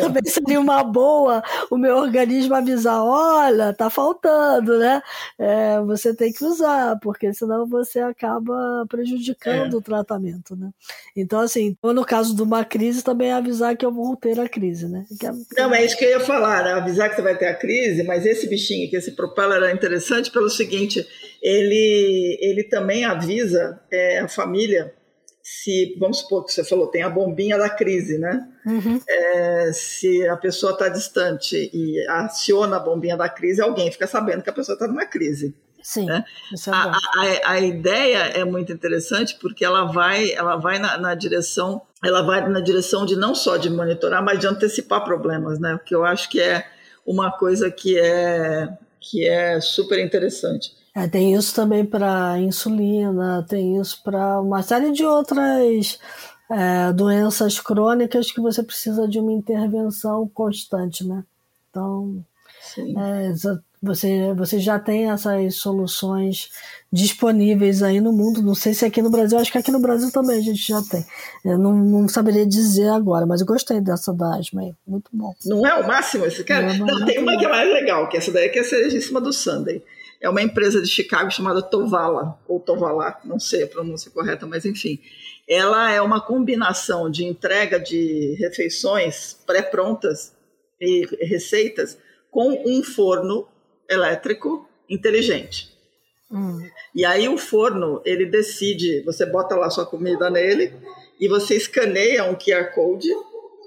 também 0.00 0.22
seria 0.24 0.60
uma 0.60 0.82
boa 0.82 1.42
o 1.70 1.76
meu 1.76 1.96
organismo 1.96 2.54
avisar: 2.54 3.02
olha, 3.02 3.74
tá 3.74 3.90
faltando, 3.90 4.78
né? 4.78 5.02
É, 5.38 5.80
você 5.80 6.14
tem 6.14 6.32
que 6.32 6.44
usar, 6.44 6.98
porque 7.00 7.32
senão 7.34 7.66
você 7.66 8.00
acaba 8.00 8.86
prejudicando 8.88 9.74
é. 9.74 9.76
o 9.76 9.82
tratamento, 9.82 10.56
né? 10.56 10.70
Então, 11.14 11.40
assim, 11.40 11.76
no 11.82 12.04
caso 12.04 12.34
de 12.34 12.42
uma 12.42 12.64
crise, 12.64 13.02
também 13.02 13.32
avisar 13.32 13.49
que 13.76 13.84
eu 13.84 13.92
vou 13.92 14.16
ter 14.16 14.38
a 14.38 14.48
crise, 14.48 14.88
né? 14.88 15.04
É... 15.22 15.60
Não, 15.62 15.74
é 15.74 15.84
isso 15.84 15.96
que 15.96 16.04
eu 16.04 16.10
ia 16.10 16.20
falar, 16.20 16.64
né? 16.64 16.72
avisar 16.72 17.10
que 17.10 17.16
você 17.16 17.22
vai 17.22 17.36
ter 17.36 17.46
a 17.46 17.54
crise, 17.54 18.02
mas 18.02 18.26
esse 18.26 18.48
bichinho 18.48 18.86
aqui, 18.86 18.96
esse 18.96 19.12
propeller 19.12 19.62
é 19.62 19.72
interessante 19.72 20.30
pelo 20.30 20.48
seguinte 20.48 21.06
ele, 21.42 22.38
ele 22.40 22.64
também 22.64 23.04
avisa 23.04 23.80
é, 23.90 24.18
a 24.20 24.28
família 24.28 24.94
se, 25.42 25.96
vamos 25.98 26.18
supor 26.18 26.44
que 26.44 26.52
você 26.52 26.62
falou, 26.62 26.86
tem 26.86 27.02
a 27.02 27.08
bombinha 27.08 27.58
da 27.58 27.68
crise, 27.68 28.18
né? 28.18 28.46
Uhum. 28.66 29.00
É, 29.08 29.72
se 29.72 30.28
a 30.28 30.36
pessoa 30.36 30.72
está 30.72 30.88
distante 30.88 31.70
e 31.72 32.06
aciona 32.08 32.76
a 32.76 32.80
bombinha 32.80 33.16
da 33.16 33.28
crise, 33.28 33.60
alguém 33.60 33.90
fica 33.90 34.06
sabendo 34.06 34.42
que 34.42 34.50
a 34.50 34.52
pessoa 34.52 34.74
está 34.74 34.86
numa 34.86 35.06
crise. 35.06 35.54
Sim, 35.82 36.06
né? 36.06 36.24
é 36.52 36.70
a, 36.70 36.92
a, 36.92 37.50
a, 37.52 37.60
ideia 37.60 38.18
é 38.18 38.44
muito 38.44 38.72
interessante 38.72 39.36
porque 39.40 39.64
ela 39.64 39.84
vai, 39.84 40.32
ela 40.32 40.56
vai 40.56 40.78
na, 40.78 40.98
na, 40.98 41.14
direção, 41.14 41.82
ela 42.04 42.22
vai 42.22 42.46
na 42.48 42.60
direção 42.60 43.06
de 43.06 43.16
não 43.16 43.34
só 43.34 43.56
de 43.56 43.70
monitorar, 43.70 44.22
mas 44.22 44.38
de 44.38 44.46
antecipar 44.46 45.04
problemas, 45.04 45.58
né? 45.58 45.74
O 45.74 45.78
que 45.78 45.94
eu 45.94 46.04
acho 46.04 46.28
que 46.28 46.40
é 46.40 46.66
uma 47.06 47.30
coisa 47.30 47.70
que 47.70 47.98
é 47.98 48.68
que 49.00 49.26
é 49.26 49.60
super 49.60 49.98
interessante. 49.98 50.74
É, 50.94 51.08
tem 51.08 51.34
isso 51.34 51.54
também 51.54 51.84
para 51.84 52.38
insulina, 52.38 53.44
tem 53.48 53.80
isso 53.80 54.02
para 54.02 54.40
uma 54.40 54.62
série 54.62 54.92
de 54.92 55.04
outras 55.04 55.98
é, 56.50 56.92
doenças 56.92 57.58
crônicas 57.60 58.30
que 58.30 58.40
você 58.40 58.62
precisa 58.62 59.08
de 59.08 59.18
uma 59.18 59.32
intervenção 59.32 60.28
constante, 60.28 61.06
né? 61.06 61.24
Então, 61.70 62.24
é, 62.98 63.32
você, 63.82 64.34
você 64.34 64.58
já 64.58 64.78
tem 64.78 65.10
essas 65.10 65.54
soluções 65.54 66.50
disponíveis 66.92 67.82
aí 67.82 68.00
no 68.00 68.12
mundo. 68.12 68.42
Não 68.42 68.54
sei 68.54 68.74
se 68.74 68.84
aqui 68.84 69.00
no 69.00 69.10
Brasil, 69.10 69.38
acho 69.38 69.50
que 69.50 69.58
aqui 69.58 69.70
no 69.70 69.80
Brasil 69.80 70.12
também 70.12 70.38
a 70.38 70.42
gente 70.42 70.66
já 70.66 70.82
tem. 70.82 71.04
Eu 71.44 71.58
não, 71.58 71.72
não 71.74 72.08
saberia 72.08 72.46
dizer 72.46 72.88
agora, 72.88 73.24
mas 73.24 73.40
eu 73.40 73.46
gostei 73.46 73.80
dessa 73.80 74.12
da 74.12 74.36
asma 74.36 74.60
aí. 74.60 74.74
Muito 74.86 75.10
bom. 75.12 75.34
Não 75.46 75.66
é 75.66 75.74
o 75.76 75.86
máximo 75.86 76.26
esse 76.26 76.44
cara? 76.44 76.74
Não, 76.74 76.86
não, 76.86 77.06
tem 77.06 77.18
uma 77.18 77.38
que 77.38 77.46
é 77.46 77.48
mais 77.48 77.72
legal, 77.72 78.08
que 78.08 78.18
essa 78.18 78.30
daí 78.30 78.50
que 78.50 78.58
é 78.58 78.62
a 78.62 78.64
cerejíssima 78.64 79.20
do 79.20 79.32
Sunday 79.32 79.82
é 80.20 80.28
uma 80.28 80.42
empresa 80.42 80.82
de 80.82 80.88
Chicago 80.88 81.30
chamada 81.30 81.62
Tovala, 81.62 82.38
ou 82.46 82.60
Tovala, 82.60 83.18
não 83.24 83.40
sei 83.40 83.62
a 83.62 83.66
pronúncia 83.66 84.10
correta, 84.10 84.46
mas 84.46 84.66
enfim. 84.66 85.00
Ela 85.48 85.90
é 85.90 86.00
uma 86.02 86.20
combinação 86.20 87.10
de 87.10 87.24
entrega 87.24 87.80
de 87.80 88.36
refeições 88.38 89.38
pré-prontas 89.46 90.36
e 90.78 91.06
receitas 91.22 91.98
com 92.30 92.62
um 92.66 92.82
forno 92.82 93.48
elétrico 93.90 94.68
inteligente. 94.88 95.68
Hum. 96.30 96.64
E 96.94 97.04
aí 97.04 97.28
o 97.28 97.36
forno, 97.36 98.00
ele 98.04 98.24
decide, 98.24 99.02
você 99.02 99.26
bota 99.26 99.56
lá 99.56 99.68
sua 99.68 99.84
comida 99.84 100.30
nele 100.30 100.72
e 101.18 101.28
você 101.28 101.56
escaneia 101.56 102.24
um 102.24 102.34
QR 102.34 102.72
Code 102.72 103.08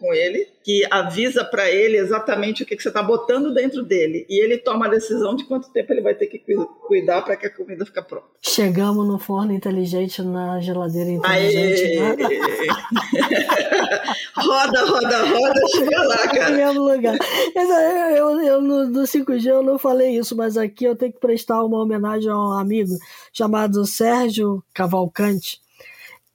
com 0.03 0.13
ele, 0.13 0.49
que 0.61 0.85
avisa 0.91 1.45
para 1.45 1.71
ele 1.71 1.95
exatamente 1.95 2.61
o 2.61 2.65
que, 2.65 2.75
que 2.75 2.83
você 2.83 2.89
está 2.89 3.01
botando 3.01 3.53
dentro 3.53 3.81
dele. 3.81 4.25
E 4.29 4.43
ele 4.43 4.57
toma 4.57 4.87
a 4.87 4.89
decisão 4.89 5.33
de 5.33 5.45
quanto 5.45 5.71
tempo 5.71 5.93
ele 5.93 6.01
vai 6.01 6.13
ter 6.13 6.27
que 6.27 6.43
cuidar 6.85 7.21
para 7.21 7.37
que 7.37 7.45
a 7.47 7.49
comida 7.49 7.85
fique 7.85 8.01
pronta. 8.01 8.27
Chegamos 8.41 9.07
no 9.07 9.17
forno 9.17 9.53
inteligente, 9.53 10.21
na 10.21 10.59
geladeira 10.59 11.09
inteligente. 11.09 11.95
Né? 11.95 12.17
roda, 14.35 14.85
roda, 14.85 15.23
roda, 15.23 15.61
chega 15.73 16.03
lá, 16.03 16.17
cara. 16.27 16.49
No 16.49 16.57
mesmo 16.57 16.83
lugar. 16.83 17.17
Eu, 17.55 17.71
eu, 18.11 18.41
eu 18.41 18.61
no, 18.61 18.85
no 18.89 19.03
5G 19.03 19.45
eu 19.45 19.63
não 19.63 19.79
falei 19.79 20.17
isso, 20.17 20.35
mas 20.35 20.57
aqui 20.57 20.83
eu 20.83 20.97
tenho 20.97 21.13
que 21.13 21.19
prestar 21.19 21.63
uma 21.63 21.81
homenagem 21.81 22.29
a 22.29 22.37
um 22.37 22.51
amigo 22.51 22.91
chamado 23.31 23.85
Sérgio 23.85 24.61
Cavalcante, 24.73 25.61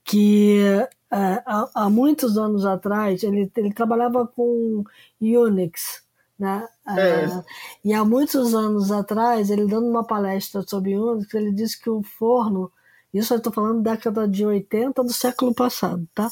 que 0.03 0.87
há, 1.11 1.69
há, 1.73 1.89
muitos 1.89 2.37
anos 2.37 2.65
atrás, 2.65 3.23
ele, 3.23 3.51
ele 3.55 3.73
trabalhava 3.73 4.27
com 4.27 4.83
Unix, 5.19 6.03
né? 6.37 6.67
É. 6.87 7.25
É, 7.25 7.43
e 7.83 7.93
há 7.93 8.05
muitos 8.05 8.53
anos 8.53 8.91
atrás, 8.91 9.49
ele 9.49 9.65
dando 9.65 9.87
uma 9.87 10.05
palestra 10.05 10.63
sobre 10.67 10.97
Unix, 10.97 11.33
ele 11.33 11.51
disse 11.51 11.81
que 11.81 11.89
o 11.89 12.03
forno, 12.03 12.71
isso 13.13 13.33
eu 13.33 13.37
estou 13.37 13.51
falando 13.51 13.81
da 13.81 13.91
década 13.91 14.27
de 14.27 14.45
80 14.45 15.03
do 15.03 15.13
século 15.13 15.53
passado, 15.53 16.07
tá? 16.13 16.29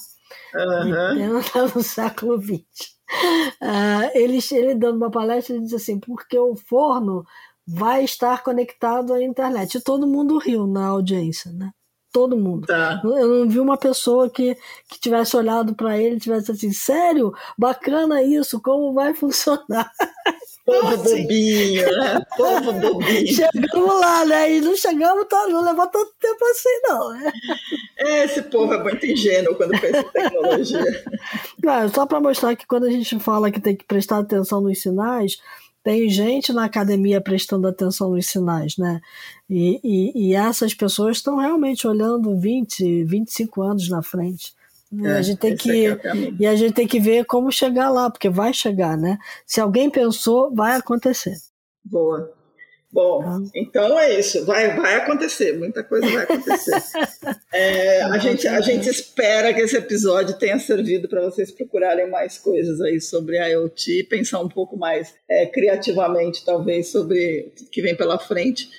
Uhum. 0.53 1.38
80 1.38 1.67
do 1.69 1.84
século 1.84 2.38
20. 2.38 2.63
Uh, 3.61 4.11
ele, 4.13 4.39
ele 4.51 4.75
dando 4.75 4.97
uma 4.97 5.11
palestra, 5.11 5.55
ele 5.55 5.63
disse 5.63 5.75
assim, 5.75 5.99
porque 5.99 6.38
o 6.38 6.55
forno 6.55 7.25
vai 7.65 8.03
estar 8.03 8.43
conectado 8.43 9.13
à 9.13 9.21
internet. 9.21 9.75
E 9.75 9.82
todo 9.82 10.07
mundo 10.07 10.38
riu 10.38 10.65
na 10.65 10.88
audiência, 10.88 11.51
né? 11.51 11.71
Todo 12.12 12.38
mundo. 12.38 12.68
Tá. 12.68 13.01
Eu 13.03 13.28
não 13.28 13.49
vi 13.49 13.60
uma 13.60 13.78
pessoa 13.78 14.30
que, 14.30 14.55
que 14.89 14.99
tivesse 14.99 15.36
olhado 15.36 15.76
para 15.76 15.97
ele 15.97 16.16
e 16.16 16.20
tivesse 16.20 16.51
assim, 16.51 16.72
sério, 16.72 17.34
bacana 17.58 18.22
isso, 18.22 18.62
como 18.62 18.93
vai 18.93 19.14
funcionar? 19.14 19.91
Povo 20.68 20.97
bobinho, 20.97 21.86
né? 21.97 22.22
Povo 22.36 22.74
bobinho. 22.76 23.34
Chegamos 23.34 24.01
lá, 24.01 24.26
né? 24.26 24.51
E 24.51 24.60
não 24.60 24.76
chegamos, 24.76 25.26
tá, 25.30 25.47
não 25.47 25.64
levou 25.64 25.88
tanto 25.88 26.12
tempo 26.20 26.43
assim, 26.43 26.80
não. 26.84 27.14
Né? 27.14 27.32
É, 27.99 28.26
esse 28.26 28.41
povo 28.41 28.74
é 28.74 28.84
muito 28.84 29.05
ingênuo 29.05 29.55
quando 29.55 29.80
pensa 29.80 29.99
em 29.99 30.12
tecnologia. 30.12 30.84
Claro, 31.62 31.89
só 31.89 32.05
para 32.05 32.20
mostrar 32.20 32.55
que 32.55 32.66
quando 32.66 32.86
a 32.86 32.89
gente 32.89 33.20
fala 33.20 33.51
que 33.51 33.60
tem 33.60 33.76
que 33.76 33.84
prestar 33.84 34.20
atenção 34.20 34.62
nos 34.62 34.82
sinais, 34.82 35.38
tem 35.88 36.09
gente 36.09 36.51
na 36.51 36.65
academia 36.65 37.21
prestando 37.21 37.65
atenção 37.65 38.09
nos 38.09 38.25
sinais, 38.25 38.75
né? 38.75 38.99
E, 39.49 39.79
e, 39.81 40.27
e 40.27 40.35
essas 40.35 40.73
pessoas 40.73 41.15
estão 41.15 41.38
realmente 41.38 41.88
olhando 41.88 42.38
20, 42.38 43.05
25 43.05 43.61
anos 43.61 43.88
na 43.88 44.03
frente. 44.03 44.53
É, 45.01 45.13
a 45.13 45.21
gente 45.21 45.39
tem 45.39 45.55
que, 45.55 45.88
é 45.88 45.99
e 46.38 46.45
a 46.45 46.57
gente 46.57 46.73
tem 46.73 46.85
que 46.85 46.99
ver 46.99 47.23
como 47.23 47.49
chegar 47.53 47.89
lá, 47.89 48.09
porque 48.11 48.29
vai 48.29 48.53
chegar, 48.53 48.97
né? 48.97 49.17
Se 49.45 49.61
alguém 49.61 49.89
pensou, 49.89 50.53
vai 50.53 50.75
acontecer. 50.75 51.38
Boa. 51.85 52.33
Bom, 52.91 53.21
ah. 53.21 53.39
então 53.53 53.99
é 53.99 54.19
isso. 54.19 54.45
Vai, 54.45 54.75
vai 54.75 54.95
acontecer, 54.95 55.57
muita 55.57 55.83
coisa 55.83 56.09
vai 56.09 56.23
acontecer. 56.23 56.81
é, 57.53 58.01
a, 58.03 58.17
gente, 58.17 58.47
a 58.47 58.61
gente 58.61 58.89
espera 58.89 59.53
que 59.53 59.61
esse 59.61 59.75
episódio 59.75 60.38
tenha 60.38 60.57
servido 60.57 61.07
para 61.09 61.21
vocês 61.21 61.51
procurarem 61.51 62.09
mais 62.09 62.38
coisas 62.38 62.79
aí 62.81 63.01
sobre 63.01 63.38
a 63.38 63.47
IoT, 63.47 64.05
pensar 64.09 64.39
um 64.39 64.49
pouco 64.49 64.77
mais 64.77 65.13
é, 65.29 65.45
criativamente, 65.45 66.45
talvez, 66.45 66.88
sobre 66.88 67.51
o 67.61 67.69
que 67.69 67.81
vem 67.81 67.95
pela 67.95 68.17
frente. 68.17 68.69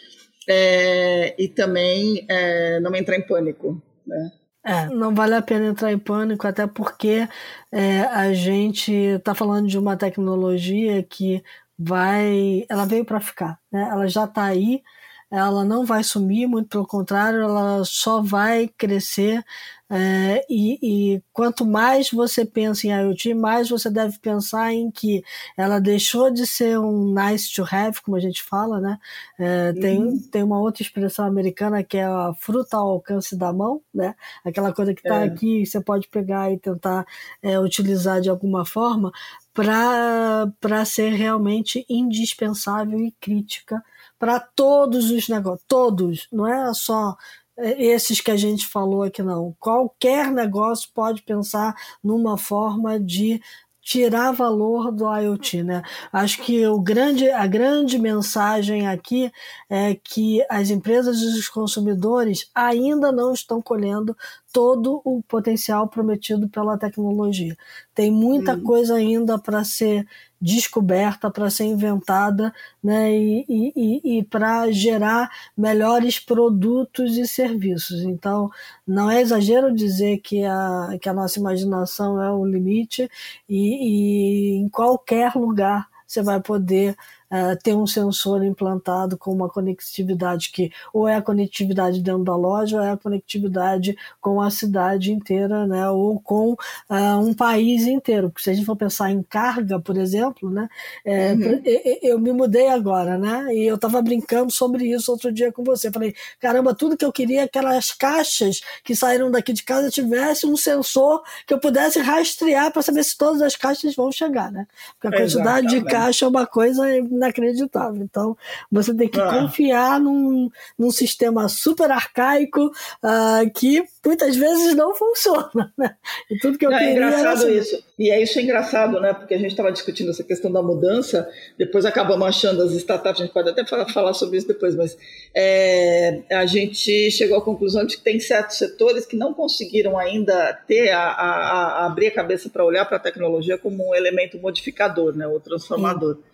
É, 0.50 1.34
e 1.38 1.46
também 1.46 2.24
é, 2.26 2.80
não 2.80 2.94
entrar 2.94 3.16
em 3.16 3.26
pânico. 3.26 3.82
Né? 4.06 4.32
É, 4.64 4.86
não 4.86 5.14
vale 5.14 5.34
a 5.34 5.42
pena 5.42 5.66
entrar 5.66 5.92
em 5.92 5.98
pânico, 5.98 6.46
até 6.46 6.66
porque 6.66 7.28
é, 7.70 8.00
a 8.00 8.32
gente 8.32 8.92
está 8.92 9.34
falando 9.34 9.68
de 9.68 9.78
uma 9.78 9.96
tecnologia 9.96 11.02
que 11.02 11.42
vai, 11.78 12.66
ela 12.68 12.84
veio 12.84 13.04
para 13.04 13.20
ficar, 13.20 13.58
né? 13.70 13.88
Ela 13.90 14.08
já 14.08 14.24
está 14.24 14.44
aí, 14.44 14.82
ela 15.30 15.64
não 15.64 15.84
vai 15.84 16.02
sumir, 16.02 16.46
muito 16.48 16.68
pelo 16.68 16.86
contrário, 16.86 17.42
ela 17.42 17.84
só 17.84 18.22
vai 18.22 18.68
crescer. 18.68 19.44
É, 19.90 20.44
e, 20.50 21.14
e, 21.16 21.22
quanto 21.32 21.64
mais 21.64 22.10
você 22.10 22.44
pensa 22.44 22.86
em 22.86 22.90
IoT, 22.90 23.32
mais 23.34 23.70
você 23.70 23.88
deve 23.90 24.18
pensar 24.18 24.72
em 24.72 24.90
que 24.90 25.22
ela 25.56 25.80
deixou 25.80 26.30
de 26.30 26.46
ser 26.46 26.78
um 26.78 27.14
nice 27.14 27.54
to 27.54 27.64
have, 27.70 28.00
como 28.02 28.16
a 28.16 28.20
gente 28.20 28.42
fala, 28.42 28.80
né? 28.80 28.98
É, 29.38 29.72
uhum. 29.74 29.80
tem, 29.80 30.18
tem 30.30 30.42
uma 30.42 30.60
outra 30.60 30.82
expressão 30.82 31.26
americana 31.26 31.82
que 31.82 31.96
é 31.96 32.04
a 32.04 32.34
fruta 32.38 32.76
ao 32.76 32.88
alcance 32.88 33.34
da 33.36 33.50
mão, 33.52 33.80
né? 33.94 34.14
Aquela 34.44 34.74
coisa 34.74 34.94
que 34.94 35.00
está 35.00 35.20
é. 35.20 35.24
aqui, 35.24 35.64
você 35.64 35.80
pode 35.80 36.08
pegar 36.08 36.52
e 36.52 36.58
tentar 36.58 37.06
é, 37.42 37.58
utilizar 37.58 38.20
de 38.20 38.28
alguma 38.28 38.66
forma 38.66 39.10
para 39.58 40.84
ser 40.84 41.10
realmente 41.14 41.84
indispensável 41.88 43.00
e 43.00 43.10
crítica 43.20 43.82
para 44.16 44.38
todos 44.38 45.10
os 45.10 45.28
negócios, 45.28 45.64
todos, 45.66 46.28
não 46.30 46.46
é 46.46 46.72
só 46.74 47.16
é, 47.56 47.82
esses 47.82 48.20
que 48.20 48.30
a 48.30 48.36
gente 48.36 48.66
falou 48.66 49.02
aqui 49.02 49.22
não. 49.22 49.56
Qualquer 49.58 50.30
negócio 50.30 50.88
pode 50.94 51.22
pensar 51.22 51.74
numa 52.02 52.38
forma 52.38 53.00
de 53.00 53.40
tirar 53.82 54.32
valor 54.32 54.92
do 54.92 55.10
IoT, 55.10 55.62
né? 55.62 55.82
Acho 56.12 56.42
que 56.42 56.66
o 56.66 56.78
grande, 56.78 57.28
a 57.30 57.46
grande 57.46 57.98
mensagem 57.98 58.86
aqui 58.86 59.32
é 59.68 59.94
que 59.94 60.44
as 60.50 60.68
empresas 60.68 61.16
e 61.20 61.38
os 61.38 61.48
consumidores 61.48 62.50
ainda 62.54 63.10
não 63.10 63.32
estão 63.32 63.62
colhendo 63.62 64.14
todo 64.52 65.00
o 65.04 65.22
potencial 65.22 65.88
prometido 65.88 66.48
pela 66.48 66.78
tecnologia. 66.78 67.56
Tem 67.94 68.10
muita 68.10 68.54
hum. 68.54 68.62
coisa 68.62 68.94
ainda 68.94 69.38
para 69.38 69.62
ser 69.64 70.06
descoberta, 70.40 71.30
para 71.30 71.50
ser 71.50 71.64
inventada, 71.64 72.54
né, 72.82 73.12
e, 73.12 73.44
e, 73.48 74.18
e 74.18 74.24
para 74.24 74.70
gerar 74.70 75.30
melhores 75.56 76.18
produtos 76.20 77.16
e 77.16 77.26
serviços. 77.26 78.02
Então, 78.02 78.48
não 78.86 79.10
é 79.10 79.20
exagero 79.20 79.74
dizer 79.74 80.18
que 80.18 80.44
a, 80.44 80.96
que 81.00 81.08
a 81.08 81.14
nossa 81.14 81.38
imaginação 81.38 82.22
é 82.22 82.30
o 82.30 82.44
limite 82.44 83.10
e, 83.48 84.54
e 84.56 84.56
em 84.58 84.68
qualquer 84.68 85.34
lugar 85.34 85.88
você 86.06 86.22
vai 86.22 86.40
poder 86.40 86.96
uh, 87.30 87.56
ter 87.62 87.74
um 87.74 87.86
sensor 87.86 88.44
implantado 88.44 89.16
com 89.16 89.32
uma 89.32 89.48
conectividade 89.48 90.50
que 90.50 90.70
ou 90.92 91.06
é 91.06 91.16
a 91.16 91.22
conectividade 91.22 92.00
dentro 92.00 92.24
da 92.24 92.36
loja 92.36 92.78
ou 92.78 92.82
é 92.82 92.90
a 92.90 92.96
conectividade 92.96 93.96
com 94.20 94.40
a 94.40 94.50
cidade 94.50 95.12
inteira, 95.12 95.66
né, 95.66 95.88
ou 95.90 96.20
com 96.20 96.52
uh, 96.52 97.18
um 97.20 97.34
país 97.34 97.86
inteiro. 97.86 98.30
Porque 98.30 98.42
se 98.42 98.50
a 98.50 98.54
gente 98.54 98.64
for 98.64 98.76
pensar 98.76 99.10
em 99.10 99.22
carga, 99.22 99.78
por 99.78 99.96
exemplo, 99.96 100.50
né, 100.50 100.68
é, 101.04 101.32
uhum. 101.32 101.62
eu, 102.02 102.18
me 102.18 102.32
mudei 102.32 102.68
agora, 102.68 103.18
né, 103.18 103.54
e 103.54 103.66
eu 103.66 103.74
estava 103.74 104.00
brincando 104.00 104.50
sobre 104.50 104.86
isso 104.86 105.12
outro 105.12 105.32
dia 105.32 105.52
com 105.52 105.62
você. 105.62 105.90
Falei, 105.90 106.14
caramba, 106.40 106.74
tudo 106.74 106.96
que 106.96 107.04
eu 107.04 107.12
queria 107.12 107.42
é 107.42 107.48
que 107.48 107.58
aquelas 107.58 107.92
caixas 107.92 108.60
que 108.84 108.94
saíram 108.94 109.30
daqui 109.30 109.52
de 109.52 109.62
casa 109.62 109.90
tivesse 109.90 110.46
um 110.46 110.56
sensor 110.56 111.22
que 111.46 111.52
eu 111.52 111.58
pudesse 111.58 111.98
rastrear 112.00 112.72
para 112.72 112.82
saber 112.82 113.02
se 113.04 113.16
todas 113.16 113.42
as 113.42 113.56
caixas 113.56 113.94
vão 113.94 114.10
chegar, 114.12 114.50
né? 114.50 114.66
Porque 114.94 115.08
a 115.08 115.20
quantidade 115.20 115.66
Exatamente. 115.66 115.84
de 115.84 115.84
caixa 115.84 116.24
é 116.24 116.28
uma 116.28 116.46
coisa 116.46 116.84
inacreditável. 117.18 118.02
Então, 118.02 118.36
você 118.70 118.94
tem 118.94 119.08
que 119.08 119.20
ah. 119.20 119.40
confiar 119.40 120.00
num, 120.00 120.50
num 120.78 120.90
sistema 120.90 121.48
super 121.48 121.90
arcaico 121.90 122.66
uh, 122.66 123.50
que 123.54 123.84
muitas 124.04 124.36
vezes 124.36 124.74
não 124.74 124.94
funciona. 124.94 125.72
Né? 125.76 125.94
E 126.30 126.38
tudo 126.38 126.58
que 126.58 126.66
eu 126.66 126.70
não, 126.70 126.78
é 126.78 126.80
queria. 126.80 127.04
É 127.04 127.08
engraçado 127.08 127.42
era... 127.42 127.52
isso. 127.52 127.88
E 127.98 128.10
é 128.10 128.22
isso 128.22 128.38
é 128.38 128.42
engraçado, 128.42 129.00
né? 129.00 129.12
Porque 129.12 129.34
a 129.34 129.38
gente 129.38 129.50
estava 129.50 129.72
discutindo 129.72 130.10
essa 130.10 130.22
questão 130.22 130.52
da 130.52 130.62
mudança, 130.62 131.28
depois 131.58 131.84
acabamos 131.84 132.28
achando 132.28 132.62
as 132.62 132.72
startups, 132.72 133.20
a 133.20 133.24
gente 133.24 133.34
pode 133.34 133.48
até 133.48 133.64
falar 133.64 134.14
sobre 134.14 134.38
isso 134.38 134.46
depois, 134.46 134.76
mas 134.76 134.96
é, 135.34 136.20
a 136.30 136.46
gente 136.46 137.10
chegou 137.10 137.38
à 137.38 137.42
conclusão 137.42 137.84
de 137.84 137.96
que 137.96 138.02
tem 138.02 138.20
certos 138.20 138.56
setores 138.56 139.04
que 139.04 139.16
não 139.16 139.34
conseguiram 139.34 139.98
ainda 139.98 140.52
ter 140.66 140.90
a, 140.90 141.00
a, 141.00 141.82
a 141.82 141.86
abrir 141.86 142.06
a 142.06 142.12
cabeça 142.12 142.48
para 142.48 142.64
olhar 142.64 142.84
para 142.84 142.98
a 142.98 143.00
tecnologia 143.00 143.58
como 143.58 143.88
um 143.88 143.94
elemento 143.94 144.38
modificador, 144.38 145.16
né? 145.16 145.26
Ou 145.26 145.40
transformador. 145.40 146.14
Sim 146.14 146.27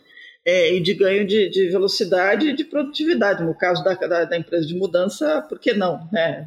é, 0.46 0.74
e 0.74 0.80
de 0.80 0.92
ganho 0.92 1.26
de, 1.26 1.48
de, 1.48 1.68
velocidade 1.68 2.48
e 2.48 2.54
de 2.54 2.64
produtividade. 2.64 3.42
No 3.42 3.54
caso 3.54 3.82
da, 3.82 3.94
da, 3.94 4.24
da, 4.24 4.36
empresa 4.36 4.66
de 4.66 4.74
mudança, 4.74 5.40
por 5.48 5.58
que 5.58 5.72
não? 5.72 6.06
Né? 6.12 6.46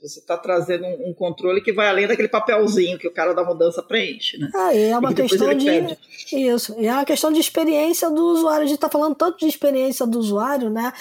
Você 0.00 0.18
está 0.18 0.36
trazendo 0.36 0.86
um, 0.86 1.10
um, 1.10 1.14
controle 1.14 1.60
que 1.60 1.72
vai 1.72 1.88
além 1.88 2.06
daquele 2.06 2.28
papelzinho 2.28 2.98
que 2.98 3.06
o 3.06 3.12
cara 3.12 3.34
da 3.34 3.44
mudança 3.44 3.82
preenche. 3.82 4.38
Né? 4.38 4.50
Ah, 4.54 4.74
é 4.74 4.96
uma 4.96 5.12
questão 5.12 5.52
de. 5.52 5.96
Isso. 6.32 6.74
É 6.78 6.90
uma 6.90 7.04
questão 7.04 7.30
de 7.30 7.38
experiência 7.38 8.08
do 8.08 8.22
usuário. 8.32 8.62
A 8.62 8.66
gente 8.66 8.76
está 8.76 8.88
falando 8.88 9.14
tanto 9.14 9.38
de 9.38 9.46
experiência 9.46 10.06
do 10.06 10.18
usuário, 10.18 10.70
né? 10.70 10.92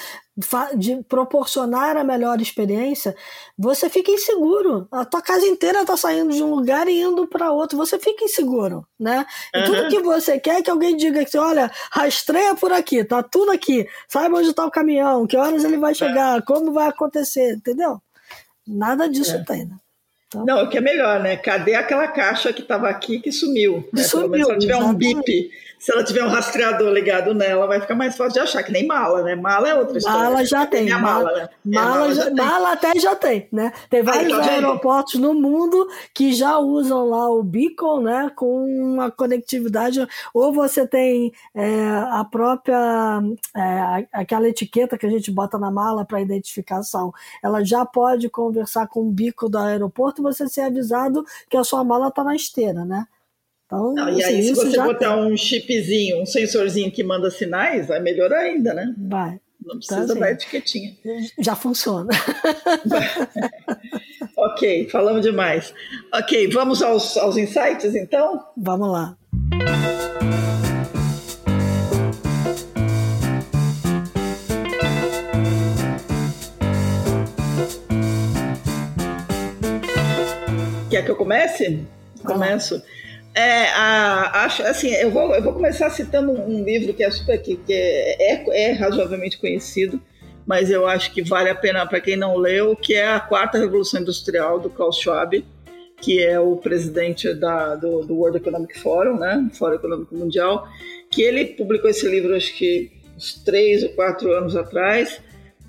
De 0.75 1.03
proporcionar 1.03 1.95
a 1.95 2.03
melhor 2.03 2.41
experiência, 2.41 3.15
você 3.57 3.87
fica 3.87 4.11
inseguro. 4.11 4.87
A 4.91 5.05
tua 5.05 5.21
casa 5.21 5.45
inteira 5.45 5.81
está 5.81 5.95
saindo 5.95 6.33
de 6.33 6.43
um 6.43 6.55
lugar 6.55 6.87
e 6.87 7.01
indo 7.01 7.27
para 7.27 7.51
outro. 7.51 7.77
Você 7.77 7.99
fica 7.99 8.25
inseguro, 8.25 8.85
né? 8.99 9.25
E 9.53 9.59
uhum. 9.59 9.65
tudo 9.65 9.89
que 9.89 9.99
você 9.99 10.39
quer 10.39 10.59
é 10.59 10.61
que 10.63 10.71
alguém 10.71 10.97
diga 10.97 11.23
que, 11.23 11.37
olha, 11.37 11.71
rastreia 11.91 12.55
por 12.55 12.71
aqui, 12.71 13.03
tá 13.03 13.21
tudo 13.21 13.51
aqui. 13.51 13.87
Saiba 14.07 14.37
onde 14.37 14.49
está 14.49 14.65
o 14.65 14.71
caminhão, 14.71 15.27
que 15.27 15.37
horas 15.37 15.63
ele 15.63 15.77
vai 15.77 15.93
chegar, 15.93 16.39
é. 16.39 16.41
como 16.41 16.73
vai 16.73 16.87
acontecer, 16.87 17.53
entendeu? 17.53 18.01
Nada 18.65 19.07
disso 19.07 19.35
é. 19.35 19.43
tem, 19.43 19.65
né? 19.65 19.77
Então... 20.33 20.45
Não, 20.45 20.63
o 20.63 20.69
que 20.69 20.77
é 20.77 20.81
melhor, 20.81 21.19
né? 21.19 21.37
Cadê 21.37 21.75
aquela 21.75 22.07
caixa 22.07 22.51
que 22.51 22.61
estava 22.61 22.89
aqui 22.89 23.19
que 23.19 23.31
sumiu? 23.31 23.87
Né? 23.93 24.03
Sumiu, 24.03 24.45
se 24.45 24.57
tiver 24.59 24.77
um 24.77 24.93
bip 24.93 25.51
se 25.83 25.91
ela 25.91 26.01
tiver 26.01 26.23
um 26.23 26.29
rastreador 26.29 26.93
ligado 26.93 27.33
nela, 27.33 27.67
vai 27.67 27.81
ficar 27.81 27.93
mais 27.93 28.15
fácil 28.15 28.35
de 28.35 28.39
achar, 28.39 28.63
que 28.63 28.71
nem 28.71 28.87
mala, 28.87 29.21
né? 29.21 29.35
Mala 29.35 29.67
é 29.67 29.75
outra 29.75 29.97
história. 29.97 30.29
Mala 30.29 30.45
já 30.45 30.65
tem. 30.65 30.89
Mala, 30.89 31.01
mala, 31.01 31.33
né? 31.33 31.49
mala, 31.65 31.89
é, 31.89 31.99
mala, 31.99 32.15
já, 32.15 32.23
tem. 32.23 32.33
mala 32.35 32.71
até 32.71 32.99
já 33.01 33.15
tem, 33.17 33.47
né? 33.51 33.73
Tem 33.89 34.01
vários 34.01 34.31
tá 34.31 34.49
aeroportos 34.49 35.15
no 35.15 35.33
mundo 35.33 35.85
que 36.13 36.31
já 36.31 36.57
usam 36.57 37.09
lá 37.09 37.29
o 37.29 37.43
beacon, 37.43 37.99
né? 37.99 38.31
Com 38.33 38.65
uma 38.65 39.11
conectividade. 39.11 40.07
Ou 40.33 40.53
você 40.53 40.87
tem 40.87 41.33
é, 41.53 41.85
a 42.11 42.25
própria. 42.31 43.21
É, 43.53 44.07
aquela 44.13 44.47
etiqueta 44.47 44.97
que 44.97 45.05
a 45.05 45.09
gente 45.09 45.29
bota 45.31 45.57
na 45.57 45.69
mala 45.69 46.05
para 46.05 46.21
identificação. 46.21 47.13
Ela 47.43 47.61
já 47.61 47.85
pode 47.85 48.29
conversar 48.29 48.87
com 48.87 49.01
o 49.01 49.11
bico 49.11 49.49
do 49.49 49.57
aeroporto 49.57 50.22
você 50.23 50.47
ser 50.47 50.61
avisado 50.61 51.23
que 51.49 51.57
a 51.57 51.63
sua 51.63 51.83
mala 51.83 52.07
está 52.07 52.23
na 52.23 52.35
esteira, 52.35 52.83
né? 52.85 53.05
Então, 53.65 53.93
Não, 53.93 54.09
e 54.09 54.23
aí, 54.23 54.43
se 54.43 54.53
você 54.53 54.77
botar 54.77 55.15
tem. 55.15 55.25
um 55.25 55.37
chipzinho, 55.37 56.21
um 56.21 56.25
sensorzinho 56.25 56.91
que 56.91 57.03
manda 57.03 57.31
sinais, 57.31 57.87
vai 57.87 57.99
melhorar 57.99 58.39
ainda, 58.39 58.73
né? 58.73 58.93
Vai. 58.97 59.39
Não 59.65 59.77
precisa 59.77 60.03
então, 60.03 60.19
da 60.19 60.31
etiquetinha. 60.31 60.95
Já 61.39 61.55
funciona. 61.55 62.09
ok, 64.37 64.89
falamos 64.89 65.21
demais. 65.21 65.73
Ok, 66.13 66.49
vamos 66.49 66.81
aos, 66.81 67.17
aos 67.17 67.37
insights 67.37 67.95
então? 67.95 68.45
Vamos 68.57 68.91
lá. 68.91 69.17
Quer 81.03 81.07
que 81.07 81.11
eu 81.11 81.15
comece? 81.17 81.85
Começo. 82.23 82.81
É, 83.35 83.65
a, 83.71 84.45
acho, 84.45 84.63
assim, 84.63 84.93
eu 84.93 85.11
vou, 85.11 85.35
eu 85.35 85.43
vou 85.43 85.51
começar 85.51 85.89
citando 85.89 86.31
um 86.31 86.63
livro 86.63 86.93
que 86.93 87.03
é 87.03 87.11
super 87.11 87.41
que, 87.41 87.57
que 87.57 87.73
é, 87.73 88.43
é, 88.47 88.71
razoavelmente 88.71 89.37
conhecido, 89.37 90.01
mas 90.45 90.71
eu 90.71 90.87
acho 90.87 91.11
que 91.11 91.21
vale 91.21 91.49
a 91.49 91.55
pena 91.55 91.85
para 91.85 91.99
quem 91.99 92.15
não 92.15 92.37
leu, 92.37 92.73
que 92.75 92.93
é 92.93 93.05
a 93.05 93.19
Quarta 93.19 93.57
Revolução 93.57 93.99
Industrial 93.99 94.59
do 94.59 94.69
Klaus 94.69 94.97
Schwab, 94.97 95.45
que 95.99 96.23
é 96.23 96.39
o 96.39 96.55
presidente 96.55 97.33
da, 97.33 97.75
do, 97.75 98.05
do 98.05 98.15
World 98.15 98.37
Economic 98.37 98.79
Forum, 98.79 99.17
né, 99.17 99.49
Fórum 99.53 99.75
Econômico 99.75 100.15
Mundial, 100.15 100.67
que 101.11 101.21
ele 101.21 101.45
publicou 101.45 101.89
esse 101.89 102.07
livro 102.07 102.35
acho 102.35 102.55
que 102.55 102.91
uns 103.17 103.43
três 103.43 103.83
ou 103.83 103.89
quatro 103.89 104.31
anos 104.31 104.55
atrás, 104.55 105.19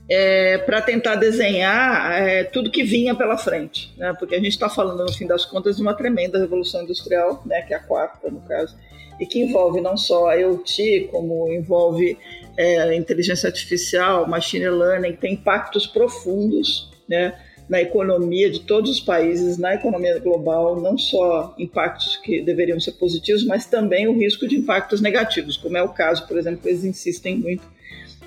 é, 0.09 0.59
para 0.59 0.83
tentar 0.83 1.17
desenhar 1.17 2.13
é, 2.13 2.45
tudo 2.45 2.71
que 2.71 2.83
vinha 2.83 3.15
pela 3.15 3.39
frente, 3.39 3.93
né? 3.97 4.15
porque 4.19 4.35
a 4.35 4.39
gente 4.39 4.51
está 4.51 4.69
falando, 4.69 5.03
no 5.03 5.13
fim 5.13 5.27
das 5.27 5.45
contas, 5.45 5.77
de 5.77 5.83
uma 5.83 5.95
tremenda 5.95 6.39
revolução 6.39 6.83
industrial, 6.83 7.43
né? 7.47 7.63
que 7.63 7.73
é 7.73 7.77
a 7.77 7.81
quarta, 7.81 8.31
no 8.31 8.41
caso, 8.43 8.77
e 9.19 9.25
que 9.25 9.41
envolve 9.41 9.81
não 9.81 9.97
só 9.97 10.29
a 10.29 10.35
IoT, 10.35 11.09
como 11.11 11.51
envolve 11.51 12.19
é, 12.57 12.95
inteligência 12.95 13.47
artificial, 13.47 14.27
machine 14.29 14.69
learning, 14.69 15.15
tem 15.15 15.35
impactos 15.35 15.87
profundos, 15.87 16.91
né? 17.09 17.35
na 17.67 17.81
economia 17.81 18.51
de 18.51 18.61
todos 18.61 18.91
os 18.91 19.01
países, 19.01 19.57
na 19.57 19.75
economia 19.75 20.19
global, 20.19 20.79
não 20.79 20.99
só 20.99 21.55
impactos 21.59 22.19
que 22.19 22.43
deveriam 22.43 22.79
ser 22.79 22.93
positivos, 22.93 23.43
mas 23.43 23.65
também 23.65 24.07
o 24.07 24.13
risco 24.13 24.47
de 24.47 24.57
impactos 24.57 25.01
negativos, 25.01 25.57
como 25.57 25.79
é 25.79 25.83
o 25.83 25.89
caso, 25.89 26.27
por 26.27 26.37
exemplo, 26.37 26.61
que 26.61 26.69
eles 26.69 26.85
insistem 26.85 27.39
muito 27.39 27.74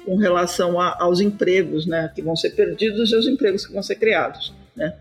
com 0.08 0.16
relação 0.16 0.80
a, 0.80 0.96
aos 1.04 1.20
empregos 1.20 1.86
né, 1.86 2.10
que 2.16 2.22
vão 2.22 2.34
ser 2.34 2.52
perdidos 2.52 3.12
e 3.12 3.16
os 3.18 3.28
empregos 3.28 3.68
que 3.68 3.74
vão 3.74 3.84
ser 3.84 3.96
criados. 3.96 4.54
Né? 4.74 4.96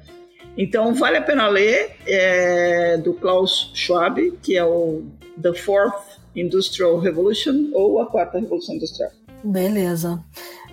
Então, 0.58 0.92
vale 0.94 1.16
a 1.16 1.22
pena 1.22 1.46
ler, 1.46 1.92
é, 2.04 2.96
do 2.96 3.14
Klaus 3.14 3.70
Schwab, 3.72 4.32
que 4.42 4.56
é 4.56 4.64
o 4.64 5.04
The 5.40 5.52
Fourth 5.52 6.18
Industrial 6.34 6.98
Revolution, 6.98 7.70
ou 7.72 8.02
a 8.02 8.06
Quarta 8.06 8.40
Revolução 8.40 8.74
Industrial. 8.74 9.12
Beleza. 9.44 10.20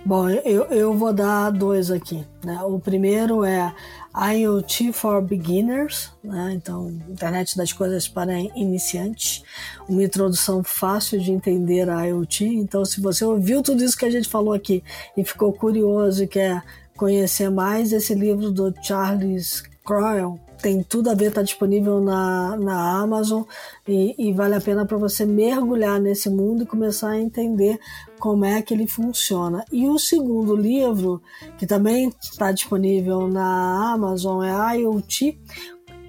Bom, 0.04 0.28
eu, 0.28 0.64
eu 0.64 0.92
vou 0.94 1.12
dar 1.12 1.50
dois 1.50 1.92
aqui. 1.92 2.24
Né? 2.44 2.58
O 2.64 2.80
primeiro 2.80 3.44
é 3.44 3.72
IoT 4.16 4.92
for 4.92 5.20
Beginners, 5.20 6.12
né? 6.22 6.52
então 6.54 6.88
internet 7.08 7.56
das 7.56 7.72
coisas 7.72 8.06
para 8.06 8.38
iniciantes, 8.38 9.42
uma 9.88 10.04
introdução 10.04 10.62
fácil 10.62 11.20
de 11.20 11.32
entender 11.32 11.90
a 11.90 12.04
IoT. 12.04 12.44
Então, 12.44 12.84
se 12.84 13.00
você 13.00 13.24
ouviu 13.24 13.60
tudo 13.60 13.82
isso 13.82 13.98
que 13.98 14.04
a 14.04 14.10
gente 14.10 14.28
falou 14.28 14.54
aqui 14.54 14.84
e 15.16 15.24
ficou 15.24 15.52
curioso 15.52 16.22
e 16.22 16.28
quer 16.28 16.62
conhecer 16.96 17.50
mais, 17.50 17.92
esse 17.92 18.14
livro 18.14 18.52
do 18.52 18.72
Charles 18.82 19.64
Croyle 19.84 20.38
tem 20.64 20.82
tudo 20.82 21.10
a 21.10 21.14
ver, 21.14 21.26
está 21.26 21.42
disponível 21.42 22.00
na, 22.00 22.56
na 22.56 22.98
Amazon 22.98 23.42
e, 23.86 24.14
e 24.16 24.32
vale 24.32 24.54
a 24.54 24.60
pena 24.62 24.86
para 24.86 24.96
você 24.96 25.26
mergulhar 25.26 26.00
nesse 26.00 26.30
mundo 26.30 26.62
e 26.62 26.66
começar 26.66 27.10
a 27.10 27.20
entender 27.20 27.78
como 28.18 28.46
é 28.46 28.62
que 28.62 28.72
ele 28.72 28.86
funciona. 28.86 29.62
E 29.70 29.86
o 29.86 29.98
segundo 29.98 30.56
livro, 30.56 31.20
que 31.58 31.66
também 31.66 32.10
está 32.18 32.50
disponível 32.50 33.28
na 33.28 33.92
Amazon, 33.92 34.42
é 34.42 34.78
IoT 34.78 35.38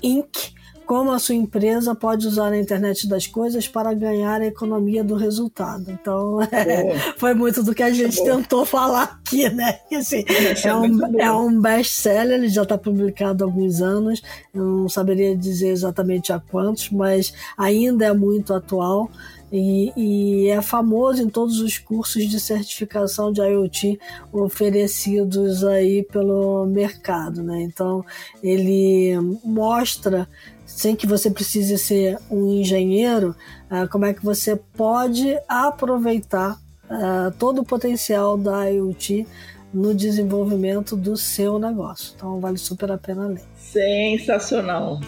Inc 0.02 0.56
como 0.86 1.12
a 1.12 1.20
sua 1.20 1.36
empresa 1.36 1.96
pode 1.96 2.28
usar 2.28 2.52
a 2.52 2.58
internet 2.58 3.08
das 3.08 3.28
coisas 3.28 3.68
para 3.68 3.94
ganhar 3.94 4.42
a 4.42 4.46
economia 4.46 5.04
do 5.04 5.16
resultado. 5.16 5.92
Então, 5.92 6.42
é, 6.52 6.98
foi 7.18 7.34
muito 7.34 7.64
do 7.64 7.74
que 7.74 7.84
a 7.84 7.92
gente 7.92 8.24
tentou 8.24 8.66
falar 8.66 9.04
aqui, 9.04 9.50
né? 9.50 9.80
Assim, 9.94 10.24
é, 10.64 10.76
um, 10.76 11.20
é 11.20 11.32
um 11.32 11.60
best-seller, 11.60 12.36
ele 12.36 12.50
já 12.50 12.64
está 12.64 12.78
publicado 12.78 13.44
há 13.44 13.48
alguns 13.48 13.82
anos, 13.82 14.22
eu 14.54 14.64
não 14.64 14.90
saberia 14.90 15.36
dizer 15.36 15.70
exatamente 15.70 16.32
há 16.32 16.40
quantos, 16.40 16.90
mas 16.90 17.34
ainda 17.58 18.06
é 18.06 18.14
muito 18.14 18.54
atual. 18.54 19.10
E, 19.52 19.94
e, 19.96 20.48
é 20.50 20.62
famoso 20.62 21.22
em 21.22 21.30
todos 21.30 21.60
os 21.60 21.78
cursos 21.78 22.28
de 22.28 22.40
certificação 22.40 23.32
de 23.32 23.42
IoT 23.42 24.00
oferecidos 24.34 25.64
aí 25.64 26.04
pelo 26.04 26.66
mercado, 26.66 27.44
né? 27.44 27.62
Então 27.62 28.04
ele 28.44 29.14
mostra 29.44 30.28
sem 30.66 30.96
que 30.96 31.06
você 31.06 31.30
precise 31.30 31.78
ser 31.78 32.18
um 32.30 32.50
engenheiro, 32.52 33.36
uh, 33.72 33.88
como 33.90 34.06
é 34.06 34.14
que 34.14 34.24
você 34.24 34.56
pode 34.56 35.38
aproveitar 35.48 36.60
uh, 36.86 37.32
todo 37.38 37.62
o 37.62 37.66
potencial 37.66 38.38
da 38.38 38.66
IoT 38.66 39.28
no 39.74 39.94
desenvolvimento 39.94 40.96
do 40.96 41.16
seu 41.18 41.60
negócio. 41.60 42.14
Então 42.16 42.40
vale 42.40 42.58
super 42.58 42.92
a 42.92 42.98
pena 42.98 43.28
ler. 43.28 43.44
Sensacional. 43.58 45.00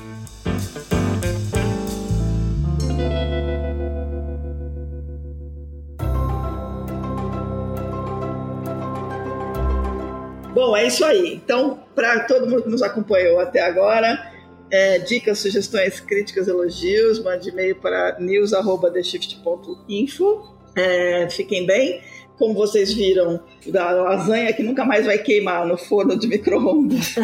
Bom, 10.54 10.76
é 10.76 10.88
isso 10.88 11.06
aí. 11.06 11.36
Então, 11.36 11.80
para 11.94 12.22
todo 12.22 12.50
mundo 12.50 12.64
que 12.64 12.70
nos 12.70 12.82
acompanhou 12.82 13.40
até 13.40 13.62
agora, 13.62 14.27
é, 14.70 15.00
dicas, 15.00 15.40
sugestões, 15.40 16.00
críticas, 16.00 16.48
elogios, 16.48 17.20
mande 17.24 17.50
e-mail 17.50 17.76
para 17.76 18.20
news.theshift.info. 18.20 20.56
É, 20.76 21.28
fiquem 21.30 21.66
bem. 21.66 22.02
Como 22.38 22.54
vocês 22.54 22.94
viram, 22.94 23.40
da 23.66 23.92
lasanha 23.92 24.54
que 24.54 24.62
nunca 24.62 24.86
mais 24.86 25.06
vai 25.06 25.18
queimar 25.18 25.66
no 25.66 25.78
forno 25.78 26.18
de 26.18 26.28
micro-ondas, 26.28 27.16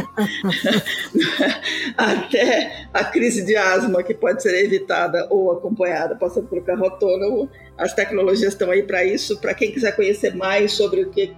até 1.95 2.87
a 2.91 3.03
crise 3.03 3.45
de 3.45 3.55
asma 3.55 4.01
que 4.01 4.13
pode 4.13 4.41
ser 4.41 4.65
evitada 4.65 5.27
ou 5.29 5.51
acompanhada 5.51 6.15
passando 6.15 6.47
pelo 6.47 6.63
carro 6.63 6.85
autônomo, 6.85 7.49
as 7.77 7.93
tecnologias 7.93 8.53
estão 8.53 8.71
aí 8.71 8.81
para 8.83 9.05
isso. 9.05 9.39
Para 9.39 9.53
quem 9.53 9.71
quiser 9.71 9.95
conhecer 9.95 10.35
mais 10.35 10.71
sobre 10.73 11.01
o 11.01 11.11
que 11.11 11.35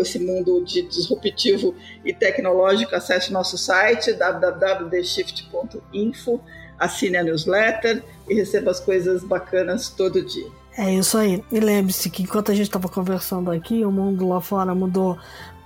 esse 0.00 0.18
mundo 0.18 0.64
de 0.64 0.82
disruptivo 0.82 1.74
e 2.04 2.12
tecnológico, 2.12 2.94
acesse 2.94 3.32
nosso 3.32 3.56
site 3.58 4.12
www.theshift.info, 4.12 6.40
assine 6.78 7.16
a 7.16 7.24
newsletter 7.24 8.02
e 8.28 8.34
receba 8.34 8.70
as 8.70 8.80
coisas 8.80 9.24
bacanas 9.24 9.88
todo 9.88 10.22
dia. 10.24 10.46
É 10.76 10.92
isso 10.92 11.16
aí. 11.16 11.42
E 11.52 11.60
lembre-se 11.60 12.10
que 12.10 12.22
enquanto 12.22 12.50
a 12.50 12.54
gente 12.54 12.66
estava 12.66 12.88
conversando 12.88 13.50
aqui, 13.50 13.84
o 13.84 13.92
mundo 13.92 14.28
lá 14.28 14.40
fora 14.40 14.74
mudou 14.74 15.16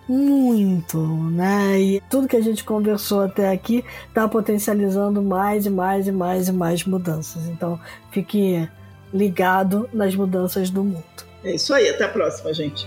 muito, 0.09 0.99
né? 1.31 1.79
E 1.81 2.03
tudo 2.09 2.29
que 2.29 2.37
a 2.37 2.41
gente 2.41 2.65
conversou 2.65 3.23
até 3.23 3.51
aqui 3.51 3.85
está 4.09 4.27
potencializando 4.27 5.23
mais 5.23 5.67
e 5.67 5.71
mais 5.71 6.07
e 6.07 6.13
mais 6.13 6.49
e 6.49 6.53
mais 6.53 6.85
mudanças. 6.85 7.47
Então, 7.47 7.79
fique 8.11 8.69
ligado 9.13 9.89
nas 9.93 10.15
mudanças 10.15 10.71
do 10.71 10.85
mundo. 10.85 11.05
É 11.45 11.55
isso 11.55 11.73
aí. 11.73 11.89
Até 11.89 12.05
a 12.05 12.09
próxima, 12.09 12.53
gente. 12.53 12.87